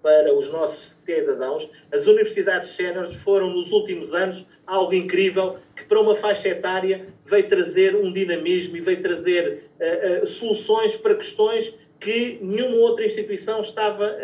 para 0.01 0.33
os 0.33 0.47
nossos 0.47 0.95
cidadãos, 1.05 1.69
as 1.91 2.07
universidades 2.07 2.69
séniores 2.69 3.15
foram 3.17 3.49
nos 3.49 3.69
últimos 3.71 4.13
anos 4.13 4.45
algo 4.65 4.93
incrível 4.93 5.57
que 5.75 5.83
para 5.83 5.99
uma 5.99 6.15
faixa 6.15 6.47
etária 6.47 7.05
veio 7.25 7.49
trazer 7.49 7.97
um 7.97 8.13
dinamismo 8.13 8.77
e 8.77 8.81
veio 8.81 9.01
trazer 9.01 9.65
uh, 9.77 10.23
uh, 10.23 10.25
soluções 10.25 10.95
para 10.95 11.15
questões 11.15 11.75
que 11.99 12.39
nenhuma 12.41 12.77
outra 12.77 13.05
instituição 13.05 13.59
estava 13.59 14.15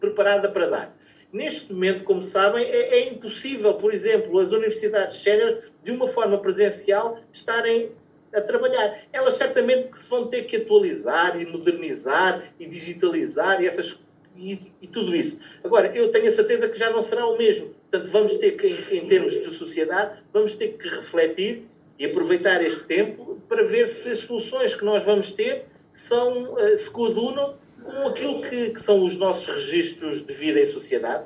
preparada 0.00 0.48
para 0.48 0.66
dar. 0.68 0.93
Neste 1.34 1.72
momento, 1.72 2.04
como 2.04 2.22
sabem, 2.22 2.64
é, 2.64 3.00
é 3.00 3.08
impossível, 3.08 3.74
por 3.74 3.92
exemplo, 3.92 4.38
as 4.38 4.52
universidades 4.52 5.16
sénior, 5.16 5.58
de 5.82 5.90
uma 5.90 6.06
forma 6.06 6.38
presencial, 6.38 7.18
estarem 7.32 7.90
a 8.32 8.40
trabalhar. 8.40 9.00
Elas 9.12 9.34
certamente 9.34 9.88
que 9.88 9.98
se 9.98 10.08
vão 10.08 10.28
ter 10.28 10.42
que 10.42 10.58
atualizar 10.58 11.40
e 11.40 11.44
modernizar 11.44 12.54
e 12.60 12.66
digitalizar 12.66 13.60
e, 13.60 13.66
essas, 13.66 13.98
e, 14.36 14.72
e, 14.80 14.86
tudo 14.86 15.12
isso. 15.12 15.36
Agora, 15.64 15.90
eu 15.92 16.08
tenho 16.12 16.28
a 16.28 16.30
certeza 16.30 16.68
que 16.68 16.78
já 16.78 16.90
não 16.90 17.02
será 17.02 17.26
o 17.26 17.36
mesmo. 17.36 17.74
Portanto, 17.90 18.12
vamos 18.12 18.34
ter 18.34 18.52
que, 18.52 18.68
em, 18.68 18.98
em 18.98 19.08
termos 19.08 19.32
de 19.32 19.56
sociedade, 19.56 20.22
vamos 20.32 20.52
ter 20.52 20.78
que 20.78 20.86
refletir 20.86 21.64
e 21.98 22.06
aproveitar 22.06 22.62
este 22.62 22.84
tempo 22.84 23.42
para 23.48 23.64
ver 23.64 23.88
se 23.88 24.08
as 24.08 24.20
soluções 24.20 24.76
que 24.76 24.84
nós 24.84 25.02
vamos 25.02 25.32
ter 25.32 25.64
são, 25.92 26.56
eh, 26.60 26.76
se 26.76 26.88
coadunam 26.90 27.56
com 27.84 28.08
aquilo 28.08 28.40
que, 28.40 28.70
que, 28.70 28.80
são 28.80 29.04
os 29.04 29.16
nossos 29.18 29.46
registros 29.46 30.26
de 30.26 30.34
vida 30.34 30.58
em 30.60 30.72
sociedade? 30.72 31.24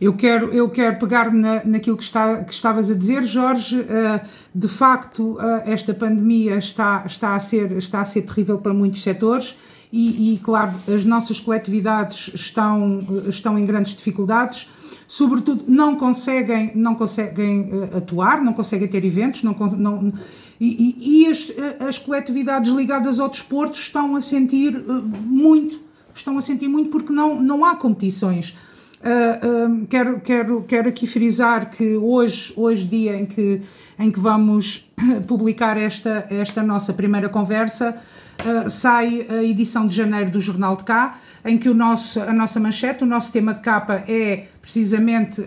Eu 0.00 0.14
quero, 0.14 0.52
eu 0.52 0.68
quero 0.68 0.98
pegar 0.98 1.32
na, 1.32 1.64
naquilo 1.64 1.96
que, 1.96 2.02
está, 2.02 2.44
que 2.44 2.52
estavas 2.52 2.90
a 2.90 2.94
dizer, 2.94 3.24
Jorge. 3.24 3.80
Uh, 3.80 4.20
de 4.54 4.68
facto, 4.68 5.34
uh, 5.34 5.62
esta 5.64 5.94
pandemia 5.94 6.56
está, 6.56 7.04
está, 7.06 7.34
a 7.34 7.40
ser, 7.40 7.72
está 7.72 8.02
a 8.02 8.04
ser 8.04 8.22
terrível 8.22 8.58
para 8.58 8.74
muitos 8.74 9.02
setores 9.02 9.56
e, 9.92 10.34
e, 10.34 10.38
claro, 10.38 10.74
as 10.92 11.04
nossas 11.04 11.40
coletividades 11.40 12.30
estão, 12.34 13.00
estão 13.28 13.58
em 13.58 13.64
grandes 13.64 13.94
dificuldades. 13.94 14.68
Sobretudo, 15.08 15.64
não 15.68 15.96
conseguem, 15.96 16.72
não 16.74 16.94
conseguem 16.94 17.72
uh, 17.72 17.96
atuar, 17.96 18.42
não 18.42 18.52
conseguem 18.52 18.88
ter 18.88 19.04
eventos, 19.04 19.42
não, 19.42 19.54
não, 19.54 20.12
e, 20.60 21.22
e 21.22 21.26
as, 21.26 21.52
as, 21.86 21.98
coletividades 21.98 22.70
ligadas 22.72 23.20
ao 23.20 23.28
desporto 23.28 23.78
estão 23.78 24.16
a 24.16 24.20
sentir 24.20 24.76
uh, 24.76 25.02
muito, 25.02 25.80
estão 26.14 26.38
a 26.38 26.42
sentir 26.42 26.68
muito 26.68 26.90
porque 26.90 27.12
não, 27.12 27.40
não 27.40 27.64
há 27.64 27.76
competições. 27.76 28.56
Uh, 29.00 29.86
quero, 29.86 30.20
quero, 30.20 30.64
quero 30.66 30.88
aqui 30.88 31.06
frisar 31.06 31.70
que 31.70 31.96
hoje, 31.96 32.52
hoje 32.56 32.84
dia 32.84 33.16
em 33.16 33.26
que, 33.26 33.60
em 33.98 34.10
que 34.10 34.18
vamos 34.18 34.90
publicar 35.28 35.76
esta, 35.76 36.26
esta 36.30 36.62
nossa 36.62 36.94
primeira 36.94 37.28
conversa, 37.28 37.96
uh, 38.40 38.70
sai 38.70 39.26
a 39.28 39.44
edição 39.44 39.86
de 39.86 39.94
janeiro 39.94 40.30
do 40.30 40.40
Jornal 40.40 40.74
de 40.76 40.84
Cá, 40.84 41.18
em 41.44 41.58
que 41.58 41.68
o 41.68 41.74
nosso, 41.74 42.18
a 42.20 42.32
nossa 42.32 42.58
manchete, 42.58 43.04
o 43.04 43.06
nosso 43.06 43.30
tema 43.30 43.52
de 43.52 43.60
capa 43.60 44.02
é 44.08 44.46
precisamente 44.60 45.46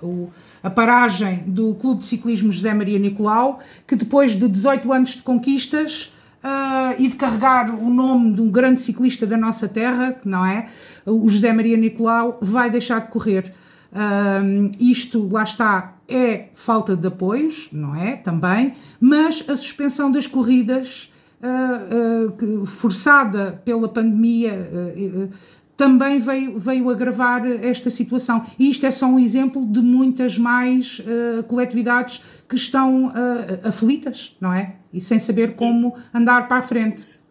o 0.00 0.30
a 0.64 0.70
paragem 0.70 1.44
do 1.46 1.74
Clube 1.74 2.00
de 2.00 2.06
Ciclismo 2.06 2.50
José 2.50 2.72
Maria 2.72 2.98
Nicolau, 2.98 3.60
que 3.86 3.94
depois 3.94 4.34
de 4.34 4.48
18 4.48 4.90
anos 4.90 5.10
de 5.10 5.22
conquistas 5.22 6.10
uh, 6.42 6.94
e 6.98 7.06
de 7.06 7.16
carregar 7.16 7.70
o 7.74 7.90
nome 7.90 8.32
de 8.32 8.40
um 8.40 8.50
grande 8.50 8.80
ciclista 8.80 9.26
da 9.26 9.36
nossa 9.36 9.68
terra, 9.68 10.16
não 10.24 10.44
é? 10.44 10.70
O 11.04 11.28
José 11.28 11.52
Maria 11.52 11.76
Nicolau 11.76 12.38
vai 12.40 12.70
deixar 12.70 13.00
de 13.00 13.08
correr. 13.08 13.52
Uh, 13.92 14.70
isto, 14.80 15.28
lá 15.30 15.44
está, 15.44 15.98
é 16.08 16.46
falta 16.54 16.96
de 16.96 17.08
apoios, 17.08 17.68
não 17.70 17.94
é? 17.94 18.16
Também, 18.16 18.72
mas 18.98 19.44
a 19.46 19.56
suspensão 19.56 20.10
das 20.10 20.26
corridas 20.26 21.12
uh, 21.42 22.62
uh, 22.62 22.66
forçada 22.66 23.60
pela 23.66 23.86
pandemia 23.86 24.52
uh, 24.52 25.30
também 25.76 26.18
veio, 26.18 26.58
veio 26.58 26.88
agravar 26.90 27.44
esta 27.46 27.90
situação. 27.90 28.46
E 28.58 28.70
isto 28.70 28.86
é 28.86 28.90
só 28.90 29.06
um 29.06 29.18
exemplo 29.18 29.66
de 29.66 29.80
muitas 29.80 30.38
mais 30.38 31.00
uh, 31.00 31.42
coletividades 31.44 32.22
que 32.48 32.54
estão 32.54 33.06
uh, 33.06 33.68
aflitas, 33.68 34.36
não 34.40 34.52
é? 34.52 34.76
E 34.92 35.00
sem 35.00 35.18
saber 35.18 35.54
como 35.56 35.96
andar 36.12 36.46
para 36.46 36.58
a 36.58 36.62
frente. 36.62 37.22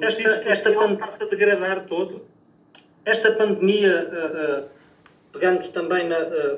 Esta, 0.00 0.28
esta 0.44 0.72
pandemia 0.72 0.98
passa 0.98 1.24
a 1.24 1.28
degradar 1.28 1.86
todo. 1.86 2.22
Esta 3.04 3.32
pandemia, 3.32 4.10
uh, 4.10 4.68
pegando 5.32 5.68
também, 5.68 6.08
na, 6.08 6.16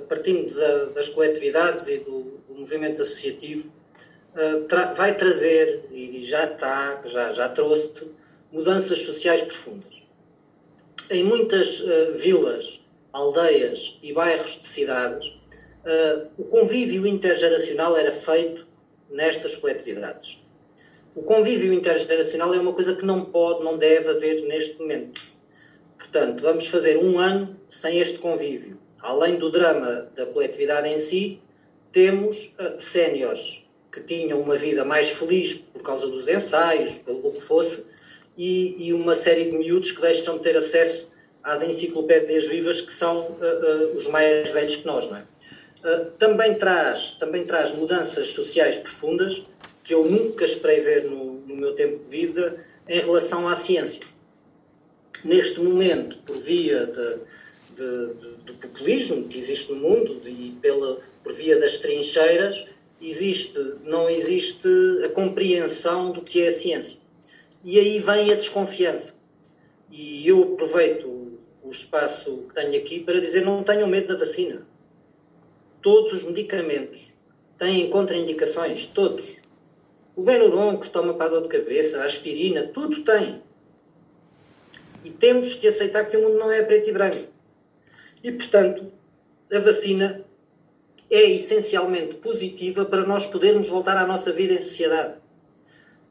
partindo 0.09 0.55
da, 0.55 0.85
das 0.87 1.09
coletividades 1.11 1.87
e 1.87 1.99
do, 1.99 2.41
do 2.49 2.61
movimento 2.61 3.03
associativo, 3.03 3.71
tra 4.69 4.93
vai 4.93 5.17
trazer, 5.17 5.87
e 5.91 6.23
já 6.23 6.45
está, 6.45 7.01
já, 7.07 7.33
já 7.33 7.49
trouxe, 7.49 8.11
mudanças 8.53 8.99
sociais 8.99 9.41
profundas 9.41 10.06
em 11.11 11.25
muitas 11.25 11.81
uh, 11.81 12.15
vilas, 12.15 12.81
aldeias 13.13 13.99
e 14.03 14.13
bairros 14.13 14.61
de 14.61 14.67
cidades, 14.67 15.29
uh, 15.29 16.29
o 16.37 16.45
convívio 16.45 17.07
intergeracional 17.07 17.97
era 17.97 18.13
feito 18.13 18.67
nestas 19.11 19.55
coletividades. 19.55 20.39
O 21.15 21.23
convívio 21.23 21.73
intergeracional 21.73 22.53
é 22.53 22.59
uma 22.59 22.73
coisa 22.73 22.95
que 22.95 23.05
não 23.05 23.25
pode, 23.25 23.65
não 23.65 23.79
deve 23.79 24.11
haver 24.11 24.43
neste 24.43 24.79
momento. 24.79 25.21
Portanto, 25.97 26.43
vamos 26.43 26.67
fazer 26.67 26.99
um 26.99 27.19
ano 27.19 27.59
sem 27.69 27.99
este 27.99 28.19
convívio. 28.19 28.79
Além 28.99 29.37
do 29.37 29.51
drama 29.51 30.11
da 30.15 30.27
coletividade 30.27 30.89
em 30.89 30.99
si, 30.99 31.41
temos 31.91 32.55
uh, 32.59 32.79
séniores 32.79 33.65
que 33.91 34.03
tinham 34.03 34.41
uma 34.41 34.57
vida 34.57 34.85
mais 34.85 35.09
feliz 35.09 35.55
por 35.55 35.83
causa 35.83 36.07
dos 36.07 36.29
ensaios, 36.29 36.97
pelo 36.97 37.33
que 37.33 37.41
fosse, 37.41 37.87
e, 38.37 38.89
e, 38.89 38.93
uma 38.93 39.15
série 39.15 39.47
de 39.47 39.53
miúdos 39.53 39.93
que 39.93 40.01
deixam 40.01 40.37
de 40.37 40.43
ter 40.43 40.57
acesso 40.57 41.09
às 41.43 41.63
enciclopédias 41.63 42.47
vivas 42.47 42.81
que 42.81 42.93
são 42.93 43.31
uh, 43.31 43.93
uh, 43.93 43.97
os 43.97 44.07
mais 44.09 44.51
velhos 44.51 44.77
que 44.77 44.87
nós, 44.87 45.09
não 45.09 45.17
é? 45.17 45.25
Uh, 45.85 46.11
também, 46.19 46.55
traz, 46.55 47.13
também 47.13 47.45
traz 47.45 47.73
mudanças 47.73 48.29
sociais 48.29 48.77
profundas 48.77 49.43
que 49.83 49.95
eu 49.95 50.05
nunca 50.05 50.45
esperei 50.45 50.81
ver 50.81 51.05
no, 51.05 51.35
no 51.47 51.57
meu 51.57 51.75
tempo 51.75 51.99
de 51.99 52.09
vida 52.09 52.57
em 52.89 53.01
relação 53.01 53.49
à 53.49 53.55
ciência. 53.55 54.01
Neste 55.25 55.61
momento, 55.61 56.19
por 56.19 56.37
via 56.37 56.87
de, 56.87 57.15
de, 57.75 58.15
de, 58.15 58.27
do 58.45 58.55
populismo 58.55 59.29
que 59.29 59.39
existe 59.39 59.73
no 59.73 59.79
mundo 59.79 60.21
e 60.27 60.57
pela, 60.61 61.01
por 61.23 61.33
via 61.33 61.59
das 61.59 61.79
trincheiras, 61.79 62.65
existe, 63.01 63.59
não 63.85 64.11
existe 64.11 64.69
a 65.05 65.09
compreensão 65.09 66.11
do 66.11 66.21
que 66.21 66.43
é 66.43 66.49
a 66.49 66.53
ciência 66.53 66.99
e 67.67 67.81
aí 67.81 67.99
vem 67.99 68.31
a 68.31 68.37
desconfiança. 68.37 69.15
E 69.91 70.29
eu 70.29 70.55
aproveito 70.55 71.09
o 71.65 71.69
espaço 71.69 72.45
que 72.49 72.55
tenho 72.55 72.81
aqui 72.81 73.01
para 73.01 73.21
dizer 73.21 73.45
não 73.45 73.65
tenham 73.65 73.89
medo 73.89 74.13
da 74.13 74.21
vacina. 74.21 74.65
Todos 75.83 76.13
os 76.13 76.25
medicamentos 76.25 77.13
têm 77.59 77.91
contraindicações, 77.91 78.87
todos. 78.87 79.39
O 80.15 80.23
Benuron 80.23 80.79
que 80.79 80.87
se 80.87 80.93
toma 80.93 81.15
para 81.15 81.27
a 81.27 81.29
dor 81.29 81.43
de 81.43 81.49
cabeça, 81.49 81.99
a 81.99 82.05
aspirina, 82.05 82.69
tudo 82.69 83.03
tem. 83.03 83.43
E 85.03 85.11
temos 85.11 85.53
que 85.53 85.67
aceitar 85.67 86.05
que 86.05 86.17
o 86.17 86.23
mundo 86.23 86.39
não 86.39 86.53
é 86.53 86.63
preto 86.63 86.89
e 86.91 86.93
branco. 86.93 87.29
E, 88.23 88.31
portanto, 88.31 88.93
a 89.53 89.59
vacina 89.59 90.25
é 91.11 91.31
essencialmente 91.31 92.15
positiva 92.15 92.85
para 92.85 93.05
nós 93.05 93.27
podermos 93.27 93.69
voltar 93.69 93.97
à 93.97 94.07
nossa 94.07 94.33
vida 94.33 94.55
em 94.55 94.63
sociedade. 94.63 95.19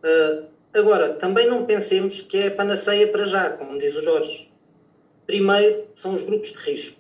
Uh, 0.04 0.55
Agora, 0.76 1.14
também 1.14 1.48
não 1.48 1.66
pensemos 1.66 2.20
que 2.20 2.36
é 2.36 2.48
a 2.48 2.52
panaceia 2.52 3.08
para 3.08 3.24
já, 3.24 3.50
como 3.52 3.78
diz 3.78 3.96
o 3.96 4.02
Jorge. 4.02 4.52
Primeiro 5.26 5.88
são 5.96 6.12
os 6.12 6.22
grupos 6.22 6.52
de 6.52 6.58
risco 6.58 7.00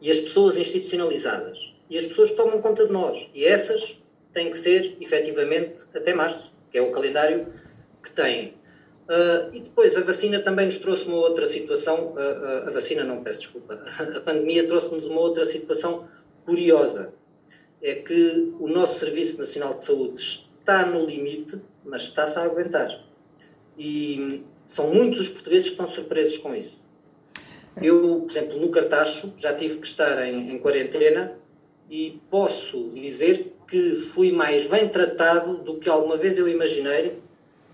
e 0.00 0.08
as 0.08 0.20
pessoas 0.20 0.56
institucionalizadas 0.56 1.74
e 1.90 1.98
as 1.98 2.06
pessoas 2.06 2.30
que 2.30 2.36
tomam 2.36 2.62
conta 2.62 2.86
de 2.86 2.92
nós. 2.92 3.28
E 3.34 3.44
essas 3.44 4.00
têm 4.32 4.52
que 4.52 4.56
ser, 4.56 4.96
efetivamente, 5.00 5.82
até 5.92 6.14
março, 6.14 6.52
que 6.70 6.78
é 6.78 6.80
o 6.80 6.92
calendário 6.92 7.48
que 8.04 8.12
têm. 8.12 8.54
Uh, 9.08 9.52
e 9.52 9.58
depois, 9.58 9.96
a 9.96 10.02
vacina 10.02 10.38
também 10.38 10.66
nos 10.66 10.78
trouxe 10.78 11.06
uma 11.06 11.16
outra 11.16 11.48
situação. 11.48 12.12
Uh, 12.12 12.14
uh, 12.14 12.68
a 12.68 12.70
vacina, 12.70 13.02
não 13.02 13.24
peço 13.24 13.40
desculpa. 13.40 13.74
A 13.98 14.20
pandemia 14.20 14.64
trouxe-nos 14.64 15.08
uma 15.08 15.20
outra 15.20 15.44
situação 15.44 16.06
curiosa. 16.44 17.12
É 17.82 17.96
que 17.96 18.54
o 18.60 18.68
nosso 18.68 19.00
Serviço 19.00 19.38
Nacional 19.38 19.74
de 19.74 19.84
Saúde 19.84 20.20
está 20.20 20.86
no 20.86 21.04
limite 21.04 21.60
mas 21.84 22.02
está-se 22.02 22.38
a 22.38 22.42
aguentar. 22.42 23.04
E 23.78 24.44
são 24.66 24.92
muitos 24.92 25.20
os 25.20 25.28
portugueses 25.28 25.66
que 25.66 25.72
estão 25.72 25.86
surpresos 25.86 26.38
com 26.38 26.54
isso. 26.54 26.80
Eu, 27.80 28.20
por 28.20 28.30
exemplo, 28.30 28.60
no 28.60 28.68
Cartacho, 28.70 29.32
já 29.36 29.54
tive 29.54 29.78
que 29.78 29.86
estar 29.86 30.26
em, 30.26 30.50
em 30.50 30.58
quarentena 30.58 31.38
e 31.88 32.20
posso 32.30 32.90
dizer 32.90 33.54
que 33.66 33.94
fui 33.94 34.32
mais 34.32 34.66
bem 34.66 34.88
tratado 34.88 35.58
do 35.58 35.78
que 35.78 35.88
alguma 35.88 36.16
vez 36.16 36.36
eu 36.38 36.48
imaginei 36.48 37.18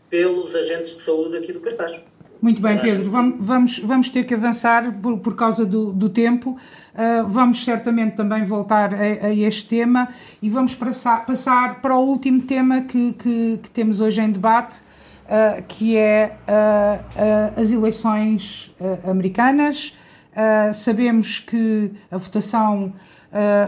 pelos 0.09 0.55
agentes 0.55 0.97
de 0.97 1.03
saúde 1.03 1.37
aqui 1.37 1.53
do 1.53 1.61
Cartacho. 1.61 2.03
Muito 2.41 2.61
bem, 2.61 2.79
Pedro. 2.79 3.11
Vamos, 3.11 3.79
vamos 3.79 4.11
ter 4.11 4.25
que 4.25 4.35
avançar 4.35 4.93
por, 5.01 5.19
por 5.19 5.35
causa 5.35 5.65
do, 5.65 5.93
do 5.93 6.09
tempo. 6.09 6.51
Uh, 6.51 7.27
vamos 7.27 7.65
certamente 7.65 8.15
também 8.15 8.45
voltar 8.45 8.95
a, 8.95 9.27
a, 9.27 9.35
este 9.35 9.69
tema 9.69 10.09
e 10.41 10.49
vamos 10.49 10.75
passar, 10.75 11.25
passar 11.27 11.81
para 11.81 11.97
o 11.97 12.01
último 12.01 12.43
tema 12.43 12.83
que, 12.83 13.13
que, 13.15 13.61
que 13.63 13.71
temos 13.71 14.01
hoje 14.01 14.21
em 14.21 14.31
debate, 14.31 14.81
uh, 15.25 15.63
que 15.67 15.97
é 15.97 16.37
uh, 16.49 17.61
as 17.61 17.73
eleições 17.73 18.75
americanas. 19.09 19.95
sabemos 20.75 21.39
que 21.39 21.91
a 22.11 22.19
votação 22.19 22.93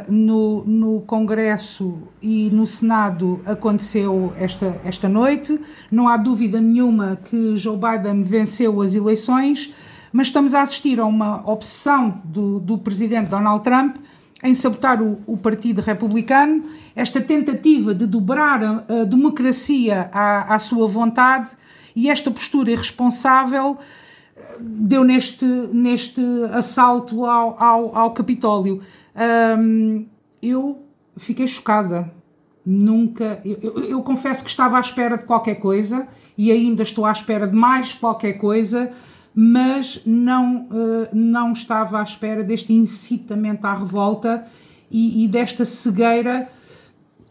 no, 0.09 0.65
no 0.65 1.01
Congresso 1.03 1.99
e 2.23 2.49
no 2.51 2.67
Senado 2.67 3.41
aconteceu 3.45 4.33
esta, 4.39 4.81
esta 4.85 5.09
noite. 5.09 5.61
Não 5.91 6.09
há 6.09 6.17
dúvida 6.17 6.61
nenhuma 6.61 7.17
que 7.17 7.57
Joe 7.57 7.77
Biden 7.77 8.23
venceu 8.23 8.81
as 8.81 8.95
eleições 8.95 9.75
mas 10.13 10.29
estamos 10.29 10.55
a 10.55 10.63
assistir 10.63 10.99
a 11.01 11.05
uma 11.05 11.49
obsessão 11.49 12.21
do, 12.25 12.59
do 12.61 12.79
presidente 12.79 13.29
Donald 13.29 13.63
Trump 13.63 13.97
em 14.43 14.55
sabotar 14.55 15.03
o, 15.03 15.19
o, 15.27 15.37
Partido 15.37 15.81
Republicano, 15.81 16.63
esta 16.95 17.21
tentativa 17.21 17.95
de 17.95 18.07
dobrar 18.07 18.63
a, 18.63 18.85
a 18.89 19.05
democracia 19.05 20.09
à, 20.13 20.55
à, 20.55 20.59
sua 20.59 20.87
vontade 20.87 21.51
e 21.95 22.09
esta 22.09 22.31
postura 22.31 22.71
irresponsável 22.71 23.77
eh, 24.37 24.57
deu 24.61 25.03
neste, 25.03 25.45
neste 25.45 26.23
assalto 26.53 27.25
ao, 27.25 27.61
ao, 27.63 27.97
ao 27.97 28.11
Capitólio. 28.13 28.81
Um, 29.59 30.07
eu 30.43 30.83
fiquei 31.17 31.47
chocada. 31.47 32.13
Nunca. 32.65 33.41
Eu, 33.45 33.59
eu, 33.63 33.85
eu 33.85 34.03
confesso 34.03 34.45
que 34.45 34.51
estava 34.51 34.77
à 34.77 34.81
espera 34.81 35.17
de 35.17 35.25
qualquer 35.25 35.57
coisa 35.57 36.07
e 36.37 36.53
ainda 36.53 36.83
estou 36.83 37.07
à 37.07 37.13
espera 37.13 37.47
de 37.47 37.57
mais 37.57 37.93
qualquer 37.95 38.35
coisa 38.35 38.93
mas 39.41 40.03
não, 40.05 40.67
uh, 40.67 41.09
não 41.15 41.53
estava 41.53 42.01
à 42.01 42.03
espera 42.03 42.43
deste 42.43 42.73
incitamento 42.73 43.65
à 43.67 43.73
revolta 43.73 44.45
e, 44.91 45.23
e, 45.23 45.29
desta 45.29 45.65
cegueira 45.65 46.51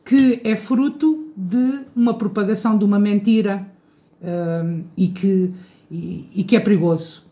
que 0.06 0.40
é 0.46 0.56
fruto 0.56 1.34
de 1.36 1.82
uma 1.94 2.14
propagação 2.14 2.78
de 2.78 2.86
uma 2.86 2.98
mentira 2.98 3.70
uh, 4.22 4.86
e, 4.96 5.10
que, 5.10 5.54
e, 5.92 6.30
e, 6.34 6.44
que 6.46 6.56
é 6.56 6.62
perigoso. 6.62 7.26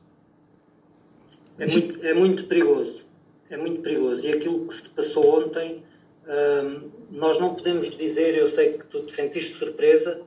É 1.58 1.72
muito, 1.72 2.06
é 2.06 2.14
muito 2.14 2.43
perigoso. 2.43 3.05
É 3.50 3.58
muito 3.58 3.82
perigoso. 3.82 4.26
E 4.26 4.34
aquilo 4.34 4.68
que 4.68 4.74
se 4.74 4.89
passou 4.89 5.39
ontem, 5.39 5.84
uh, 6.26 6.91
nós 7.12 7.38
não 7.39 7.54
podemos 7.54 7.89
dizer, 7.89 8.36
eu 8.38 8.48
sei 8.50 8.78
que 8.78 8.86
tu 8.86 9.04
te 9.04 9.14
sentiste 9.14 9.54
surpresa, 9.54 10.22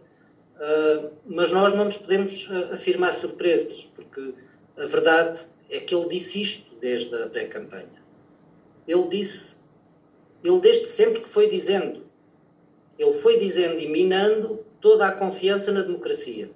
Uh, 0.59 1.13
mas 1.25 1.53
nós 1.53 1.73
não 1.73 1.85
nos 1.85 1.99
podemos 1.99 2.49
uh, 2.49 2.75
afirmar 2.75 3.13
surpresos, 3.13 3.93
porque 3.95 4.35
a 4.77 4.87
verdade 4.87 5.39
é 5.71 5.79
que 5.79 5.95
ele 5.95 6.09
disse 6.09 6.43
isto 6.43 6.75
desde 6.81 7.15
a 7.15 7.29
pré-campanha. 7.29 8.03
Ele 8.87 9.07
disse, 9.07 9.55
ele 10.43 10.59
desde 10.61 10.89
sempre 10.89 11.21
que 11.21 11.29
foi 11.29 11.47
dizendo, 11.47 12.05
ele 12.99 13.13
foi 13.13 13.39
dizendo 13.39 13.79
e 13.79 13.89
minando 13.89 14.65
toda 14.81 15.07
a 15.07 15.13
confiança 15.13 15.71
na 15.71 15.83
democracia. 15.83 16.51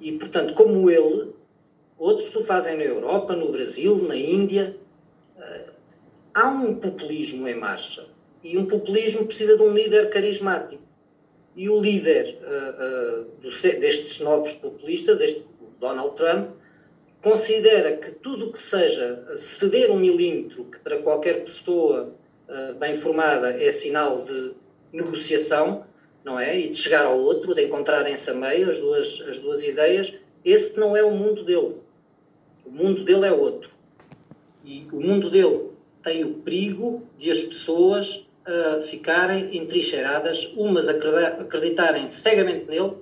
E, 0.00 0.12
portanto, 0.12 0.54
como 0.54 0.90
ele, 0.90 1.34
outros 1.98 2.34
o 2.34 2.42
fazem 2.42 2.78
na 2.78 2.84
Europa, 2.84 3.36
no 3.36 3.52
Brasil, 3.52 3.96
na 3.96 4.16
Índia. 4.16 4.78
Há 6.32 6.48
um 6.48 6.74
populismo 6.74 7.48
em 7.48 7.54
marcha. 7.54 8.06
E 8.42 8.56
um 8.56 8.64
populismo 8.64 9.26
precisa 9.26 9.56
de 9.56 9.62
um 9.62 9.72
líder 9.72 10.08
carismático. 10.10 10.82
E 11.56 11.68
o 11.68 11.80
líder 11.80 12.38
uh, 12.42 13.24
uh, 13.26 13.80
destes 13.80 14.20
novos 14.20 14.54
populistas, 14.54 15.20
este 15.20 15.44
Donald 15.80 16.14
Trump, 16.14 16.50
considera 17.20 17.96
que 17.96 18.12
tudo 18.12 18.46
o 18.46 18.52
que 18.52 18.62
seja 18.62 19.26
ceder 19.36 19.90
um 19.90 19.98
milímetro, 19.98 20.64
que 20.64 20.78
para 20.78 20.98
qualquer 20.98 21.44
pessoa 21.44 22.14
uh, 22.48 22.74
bem 22.78 22.94
formada 22.94 23.50
é 23.50 23.70
sinal 23.70 24.24
de 24.24 24.52
negociação, 24.92 25.84
não 26.24 26.38
é? 26.38 26.58
E 26.58 26.68
de 26.68 26.76
chegar 26.76 27.04
ao 27.06 27.18
outro, 27.18 27.54
de 27.54 27.64
encontrarem-se 27.64 28.30
a 28.30 28.34
meio 28.34 28.70
as 28.70 28.78
duas, 28.78 29.20
as 29.28 29.38
duas 29.38 29.64
ideias, 29.64 30.14
esse 30.44 30.78
não 30.78 30.96
é 30.96 31.02
o 31.02 31.10
mundo 31.10 31.44
dele. 31.44 31.80
O 32.64 32.70
mundo 32.70 33.04
dele 33.04 33.26
é 33.26 33.32
outro. 33.32 33.70
E 34.64 34.86
o 34.92 35.00
mundo 35.00 35.28
dele 35.28 35.69
tem 36.02 36.24
o 36.24 36.34
perigo 36.34 37.02
de 37.16 37.30
as 37.30 37.42
pessoas 37.42 38.26
uh, 38.46 38.82
ficarem 38.82 39.56
entrincheiradas, 39.56 40.52
umas 40.56 40.88
acreditarem 40.88 42.08
cegamente 42.08 42.68
nele 42.68 42.94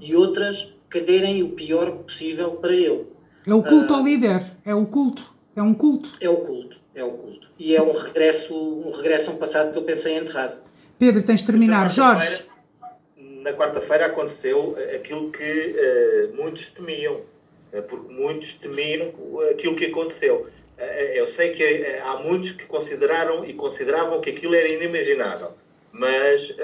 e 0.00 0.14
outras 0.14 0.74
quererem 0.90 1.42
o 1.42 1.50
pior 1.50 1.90
possível 1.90 2.52
para 2.52 2.72
ele. 2.72 3.06
É 3.46 3.54
o 3.54 3.62
culto 3.62 3.94
ao 3.94 4.00
ah, 4.00 4.04
líder, 4.04 4.44
é 4.64 4.74
o 4.74 4.86
culto, 4.86 5.32
é 5.56 5.62
um 5.62 5.74
culto. 5.74 6.12
É 6.20 6.28
o 6.28 6.36
culto, 6.38 6.78
é 6.94 7.04
o 7.04 7.10
culto. 7.12 7.48
E 7.58 7.74
é 7.74 7.82
um 7.82 7.92
regresso, 7.92 8.54
um 8.54 8.90
regresso 8.90 9.30
a 9.30 9.34
um 9.34 9.36
passado 9.36 9.72
que 9.72 9.78
eu 9.78 9.82
pensei 9.82 10.16
enterrado. 10.16 10.58
Pedro, 10.98 11.22
tens 11.22 11.40
de 11.40 11.46
terminar. 11.46 11.90
Jorge. 11.90 12.44
Na 13.16 13.52
quarta-feira 13.52 14.06
aconteceu 14.06 14.76
aquilo 14.94 15.30
que 15.30 15.42
uh, 15.42 16.36
muitos 16.36 16.66
temiam, 16.66 17.20
uh, 17.72 17.82
porque 17.88 18.12
muitos 18.12 18.54
temiam 18.54 19.12
aquilo 19.50 19.74
que 19.74 19.86
aconteceu. 19.86 20.48
Uh, 20.78 20.82
eu 21.14 21.26
sei 21.26 21.50
que 21.50 21.86
há 22.04 22.16
muitos 22.16 22.52
que 22.52 22.64
consideraram 22.64 23.44
e 23.44 23.52
consideravam 23.52 24.20
que 24.20 24.30
aquilo 24.30 24.54
era 24.54 24.68
inimaginável, 24.68 25.52
mas 25.90 26.54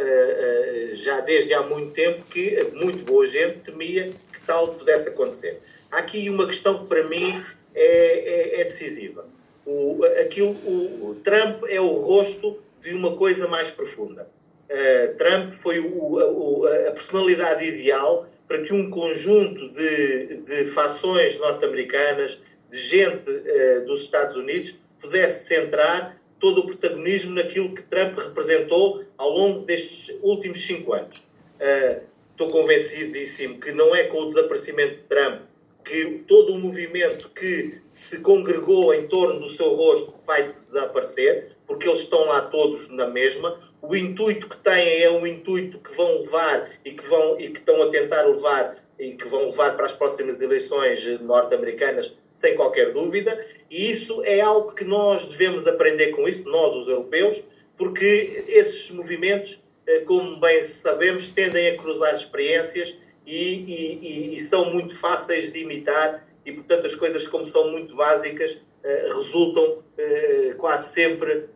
já 0.93 1.21
desde 1.21 1.53
há 1.55 1.63
muito 1.63 1.93
tempo 1.93 2.23
que 2.31 2.71
muito 2.75 3.05
boa 3.05 3.27
gente 3.27 3.59
temia 3.61 4.13
que 4.33 4.41
tal 4.47 4.75
pudesse 4.75 5.09
acontecer. 5.09 5.61
Há 5.91 5.99
aqui 5.99 6.29
uma 6.29 6.47
questão 6.47 6.81
que 6.81 6.87
para 6.87 7.05
mim 7.05 7.43
é, 7.75 7.85
é, 7.85 8.61
é 8.61 8.65
decisiva. 8.65 9.27
O, 9.67 10.05
aquilo, 10.21 10.51
o, 10.65 11.11
o, 11.11 11.15
Trump 11.23 11.65
é 11.69 11.81
o 11.81 11.89
rosto 11.89 12.59
de 12.81 12.93
uma 12.93 13.17
coisa 13.17 13.49
mais 13.49 13.71
profunda. 13.71 14.29
Uh, 14.69 15.17
Trump 15.17 15.53
foi 15.53 15.81
o, 15.81 16.67
a 16.89 16.91
personalidade 16.91 17.65
ideal 17.65 18.29
para 18.47 18.63
que 18.63 18.73
um 18.73 18.91
conjunto 18.91 19.69
de, 19.71 20.37
de 20.39 20.65
fações 20.67 21.39
norte-americanas, 21.39 22.39
de 22.71 22.79
gente 22.79 23.31
uh, 23.31 23.85
dos 23.87 24.03
Estados 24.03 24.37
Unidos, 24.37 24.79
pudesse 25.01 25.47
centrar 25.47 26.21
todo 26.39 26.61
o 26.61 26.67
protagonismo 26.67 27.35
naquilo 27.35 27.75
que 27.75 27.83
Trump 27.83 28.19
representou 28.19 29.05
ao 29.17 29.31
longo 29.31 29.65
destes 29.65 30.15
últimos 30.23 30.65
cinco 30.65 30.93
anos. 30.93 31.19
Uh, 31.61 32.03
estou 32.31 32.49
convencidíssimo 32.49 33.61
que 33.61 33.73
não 33.73 33.95
é 33.95 34.05
com 34.05 34.23
o 34.23 34.27
desaparecimento 34.27 34.97
de 34.97 35.03
Trump 35.03 35.43
que 35.85 36.25
todo 36.27 36.55
o 36.55 36.59
movimento 36.59 37.29
que 37.31 37.81
se 37.93 38.19
congregou 38.21 38.95
em 38.95 39.07
torno 39.07 39.41
do 39.41 39.51
seu 39.51 39.75
rosto 39.75 40.15
vai 40.27 40.49
desaparecer, 40.49 41.53
porque 41.67 41.87
eles 41.87 42.01
estão 42.01 42.25
lá 42.25 42.41
todos 42.43 42.89
na 42.89 43.07
mesma. 43.07 43.61
O 43.83 43.95
intuito 43.95 44.49
que 44.49 44.57
têm 44.57 45.03
é 45.03 45.11
um 45.11 45.27
intuito 45.27 45.79
que 45.79 45.95
vão 45.95 46.21
levar 46.23 46.71
e 46.85 46.93
que, 46.93 47.07
vão, 47.07 47.39
e 47.39 47.51
que 47.51 47.59
estão 47.59 47.83
a 47.83 47.91
tentar 47.91 48.23
levar 48.23 48.83
e 48.99 49.13
que 49.13 49.29
vão 49.29 49.47
levar 49.47 49.77
para 49.77 49.85
as 49.85 49.93
próximas 49.93 50.41
eleições 50.41 51.21
norte-americanas, 51.21 52.13
sem 52.35 52.55
qualquer 52.57 52.93
dúvida. 52.93 53.47
E 53.71 53.91
isso 53.91 54.23
é 54.25 54.41
algo 54.41 54.73
que 54.73 54.85
nós 54.85 55.25
devemos 55.27 55.67
aprender 55.67 56.09
com 56.09 56.29
isso, 56.29 56.45
nós, 56.49 56.75
os 56.77 56.89
europeus, 56.89 57.43
porque 57.77 58.45
esses 58.49 58.91
movimentos, 58.91 59.63
eh, 59.87 60.01
como 60.01 60.39
bem 60.39 60.63
sabemos, 60.65 61.29
tendem 61.29 61.69
a 61.69 61.77
cruzar 61.77 62.15
experiências 62.15 62.95
e, 63.27 63.55
e, 63.55 64.37
e, 64.37 64.41
são 64.41 64.67
muito 64.67 64.99
fáceis 64.99 65.51
de 65.51 65.61
imitar 65.61 66.27
e, 66.45 66.53
portanto, 66.53 66.87
as 66.87 66.95
coisas, 66.95 67.27
como 67.27 67.47
são 67.47 67.71
muito 67.71 67.97
básicas, 67.97 68.59
eh, 68.83 69.07
resultam 69.09 69.83
eh, 69.97 70.55
quase 70.59 70.93
sempre 70.93 71.47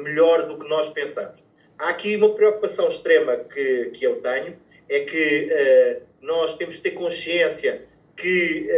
melhor 0.00 0.46
do 0.46 0.58
que 0.58 0.68
nós 0.68 0.88
pensamos. 0.88 1.42
Há 1.78 1.90
aqui 1.90 2.16
uma 2.16 2.34
preocupação 2.34 2.88
extrema 2.88 3.36
que, 3.36 3.90
que 3.90 4.04
eu 4.06 4.20
tenho, 4.22 4.56
é 4.88 5.00
que 5.00 6.00
nós 6.20 6.54
temos 6.56 6.76
de 6.76 6.82
ter 6.82 6.92
consciência 6.92 7.86
que 8.16 8.68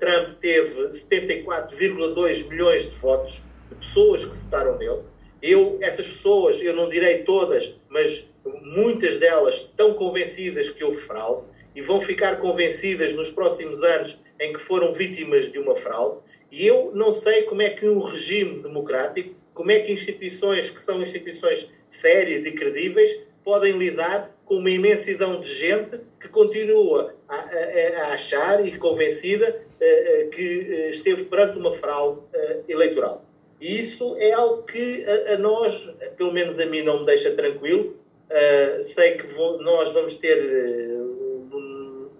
Trump 0.00 0.38
teve 0.40 0.88
74,2 0.88 2.48
milhões 2.48 2.82
de 2.82 2.96
votos 2.96 3.42
de 3.68 3.74
pessoas 3.74 4.24
que 4.24 4.36
votaram 4.36 4.78
nele. 4.78 5.02
Eu, 5.40 5.78
essas 5.80 6.06
pessoas, 6.06 6.60
eu 6.60 6.74
não 6.74 6.88
direi 6.88 7.22
todas, 7.22 7.74
mas 7.88 8.26
muitas 8.62 9.18
delas 9.18 9.56
estão 9.56 9.94
convencidas 9.94 10.70
que 10.70 10.82
houve 10.82 10.98
fraude 10.98 11.44
e 11.76 11.80
vão 11.80 12.00
ficar 12.00 12.40
convencidas 12.40 13.14
nos 13.14 13.30
próximos 13.30 13.82
anos 13.84 14.18
em 14.40 14.52
que 14.52 14.58
foram 14.58 14.92
vítimas 14.92 15.50
de 15.52 15.58
uma 15.58 15.76
fraude. 15.76 16.18
E 16.50 16.66
eu 16.66 16.90
não 16.94 17.12
sei 17.12 17.42
como 17.42 17.62
é 17.62 17.70
que 17.70 17.86
um 17.88 18.00
regime 18.00 18.62
democrático, 18.62 19.34
como 19.54 19.70
é 19.70 19.80
que 19.80 19.92
instituições 19.92 20.70
que 20.70 20.80
são 20.80 21.02
instituições 21.02 21.68
sérias 21.86 22.46
e 22.46 22.52
credíveis 22.52 23.20
podem 23.48 23.78
lidar 23.78 24.30
com 24.44 24.56
uma 24.56 24.68
imensidão 24.68 25.40
de 25.40 25.50
gente 25.50 25.98
que 26.20 26.28
continua 26.28 27.14
a, 27.26 27.34
a, 27.34 28.02
a 28.02 28.12
achar 28.12 28.62
e 28.66 28.76
convencida 28.76 29.62
uh, 29.80 30.28
que 30.28 30.58
uh, 30.58 30.90
esteve 30.90 31.24
perante 31.24 31.56
uma 31.56 31.72
fraude 31.72 32.20
uh, 32.20 32.64
eleitoral. 32.68 33.24
E 33.58 33.80
isso 33.80 34.14
é 34.18 34.32
algo 34.32 34.64
que 34.64 35.02
a, 35.02 35.32
a, 35.32 35.38
nós, 35.38 35.90
pelo 36.18 36.30
menos 36.30 36.60
a 36.60 36.66
mim, 36.66 36.82
não 36.82 37.00
me 37.00 37.06
deixa 37.06 37.30
tranquilo. 37.32 37.96
sei 38.82 39.12
que 39.12 39.26
vou, 39.28 39.62
nós 39.62 39.92
vamos 39.92 40.18
ter 40.18 40.38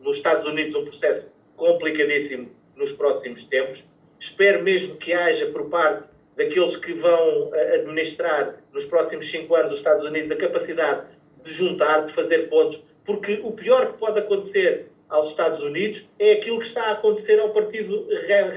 nos 0.03 0.17
Estados 0.17 0.47
Unidos 0.47 0.75
um 0.77 0.85
processo 0.85 1.29
complicadíssimo 1.57 2.49
nos 2.75 2.91
próximos 2.93 3.45
tempos. 3.45 3.85
Espero 4.19 4.63
mesmo 4.63 4.97
que 4.97 5.13
haja 5.13 5.45
por 5.49 5.69
parte 5.69 6.09
daqueles 6.39 6.77
que 6.77 6.95
vão 6.95 7.51
eh, 7.53 7.81
administrar 7.81 8.63
nos 8.73 8.85
próximos 8.85 9.29
cinco 9.29 9.57
anos 9.57 9.73
os 9.73 9.79
Estados 9.79 10.05
Unidos 10.05 10.31
a 10.31 10.37
capacidade 10.37 11.07
de 11.43 11.53
juntar, 11.53 12.05
de 12.05 12.13
fazer 12.13 12.49
pontos, 12.49 12.83
porque 13.05 13.41
o 13.43 13.53
pior 13.53 13.93
que 13.93 13.99
pode 13.99 14.19
acontecer 14.19 14.91
aos 15.09 15.29
Estados 15.29 15.63
Unidos 15.63 16.07
é 16.19 16.33
aquilo 16.33 16.59
que 16.59 16.67
está 16.67 16.83
a 16.85 16.93
acontecer 16.93 17.41
ao 17.41 17.51
Partido 17.51 18.07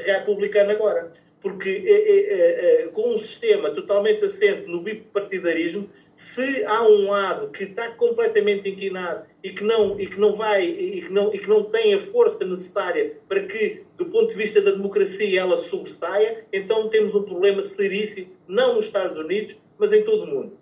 Republicano 0.06 0.72
agora. 0.72 1.12
Porque 1.40 1.70
é, 1.70 1.92
é, 1.92 2.84
é, 2.84 2.88
com 2.88 3.16
um 3.16 3.20
sistema 3.20 3.72
totalmente 3.72 4.26
assente 4.26 4.68
no 4.68 4.82
bipartidarismo, 4.82 5.90
se 6.14 6.64
há 6.66 6.84
um 6.84 7.10
lado 7.10 7.50
que 7.50 7.64
está 7.64 7.90
completamente 7.92 8.70
inclinado 8.70 9.26
e 9.44 9.50
que 9.50 9.64
não 9.64 10.00
e 10.00 10.06
que 10.06 10.20
não 10.20 10.36
vai 10.36 10.66
e 10.66 11.02
que 11.02 11.12
não 11.12 11.34
e 11.34 11.40
que 11.40 11.50
não 11.50 11.64
tem 11.64 11.94
a 11.94 12.00
força 12.00 12.46
necessária 12.46 13.18
para 13.28 13.44
que 13.44 13.84
do 13.98 14.06
ponto 14.06 14.28
de 14.28 14.36
vista 14.36 14.62
da 14.62 14.72
democracia 14.72 15.42
ela 15.42 15.58
sobressaia, 15.58 16.46
então 16.52 16.90
temos 16.90 17.16
um 17.16 17.24
problema 17.24 17.62
seríssimo 17.62 18.28
não 18.48 18.76
nos 18.76 18.86
Estados 18.86 19.18
Unidos, 19.18 19.56
mas 19.80 19.94
em 19.94 20.04
todo 20.04 20.24
o 20.24 20.28
mundo. 20.28 20.61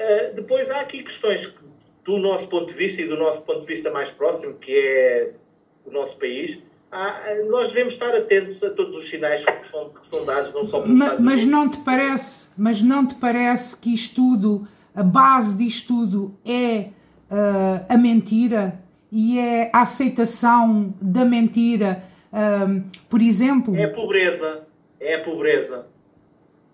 Uh, 0.00 0.34
depois 0.34 0.70
há 0.70 0.80
aqui 0.80 1.02
questões 1.02 1.54
do 2.06 2.18
nosso 2.18 2.48
ponto 2.48 2.68
de 2.68 2.72
vista 2.72 3.02
e 3.02 3.06
do 3.06 3.18
nosso 3.18 3.42
ponto 3.42 3.60
de 3.60 3.66
vista 3.66 3.90
mais 3.90 4.10
próximo, 4.10 4.54
que 4.54 4.72
é 4.72 5.32
o 5.84 5.90
nosso 5.90 6.16
país, 6.16 6.58
há, 6.90 7.34
nós 7.50 7.68
devemos 7.68 7.92
estar 7.92 8.14
atentos 8.14 8.62
a 8.62 8.70
todos 8.70 8.98
os 8.98 9.10
sinais 9.10 9.44
que 9.44 9.70
são, 9.70 9.90
que 9.90 10.06
são 10.06 10.24
dados, 10.24 10.52
não 10.54 10.64
só 10.64 10.80
pelos 10.80 10.98
mas, 10.98 11.20
mas 11.20 11.44
não 11.44 11.68
te 11.68 11.78
parece 11.78 12.48
Mas 12.56 12.80
não 12.80 13.06
te 13.06 13.14
parece 13.16 13.76
que 13.76 13.92
isto 13.92 14.14
tudo, 14.14 14.66
a 14.94 15.02
base 15.02 15.58
disto 15.58 15.88
tudo 15.88 16.34
é 16.46 16.88
uh, 17.30 17.86
a 17.88 17.98
mentira 17.98 18.80
e 19.12 19.38
é 19.38 19.70
a 19.72 19.82
aceitação 19.82 20.94
da 21.00 21.24
mentira, 21.24 22.02
uh, 22.32 22.82
por 23.08 23.20
exemplo... 23.20 23.76
É 23.76 23.84
a 23.84 23.90
pobreza, 23.90 24.66
é 24.98 25.16
a 25.16 25.20
pobreza. 25.20 25.86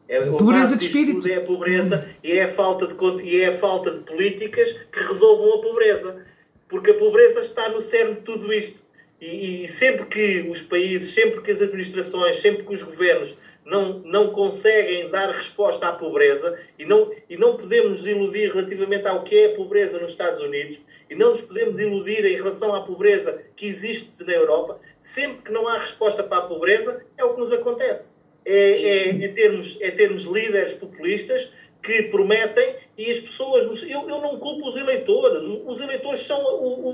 É, 0.09 0.21
pobreza 0.21 0.77
de 0.77 0.85
espírito. 0.85 1.27
É 1.29 1.37
a 1.37 1.41
pobreza 1.41 2.07
e 2.23 2.33
é 2.33 2.45
a, 2.45 2.49
falta 2.49 2.87
de, 2.87 3.23
e 3.23 3.43
é 3.43 3.53
falta 3.59 3.91
de 3.91 4.01
políticas 4.01 4.73
que 4.93 5.01
resolvam 5.01 5.55
a 5.55 5.63
pobreza. 5.63 6.25
Porque 6.69 6.91
a 6.91 6.95
pobreza 6.95 7.41
está 7.41 7.69
no 7.69 7.81
cerne 7.81 8.15
de 8.15 8.21
tudo 8.21 8.53
isto. 8.53 8.85
E, 9.21 9.65
e, 9.65 9.69
sempre 9.69 10.05
que 10.07 10.49
os 10.49 10.63
países, 10.63 11.15
sempre 11.15 11.41
que 11.41 11.51
as 11.51 11.63
administrações, 11.63 12.37
sempre 12.37 12.65
que 12.65 12.75
os 12.75 12.83
governos 12.83 13.37
não, 13.65 14.01
não 14.01 14.31
conseguem 14.31 15.11
dar 15.11 15.29
resposta 15.29 15.89
à 15.89 15.93
pobreza, 15.93 16.57
e 16.79 16.85
não, 16.85 17.11
e 17.29 17.37
não 17.37 17.57
podemos 17.57 17.99
nos 17.99 18.07
iludir 18.07 18.53
relativamente 18.53 19.09
ao 19.09 19.25
que 19.25 19.35
é 19.37 19.47
a 19.47 19.57
pobreza 19.57 19.99
nos 19.99 20.11
Estados 20.11 20.41
Unidos, 20.41 20.79
e 21.09 21.15
não 21.15 21.31
nos 21.31 21.41
podemos 21.41 21.81
iludir 21.81 22.27
em 22.27 22.37
relação 22.37 22.75
à 22.75 22.83
pobreza 22.83 23.43
que 23.57 23.67
existe 23.67 24.23
na 24.25 24.35
Europa, 24.35 24.79
sempre 25.01 25.43
que 25.43 25.53
não 25.53 25.67
há 25.67 25.79
resposta 25.79 26.23
para 26.23 26.45
a 26.45 26.47
pobreza, 26.47 27.03
é 27.17 27.25
o 27.25 27.33
que 27.33 27.41
nos 27.41 27.53
acontece 27.53 28.09
é, 28.47 28.71
é, 28.71 29.25
é, 29.25 29.29
termos, 29.29 29.77
é 29.81 29.91
termos 29.91 30.23
líderes 30.23 30.73
populistas 30.75 31.51
que 31.83 32.05
prometem 32.05 32.77
e 32.97 33.11
as 33.11 33.19
pessoas. 33.19 33.83
Eu, 33.83 34.09
eu 34.09 34.21
não 34.21 34.39
culpo 34.39 34.69
os 34.69 34.77
eleitores. 34.77 35.43
Os 35.67 35.81
eleitores 35.81 36.21
são 36.21 36.41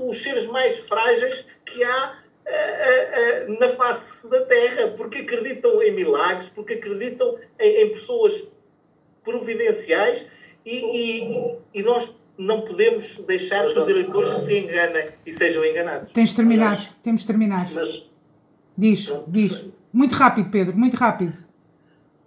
os 0.09 0.21
seres 0.21 0.47
mais 0.47 0.79
frágeis 0.79 1.45
que 1.63 1.83
há 1.83 2.17
uh, 2.45 3.49
uh, 3.49 3.53
uh, 3.53 3.59
na 3.59 3.69
face 3.69 4.27
da 4.27 4.41
Terra, 4.45 4.87
porque 4.97 5.19
acreditam 5.19 5.81
em 5.81 5.91
milagres, 5.91 6.49
porque 6.49 6.73
acreditam 6.73 7.37
em, 7.59 7.83
em 7.83 7.89
pessoas 7.89 8.47
providenciais 9.23 10.25
e, 10.65 10.75
e, 10.75 11.55
e, 11.73 11.83
nós 11.83 12.13
não 12.37 12.61
podemos 12.61 13.17
deixar 13.27 13.65
que 13.65 13.77
os 13.77 13.87
eleitores 13.87 14.43
se 14.43 14.57
enganem 14.57 15.09
e 15.25 15.31
sejam 15.31 15.63
enganados. 15.63 16.11
Tens 16.11 16.29
de 16.29 16.35
terminar, 16.35 16.95
temos 17.01 17.21
de 17.21 17.27
terminar. 17.27 17.71
Mas, 17.71 18.09
diz, 18.77 19.11
diz. 19.27 19.63
Muito 19.93 20.15
rápido, 20.15 20.49
Pedro, 20.49 20.75
muito 20.75 20.97
rápido. 20.97 21.45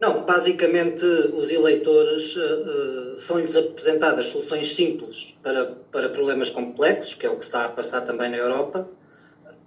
Não, 0.01 0.25
basicamente 0.25 1.05
os 1.05 1.51
eleitores 1.51 2.37
uh, 2.37 3.19
são-lhes 3.19 3.57
apresentadas 3.57 4.27
soluções 4.27 4.75
simples 4.75 5.37
para, 5.43 5.65
para 5.91 6.09
problemas 6.11 6.49
complexos, 6.49 7.15
que 7.15 7.27
é 7.27 7.31
o 7.31 7.37
que 7.37 7.45
está 7.45 7.65
a 7.65 7.69
passar 7.71 8.03
também 8.03 8.31
na 8.31 8.37
Europa. 8.37 8.89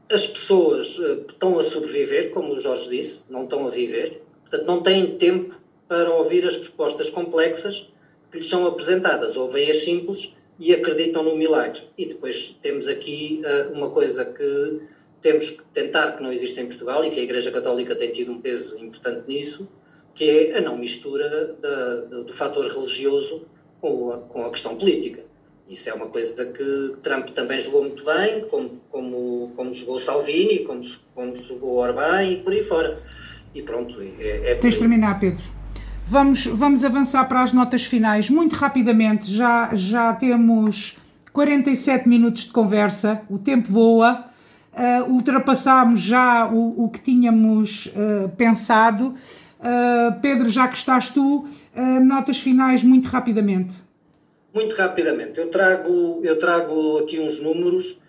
As 0.10 0.26
pessoas 0.28 0.98
uh, 0.98 1.26
estão 1.28 1.60
a 1.60 1.64
sobreviver, 1.64 2.32
como 2.32 2.54
o 2.54 2.60
Jorge 2.60 2.90
disse, 2.90 3.26
não 3.30 3.44
estão 3.44 3.68
a 3.68 3.70
viver, 3.70 4.24
portanto 4.42 4.66
não 4.66 4.82
têm 4.82 5.18
tempo 5.18 5.60
para 5.88 6.10
ouvir 6.14 6.46
as 6.46 6.56
propostas 6.56 7.10
complexas 7.10 7.92
que 8.32 8.38
lhes 8.38 8.48
são 8.48 8.66
apresentadas. 8.66 9.36
Ouvem 9.36 9.70
as 9.70 9.78
simples 9.78 10.34
e 10.60 10.74
acreditam 10.74 11.24
no 11.24 11.36
milagre. 11.36 11.82
E 11.98 12.06
depois 12.06 12.56
temos 12.62 12.88
aqui 12.88 13.42
uh, 13.44 13.74
uma 13.74 13.90
coisa 13.90 14.24
que 14.26 14.82
temos 15.22 15.50
que 15.50 15.64
tentar 15.74 16.14
que 16.14 16.24
não 16.24 16.32
existe 16.32 16.60
em 16.60 16.66
Portugal 16.66 17.04
e 17.04 17.10
que 17.10 17.20
a 17.20 17.24
Igreja 17.24 17.52
Católica 17.52 17.96
tem 17.96 18.12
tido 18.12 18.32
um 18.32 18.40
peso 18.40 18.78
importante 18.80 19.24
nisso, 19.28 19.68
que 20.14 20.30
é 20.30 20.58
a 20.58 20.62
não 20.62 20.78
mistura 20.78 21.56
da, 21.62 21.96
da, 22.02 22.24
do 22.24 22.34
fator 22.34 22.66
religioso 22.66 23.46
com 23.82 24.12
a, 24.12 24.18
com 24.18 24.46
a, 24.46 24.50
questão 24.50 24.76
política. 24.76 25.24
Isso 25.70 25.90
é 25.90 25.94
uma 25.94 26.08
coisa 26.08 26.46
que 26.46 26.94
Trump 27.04 27.30
também 27.30 27.60
jogou 27.60 27.84
muito 27.84 28.04
bem, 28.04 28.42
como, 28.50 28.82
como, 28.90 29.52
como 29.56 29.72
jogou 29.72 30.00
Salvini, 30.00 30.60
como, 30.60 30.82
como 31.14 31.36
jogou 31.36 31.78
Orbán 31.78 32.24
e 32.24 32.38
por 32.38 32.54
aí 32.54 32.64
fora. 32.64 32.98
E 33.54 33.62
pronto, 33.62 33.96
é, 34.02 34.52
é 34.52 34.56
Tens 34.56 34.74
de 34.74 34.80
terminar, 34.80 35.20
Pedro. 35.20 35.44
Vamos, 36.08 36.46
vamos 36.48 36.84
avançar 36.84 37.24
para 37.26 37.44
as 37.44 37.54
notas 37.54 37.86
finais 37.86 38.32
muito 38.32 38.56
rapidamente. 38.56 39.32
Já, 39.32 39.70
já 39.76 40.12
temos 40.14 40.98
47 41.32 42.10
minutos 42.10 42.46
de 42.46 42.52
conversa, 42.52 43.22
o 43.30 43.38
tempo 43.38 43.72
voa 43.72 44.29
uh, 44.80 45.12
ultrapassámos 45.12 46.02
já 46.02 46.50
o, 46.50 46.86
o 46.86 46.90
que 46.90 47.00
tínhamos 47.00 47.88
uh, 47.88 48.30
pensado. 48.38 49.14
Uh, 49.60 50.20
Pedro, 50.22 50.48
já 50.48 50.68
que 50.68 50.78
estás 50.78 51.10
tu, 51.10 51.46
notas 52.02 52.40
finais 52.40 52.84
muito 52.84 53.10
rapidamente. 53.10 53.76
Muito 54.54 54.76
rapidamente. 54.76 55.40
Eu 55.40 55.50
trago, 55.50 56.22
eu 56.24 56.40
trago 56.40 57.00
aqui 57.00 57.20
uns 57.20 57.40
números 57.40 58.00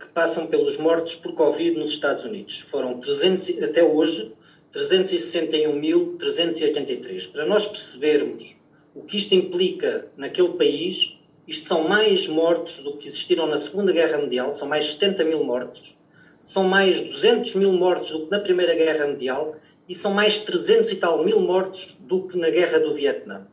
que 0.00 0.06
passam 0.08 0.48
pelos 0.48 0.76
mortos 0.76 1.14
por 1.14 1.32
Covid 1.32 1.78
nos 1.78 1.90
Estados 1.90 2.24
Unidos. 2.24 2.58
Foram 2.58 2.98
300, 2.98 3.62
até 3.62 3.84
hoje 3.84 4.32
361.383. 4.72 7.30
Para 7.30 7.46
nós 7.46 7.66
percebermos 7.66 8.56
o 8.94 9.02
que 9.02 9.16
isto 9.16 9.34
implica 9.34 10.06
naquele 10.16 10.50
país, 10.50 11.17
isto 11.48 11.66
são 11.66 11.88
mais 11.88 12.28
mortos 12.28 12.80
do 12.80 12.98
que 12.98 13.08
existiram 13.08 13.46
na 13.46 13.56
Segunda 13.56 13.90
Guerra 13.90 14.18
Mundial, 14.18 14.52
são 14.52 14.68
mais 14.68 14.92
70 14.92 15.24
mil 15.24 15.42
mortos, 15.42 15.96
são 16.42 16.64
mais 16.64 17.00
200 17.00 17.54
mil 17.54 17.72
mortos 17.72 18.10
do 18.12 18.26
que 18.26 18.30
na 18.30 18.38
Primeira 18.38 18.74
Guerra 18.74 19.06
Mundial 19.06 19.56
e 19.88 19.94
são 19.94 20.12
mais 20.12 20.40
300 20.40 20.92
e 20.92 20.96
tal 20.96 21.24
mil 21.24 21.40
mortos 21.40 21.96
do 22.00 22.28
que 22.28 22.36
na 22.36 22.50
Guerra 22.50 22.78
do 22.78 22.92
Vietnã. 22.92 23.46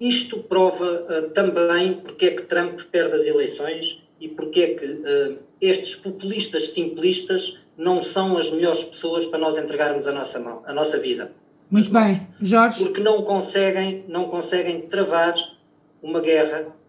Isto 0.00 0.38
prova 0.38 0.84
uh, 0.86 1.30
também 1.30 1.92
porque 1.92 2.24
é 2.24 2.30
que 2.30 2.42
Trump 2.44 2.80
perde 2.90 3.14
as 3.14 3.26
eleições 3.26 4.02
e 4.18 4.26
porque 4.26 4.60
é 4.62 4.74
que 4.74 4.86
uh, 4.86 5.38
estes 5.60 5.96
populistas 5.96 6.70
simplistas 6.70 7.58
não 7.76 8.02
são 8.02 8.38
as 8.38 8.50
melhores 8.50 8.82
pessoas 8.82 9.26
para 9.26 9.38
nós 9.38 9.58
entregarmos 9.58 10.06
a 10.06 10.12
nossa 10.12 10.38
mão, 10.38 10.62
a 10.64 10.72
nossa 10.72 10.98
vida. 10.98 11.30
Muito 11.70 11.90
bem, 11.90 12.26
Jorge. 12.40 12.82
Porque 12.82 13.00
não 13.02 13.22
conseguem, 13.22 14.06
não 14.08 14.28
conseguem 14.30 14.80
travar 14.88 15.34
uma 16.02 16.20
guerra 16.20 16.79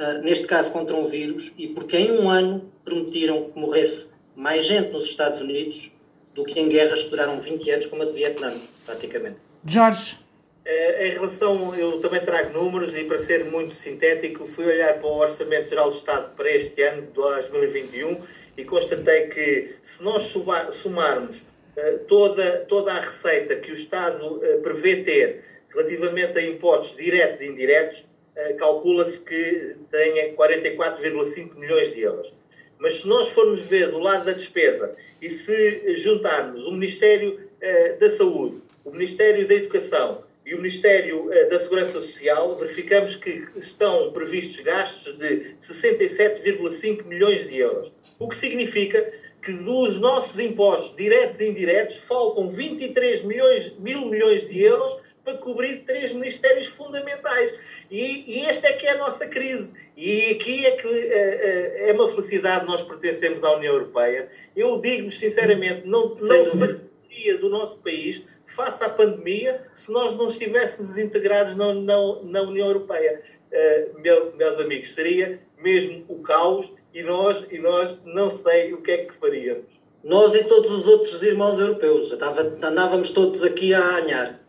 ah, 0.00 0.14
neste 0.22 0.46
caso 0.46 0.72
contra 0.72 0.96
um 0.96 1.04
vírus, 1.04 1.52
e 1.58 1.68
porque 1.68 1.94
em 1.98 2.12
um 2.12 2.30
ano 2.30 2.72
permitiram 2.86 3.50
que 3.50 3.58
morresse 3.58 4.08
mais 4.34 4.64
gente 4.64 4.90
nos 4.92 5.04
Estados 5.04 5.42
Unidos 5.42 5.92
do 6.34 6.42
que 6.42 6.58
em 6.58 6.70
guerras 6.70 7.02
que 7.02 7.10
duraram 7.10 7.38
20 7.38 7.70
anos, 7.70 7.86
como 7.86 8.02
a 8.02 8.06
de 8.06 8.14
Vietnã, 8.14 8.54
praticamente. 8.86 9.36
Jorge. 9.62 10.16
É, 10.64 11.08
em 11.08 11.10
relação, 11.10 11.74
eu 11.74 12.00
também 12.00 12.20
trago 12.22 12.58
números 12.58 12.96
e 12.96 13.04
para 13.04 13.18
ser 13.18 13.44
muito 13.44 13.74
sintético, 13.74 14.46
fui 14.46 14.64
olhar 14.64 14.98
para 14.98 15.06
o 15.06 15.18
Orçamento 15.18 15.68
Geral 15.68 15.90
do 15.90 15.94
Estado 15.94 16.34
para 16.34 16.50
este 16.50 16.82
ano, 16.82 17.06
2021, 17.12 18.20
e 18.56 18.64
constatei 18.64 19.26
que 19.26 19.74
se 19.82 20.02
nós 20.02 20.34
somarmos 20.72 21.40
uh, 21.40 21.98
toda, 22.08 22.64
toda 22.68 22.92
a 22.92 23.00
receita 23.00 23.56
que 23.56 23.70
o 23.70 23.74
Estado 23.74 24.36
uh, 24.36 24.62
prevê 24.62 25.02
ter 25.02 25.44
relativamente 25.74 26.38
a 26.38 26.42
impostos 26.42 26.96
diretos 26.96 27.42
e 27.42 27.46
indiretos, 27.46 27.98
eh, 27.98 28.09
calcula-se 28.58 29.20
que 29.20 29.76
tenha 29.90 30.34
44,5 30.34 31.54
milhões 31.56 31.92
de 31.92 32.00
euros. 32.02 32.32
Mas 32.78 33.00
se 33.00 33.08
nós 33.08 33.28
formos 33.28 33.60
ver 33.60 33.90
do 33.90 33.98
lado 33.98 34.24
da 34.24 34.32
despesa 34.32 34.96
e 35.20 35.28
se 35.28 35.94
juntarmos 35.96 36.66
o 36.66 36.72
Ministério 36.72 37.38
eh, 37.60 37.92
da 38.00 38.10
Saúde, 38.10 38.62
o 38.84 38.90
Ministério 38.90 39.46
da 39.46 39.54
Educação 39.54 40.24
e 40.46 40.54
o 40.54 40.56
Ministério 40.56 41.30
eh, 41.30 41.44
da 41.44 41.58
Segurança 41.58 42.00
Social, 42.00 42.56
verificamos 42.56 43.16
que 43.16 43.46
estão 43.54 44.10
previstos 44.12 44.60
gastos 44.60 45.16
de 45.18 45.54
67,5 45.60 47.04
milhões 47.04 47.46
de 47.46 47.58
euros. 47.58 47.92
O 48.18 48.28
que 48.28 48.36
significa 48.36 49.12
que 49.42 49.52
dos 49.52 49.98
nossos 49.98 50.38
impostos 50.38 50.96
diretos 50.96 51.40
e 51.40 51.48
indiretos 51.48 51.96
faltam 51.96 52.48
23 52.48 53.22
milhões, 53.22 53.74
mil 53.78 54.06
milhões 54.06 54.48
de 54.48 54.62
euros 54.62 54.96
para 55.24 55.38
cobrir 55.38 55.84
três 55.84 56.12
ministérios 56.12 56.66
fundamentais. 56.68 57.52
E, 57.90 58.38
e 58.38 58.44
esta 58.44 58.68
é 58.68 58.72
que 58.72 58.86
é 58.86 58.92
a 58.92 58.98
nossa 58.98 59.26
crise. 59.26 59.72
E 59.96 60.30
aqui 60.30 60.64
é 60.66 60.70
que 60.72 60.88
é, 60.88 61.90
é 61.90 61.92
uma 61.92 62.08
felicidade 62.08 62.66
nós 62.66 62.82
pertencemos 62.82 63.44
à 63.44 63.56
União 63.56 63.74
Europeia. 63.74 64.28
Eu 64.56 64.80
digo-vos 64.80 65.18
sinceramente, 65.18 65.86
não, 65.86 66.08
não 66.08 66.16
seria 66.16 67.38
do 67.38 67.48
nosso 67.48 67.80
país 67.80 68.22
face 68.46 68.82
à 68.82 68.88
pandemia 68.88 69.66
se 69.74 69.90
nós 69.90 70.12
não 70.16 70.26
estivéssemos 70.26 70.96
integrados 70.96 71.56
na, 71.56 71.74
na, 71.74 71.96
na 72.22 72.42
União 72.42 72.66
Europeia. 72.68 73.22
Uh, 73.50 74.00
meu, 74.00 74.34
meus 74.36 74.58
amigos, 74.60 74.92
seria 74.92 75.40
mesmo 75.58 76.04
o 76.08 76.20
caos 76.22 76.72
e 76.94 77.02
nós, 77.02 77.44
e 77.50 77.58
nós 77.58 77.96
não 78.04 78.30
sei 78.30 78.72
o 78.72 78.80
que 78.80 78.90
é 78.90 79.04
que 79.04 79.14
faríamos. 79.14 79.66
Nós 80.02 80.34
e 80.34 80.44
todos 80.44 80.70
os 80.70 80.88
outros 80.88 81.22
irmãos 81.22 81.58
europeus. 81.58 82.12
andávamos 82.12 83.10
todos 83.10 83.44
aqui 83.44 83.74
a 83.74 83.96
anhar. 83.96 84.39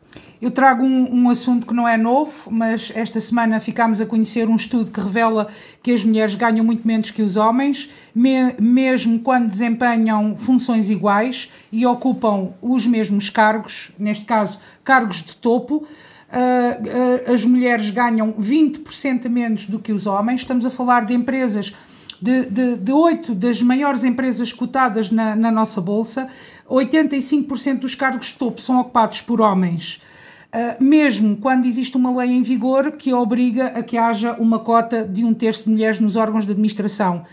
Eu 0.42 0.50
trago 0.50 0.84
um, 0.84 1.26
um, 1.26 1.30
assunto 1.30 1.68
que 1.68 1.74
não 1.74 1.88
é 1.88 1.96
novo, 1.96 2.50
mas 2.50 2.92
esta 2.96 3.22
semana 3.22 3.60
ficámos 3.60 4.02
a 4.02 4.08
conhecer 4.08 4.50
um 4.50 4.56
estudo 4.56 4.90
que 4.90 5.00
revela 5.00 5.48
que 5.84 5.92
as 5.92 6.04
mulheres 6.04 6.34
ganham 6.34 6.66
muito 6.66 6.86
menos 6.88 7.12
que 7.12 7.22
os 7.22 7.38
homens, 7.38 7.92
me, 8.14 8.56
mesmo 8.60 9.20
quando 9.20 9.48
desempenham 9.48 10.36
funções 10.36 10.90
iguais 10.90 11.52
e 11.72 11.86
ocupam 11.86 12.54
os 12.60 12.88
mesmos 12.88 13.30
cargos, 13.30 13.92
neste 14.00 14.26
caso, 14.26 14.60
cargos 14.84 15.18
de 15.18 15.38
topo. 15.38 15.86
Uh, 16.32 17.30
uh, 17.30 17.34
as 17.34 17.46
mulheres 17.46 17.90
ganham 17.92 18.34
20% 18.34 19.30
menos 19.30 19.68
do 19.68 19.78
que 19.78 19.92
os 19.92 20.08
homens. 20.08 20.42
Estamos 20.42 20.66
a 20.66 20.72
falar 20.72 21.06
de 21.06 21.14
empresas, 21.14 21.76
de, 22.20 22.46
de, 22.46 22.78
de 22.78 22.92
8 22.92 23.36
das 23.36 23.62
maiores 23.62 24.04
empresas 24.04 24.54
cotadas 24.54 25.12
na, 25.12 25.36
na 25.36 25.52
nossa 25.52 25.82
bolsa, 25.82 26.30
85% 26.76 27.80
dos 27.80 27.96
cargos 27.96 28.28
de 28.28 28.34
topo 28.34 28.62
são 28.62 28.80
ocupados 28.80 29.22
por 29.22 29.42
homens. 29.42 30.02
Uh, 30.54 30.84
mesmo 30.84 31.38
quando 31.38 31.66
existe 31.66 31.96
uma 31.96 32.14
lei 32.18 32.32
em 32.32 32.42
vigor 32.42 32.92
que 32.92 33.14
obriga 33.14 33.68
a 33.68 33.82
que 33.82 33.98
haja 33.98 34.34
uma 34.34 34.60
cota 34.60 35.06
de 35.06 35.24
um 35.24 35.34
terço 35.34 35.64
de 35.64 35.70
mulheres 35.70 36.00
nos 36.00 36.16
órgãos 36.16 36.46
de 36.46 36.52
administração. 36.52 37.26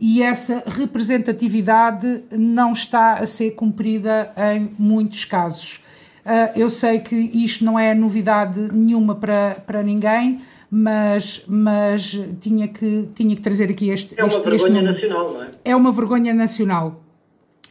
E 0.00 0.22
essa 0.22 0.64
representatividade 0.66 2.24
não 2.32 2.72
está 2.72 3.14
a 3.14 3.26
ser 3.26 3.52
cumprida 3.52 4.32
em 4.52 4.70
muitos 4.76 5.24
casos. 5.24 5.80
Uh, 6.26 6.58
eu 6.58 6.68
sei 6.68 6.98
que 6.98 7.14
isto 7.14 7.64
não 7.64 7.78
é 7.78 7.94
novidade 7.94 8.60
nenhuma 8.72 9.14
para, 9.14 9.56
para 9.66 9.82
ninguém, 9.82 10.40
mas, 10.68 11.44
mas 11.46 12.18
tinha, 12.40 12.66
que, 12.66 13.08
tinha 13.14 13.36
que 13.36 13.42
trazer 13.42 13.70
aqui 13.70 13.90
este. 13.90 14.14
É 14.18 14.24
uma 14.24 14.34
este, 14.34 14.50
vergonha 14.50 14.74
este 14.74 14.84
nacional, 14.84 15.32
não 15.32 15.42
é? 15.44 15.50
É 15.64 15.76
uma 15.76 15.92
vergonha 15.92 16.34
nacional 16.34 17.03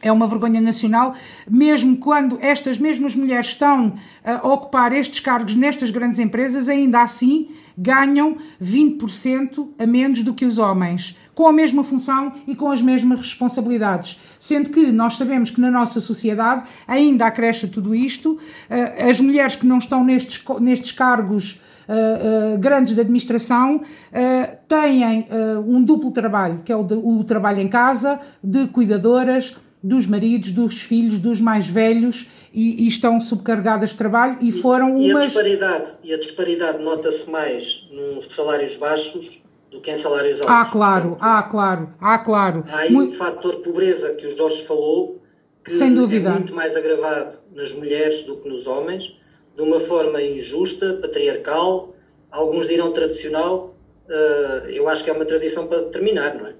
é 0.04 0.12
uma 0.12 0.28
vergonha 0.28 0.60
nacional, 0.60 1.16
mesmo 1.50 1.96
quando 1.96 2.38
estas 2.40 2.78
mesmas 2.78 3.16
mulheres 3.16 3.48
estão 3.48 3.94
a 4.22 4.46
ocupar 4.46 4.92
estes 4.92 5.18
cargos 5.18 5.54
nestas 5.54 5.90
grandes 5.90 6.20
empresas, 6.20 6.68
ainda 6.68 7.02
assim 7.02 7.48
ganham 7.76 8.36
20% 8.62 9.68
a 9.78 9.86
menos 9.86 10.22
do 10.22 10.32
que 10.32 10.44
os 10.44 10.58
homens, 10.58 11.18
com 11.34 11.48
a 11.48 11.52
mesma 11.52 11.82
função 11.82 12.32
e 12.46 12.54
com 12.54 12.70
as 12.70 12.80
mesmas 12.80 13.18
responsabilidades. 13.18 14.20
Sendo 14.38 14.70
que 14.70 14.92
nós 14.92 15.16
sabemos 15.16 15.50
que 15.50 15.60
na 15.60 15.70
nossa 15.70 15.98
sociedade 16.00 16.64
ainda 16.86 17.26
acresce 17.26 17.66
tudo 17.66 17.94
isto, 17.94 18.38
eh, 18.70 19.08
as 19.10 19.20
mulheres 19.20 19.56
que 19.56 19.66
não 19.66 19.78
estão 19.78 20.04
nestes, 20.04 20.42
nestes 20.60 20.92
cargos 20.92 21.60
Uh, 21.86 22.54
uh, 22.54 22.58
grandes 22.58 22.94
de 22.94 23.00
administração 23.02 23.76
uh, 23.76 24.56
têm 24.66 25.26
um 25.66 25.82
duplo 25.82 26.10
trabalho, 26.10 26.62
que 26.64 26.72
é 26.72 26.76
o, 26.76 26.82
de, 26.82 26.94
o, 26.94 27.22
trabalho 27.24 27.60
em 27.60 27.68
casa, 27.68 28.18
de 28.42 28.66
cuidadoras, 28.68 29.54
dos 29.84 30.06
maridos, 30.06 30.50
dos 30.50 30.80
filhos, 30.80 31.18
dos 31.18 31.42
mais 31.42 31.68
velhos 31.68 32.26
e, 32.54 32.84
e 32.84 32.88
estão 32.88 33.20
subcarregadas 33.20 33.90
de 33.90 33.96
trabalho 33.96 34.38
e 34.40 34.50
foram 34.50 34.98
e, 34.98 35.12
umas... 35.12 35.24
E 35.24 35.26
a 35.26 35.28
disparidade, 35.28 35.90
e 36.02 36.14
a 36.14 36.16
disparidade 36.16 36.82
nota-se 36.82 37.28
mais 37.28 37.86
nos 37.92 38.24
salários 38.24 38.76
baixos 38.76 39.42
do 39.70 39.82
que 39.82 39.90
em 39.90 39.96
salários 39.96 40.40
altos. 40.40 40.54
Ah, 40.54 40.64
claro, 40.64 41.18
ah, 41.20 41.42
claro, 41.42 41.94
ah, 42.00 42.18
claro. 42.18 42.64
Há 42.66 42.78
aí 42.78 42.92
muito... 42.92 43.12
um 43.12 43.16
fator 43.16 43.56
pobreza 43.56 44.14
que 44.14 44.26
o 44.26 44.34
Jorge 44.34 44.62
falou 44.62 45.20
que 45.62 45.70
Sem 45.70 45.92
dúvida. 45.92 46.30
é 46.30 46.32
muito 46.32 46.54
mais 46.54 46.76
agravado 46.76 47.36
nas 47.54 47.72
mulheres 47.72 48.22
do 48.22 48.36
que 48.36 48.48
nos 48.48 48.66
homens, 48.66 49.14
de 49.54 49.62
uma 49.62 49.80
forma 49.80 50.22
injusta, 50.22 50.94
patriarcal, 50.94 51.94
alguns 52.30 52.66
dirão 52.66 52.90
tradicional, 52.90 53.74
uh, 54.08 54.68
eu 54.68 54.88
acho 54.88 55.04
que 55.04 55.10
é 55.10 55.12
uma 55.12 55.24
tradição 55.24 55.66
para 55.66 55.82
terminar, 55.84 56.34
não 56.34 56.46
é? 56.46 56.54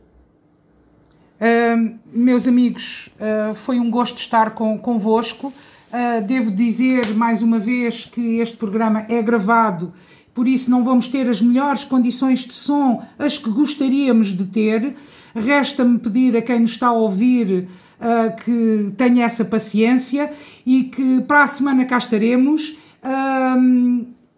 Meus 2.13 2.49
amigos, 2.49 3.11
uh, 3.17 3.55
foi 3.55 3.79
um 3.79 3.91
gosto 3.91 4.19
estar 4.19 4.53
com, 4.53 4.79
convosco. 4.79 5.49
Uh, 5.49 6.25
devo 6.25 6.51
dizer 6.51 7.15
mais 7.15 7.43
uma 7.43 7.59
vez 7.59 8.07
que 8.07 8.39
este 8.39 8.57
programa 8.57 9.05
é 9.09 9.21
gravado, 9.21 9.93
por 10.33 10.49
isso 10.49 10.71
não 10.71 10.83
vamos 10.83 11.07
ter 11.07 11.29
as 11.29 11.43
melhores 11.43 11.85
condições 11.85 12.41
de 12.41 12.53
som, 12.53 13.05
as 13.19 13.37
que 13.37 13.51
gostaríamos 13.51 14.29
de 14.29 14.45
ter. 14.45 14.95
Resta-me 15.35 15.99
pedir 15.99 16.37
a 16.37 16.43
quem 16.43 16.61
nos 16.61 16.71
está 16.71 16.89
a 16.89 16.93
ouvir 16.93 17.69
uh, 18.01 18.37
que 18.45 18.93
tenha 18.97 19.25
essa 19.25 19.45
paciência 19.45 20.33
e 20.65 20.85
que 20.85 21.21
para 21.23 21.43
a 21.43 21.47
semana 21.47 21.85
cá 21.85 21.99
estaremos. 21.99 22.77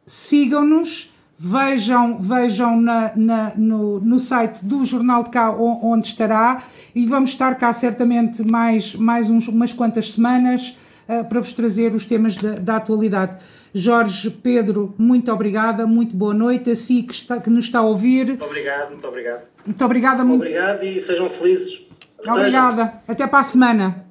Sigam-nos 0.04 1.12
vejam, 1.38 2.18
vejam 2.18 2.80
na, 2.80 3.12
na, 3.14 3.52
no, 3.56 4.00
no 4.00 4.18
site 4.18 4.64
do 4.64 4.84
Jornal 4.84 5.22
de 5.22 5.30
Cá 5.30 5.50
onde 5.50 6.08
estará 6.08 6.62
e 6.94 7.04
vamos 7.04 7.30
estar 7.30 7.54
cá 7.56 7.72
certamente 7.72 8.42
mais, 8.42 8.94
mais 8.94 9.30
uns, 9.30 9.48
umas 9.48 9.72
quantas 9.72 10.12
semanas 10.12 10.76
uh, 11.08 11.24
para 11.24 11.40
vos 11.40 11.52
trazer 11.52 11.94
os 11.94 12.04
temas 12.04 12.36
da, 12.36 12.52
da, 12.52 12.76
atualidade. 12.76 13.36
Jorge, 13.74 14.30
Pedro, 14.30 14.94
muito 14.96 15.30
obrigada, 15.30 15.86
muito 15.86 16.16
boa 16.16 16.32
noite. 16.32 16.70
A 16.70 16.76
si 16.76 17.02
que, 17.02 17.12
está, 17.12 17.38
que 17.38 17.50
nos 17.50 17.66
está 17.66 17.80
a 17.80 17.82
ouvir. 17.82 18.28
Muito 18.28 18.44
obrigado, 18.44 18.90
muito 18.90 19.06
obrigado. 19.06 19.42
Muito 19.66 19.84
obrigada. 19.84 20.24
Muito 20.24 20.40
obrigado 20.40 20.84
e 20.84 20.98
sejam 20.98 21.28
felizes. 21.28 21.82
Obrigada. 22.26 22.94
Até 23.06 23.26
para 23.26 23.40
a 23.40 23.44
semana. 23.44 24.05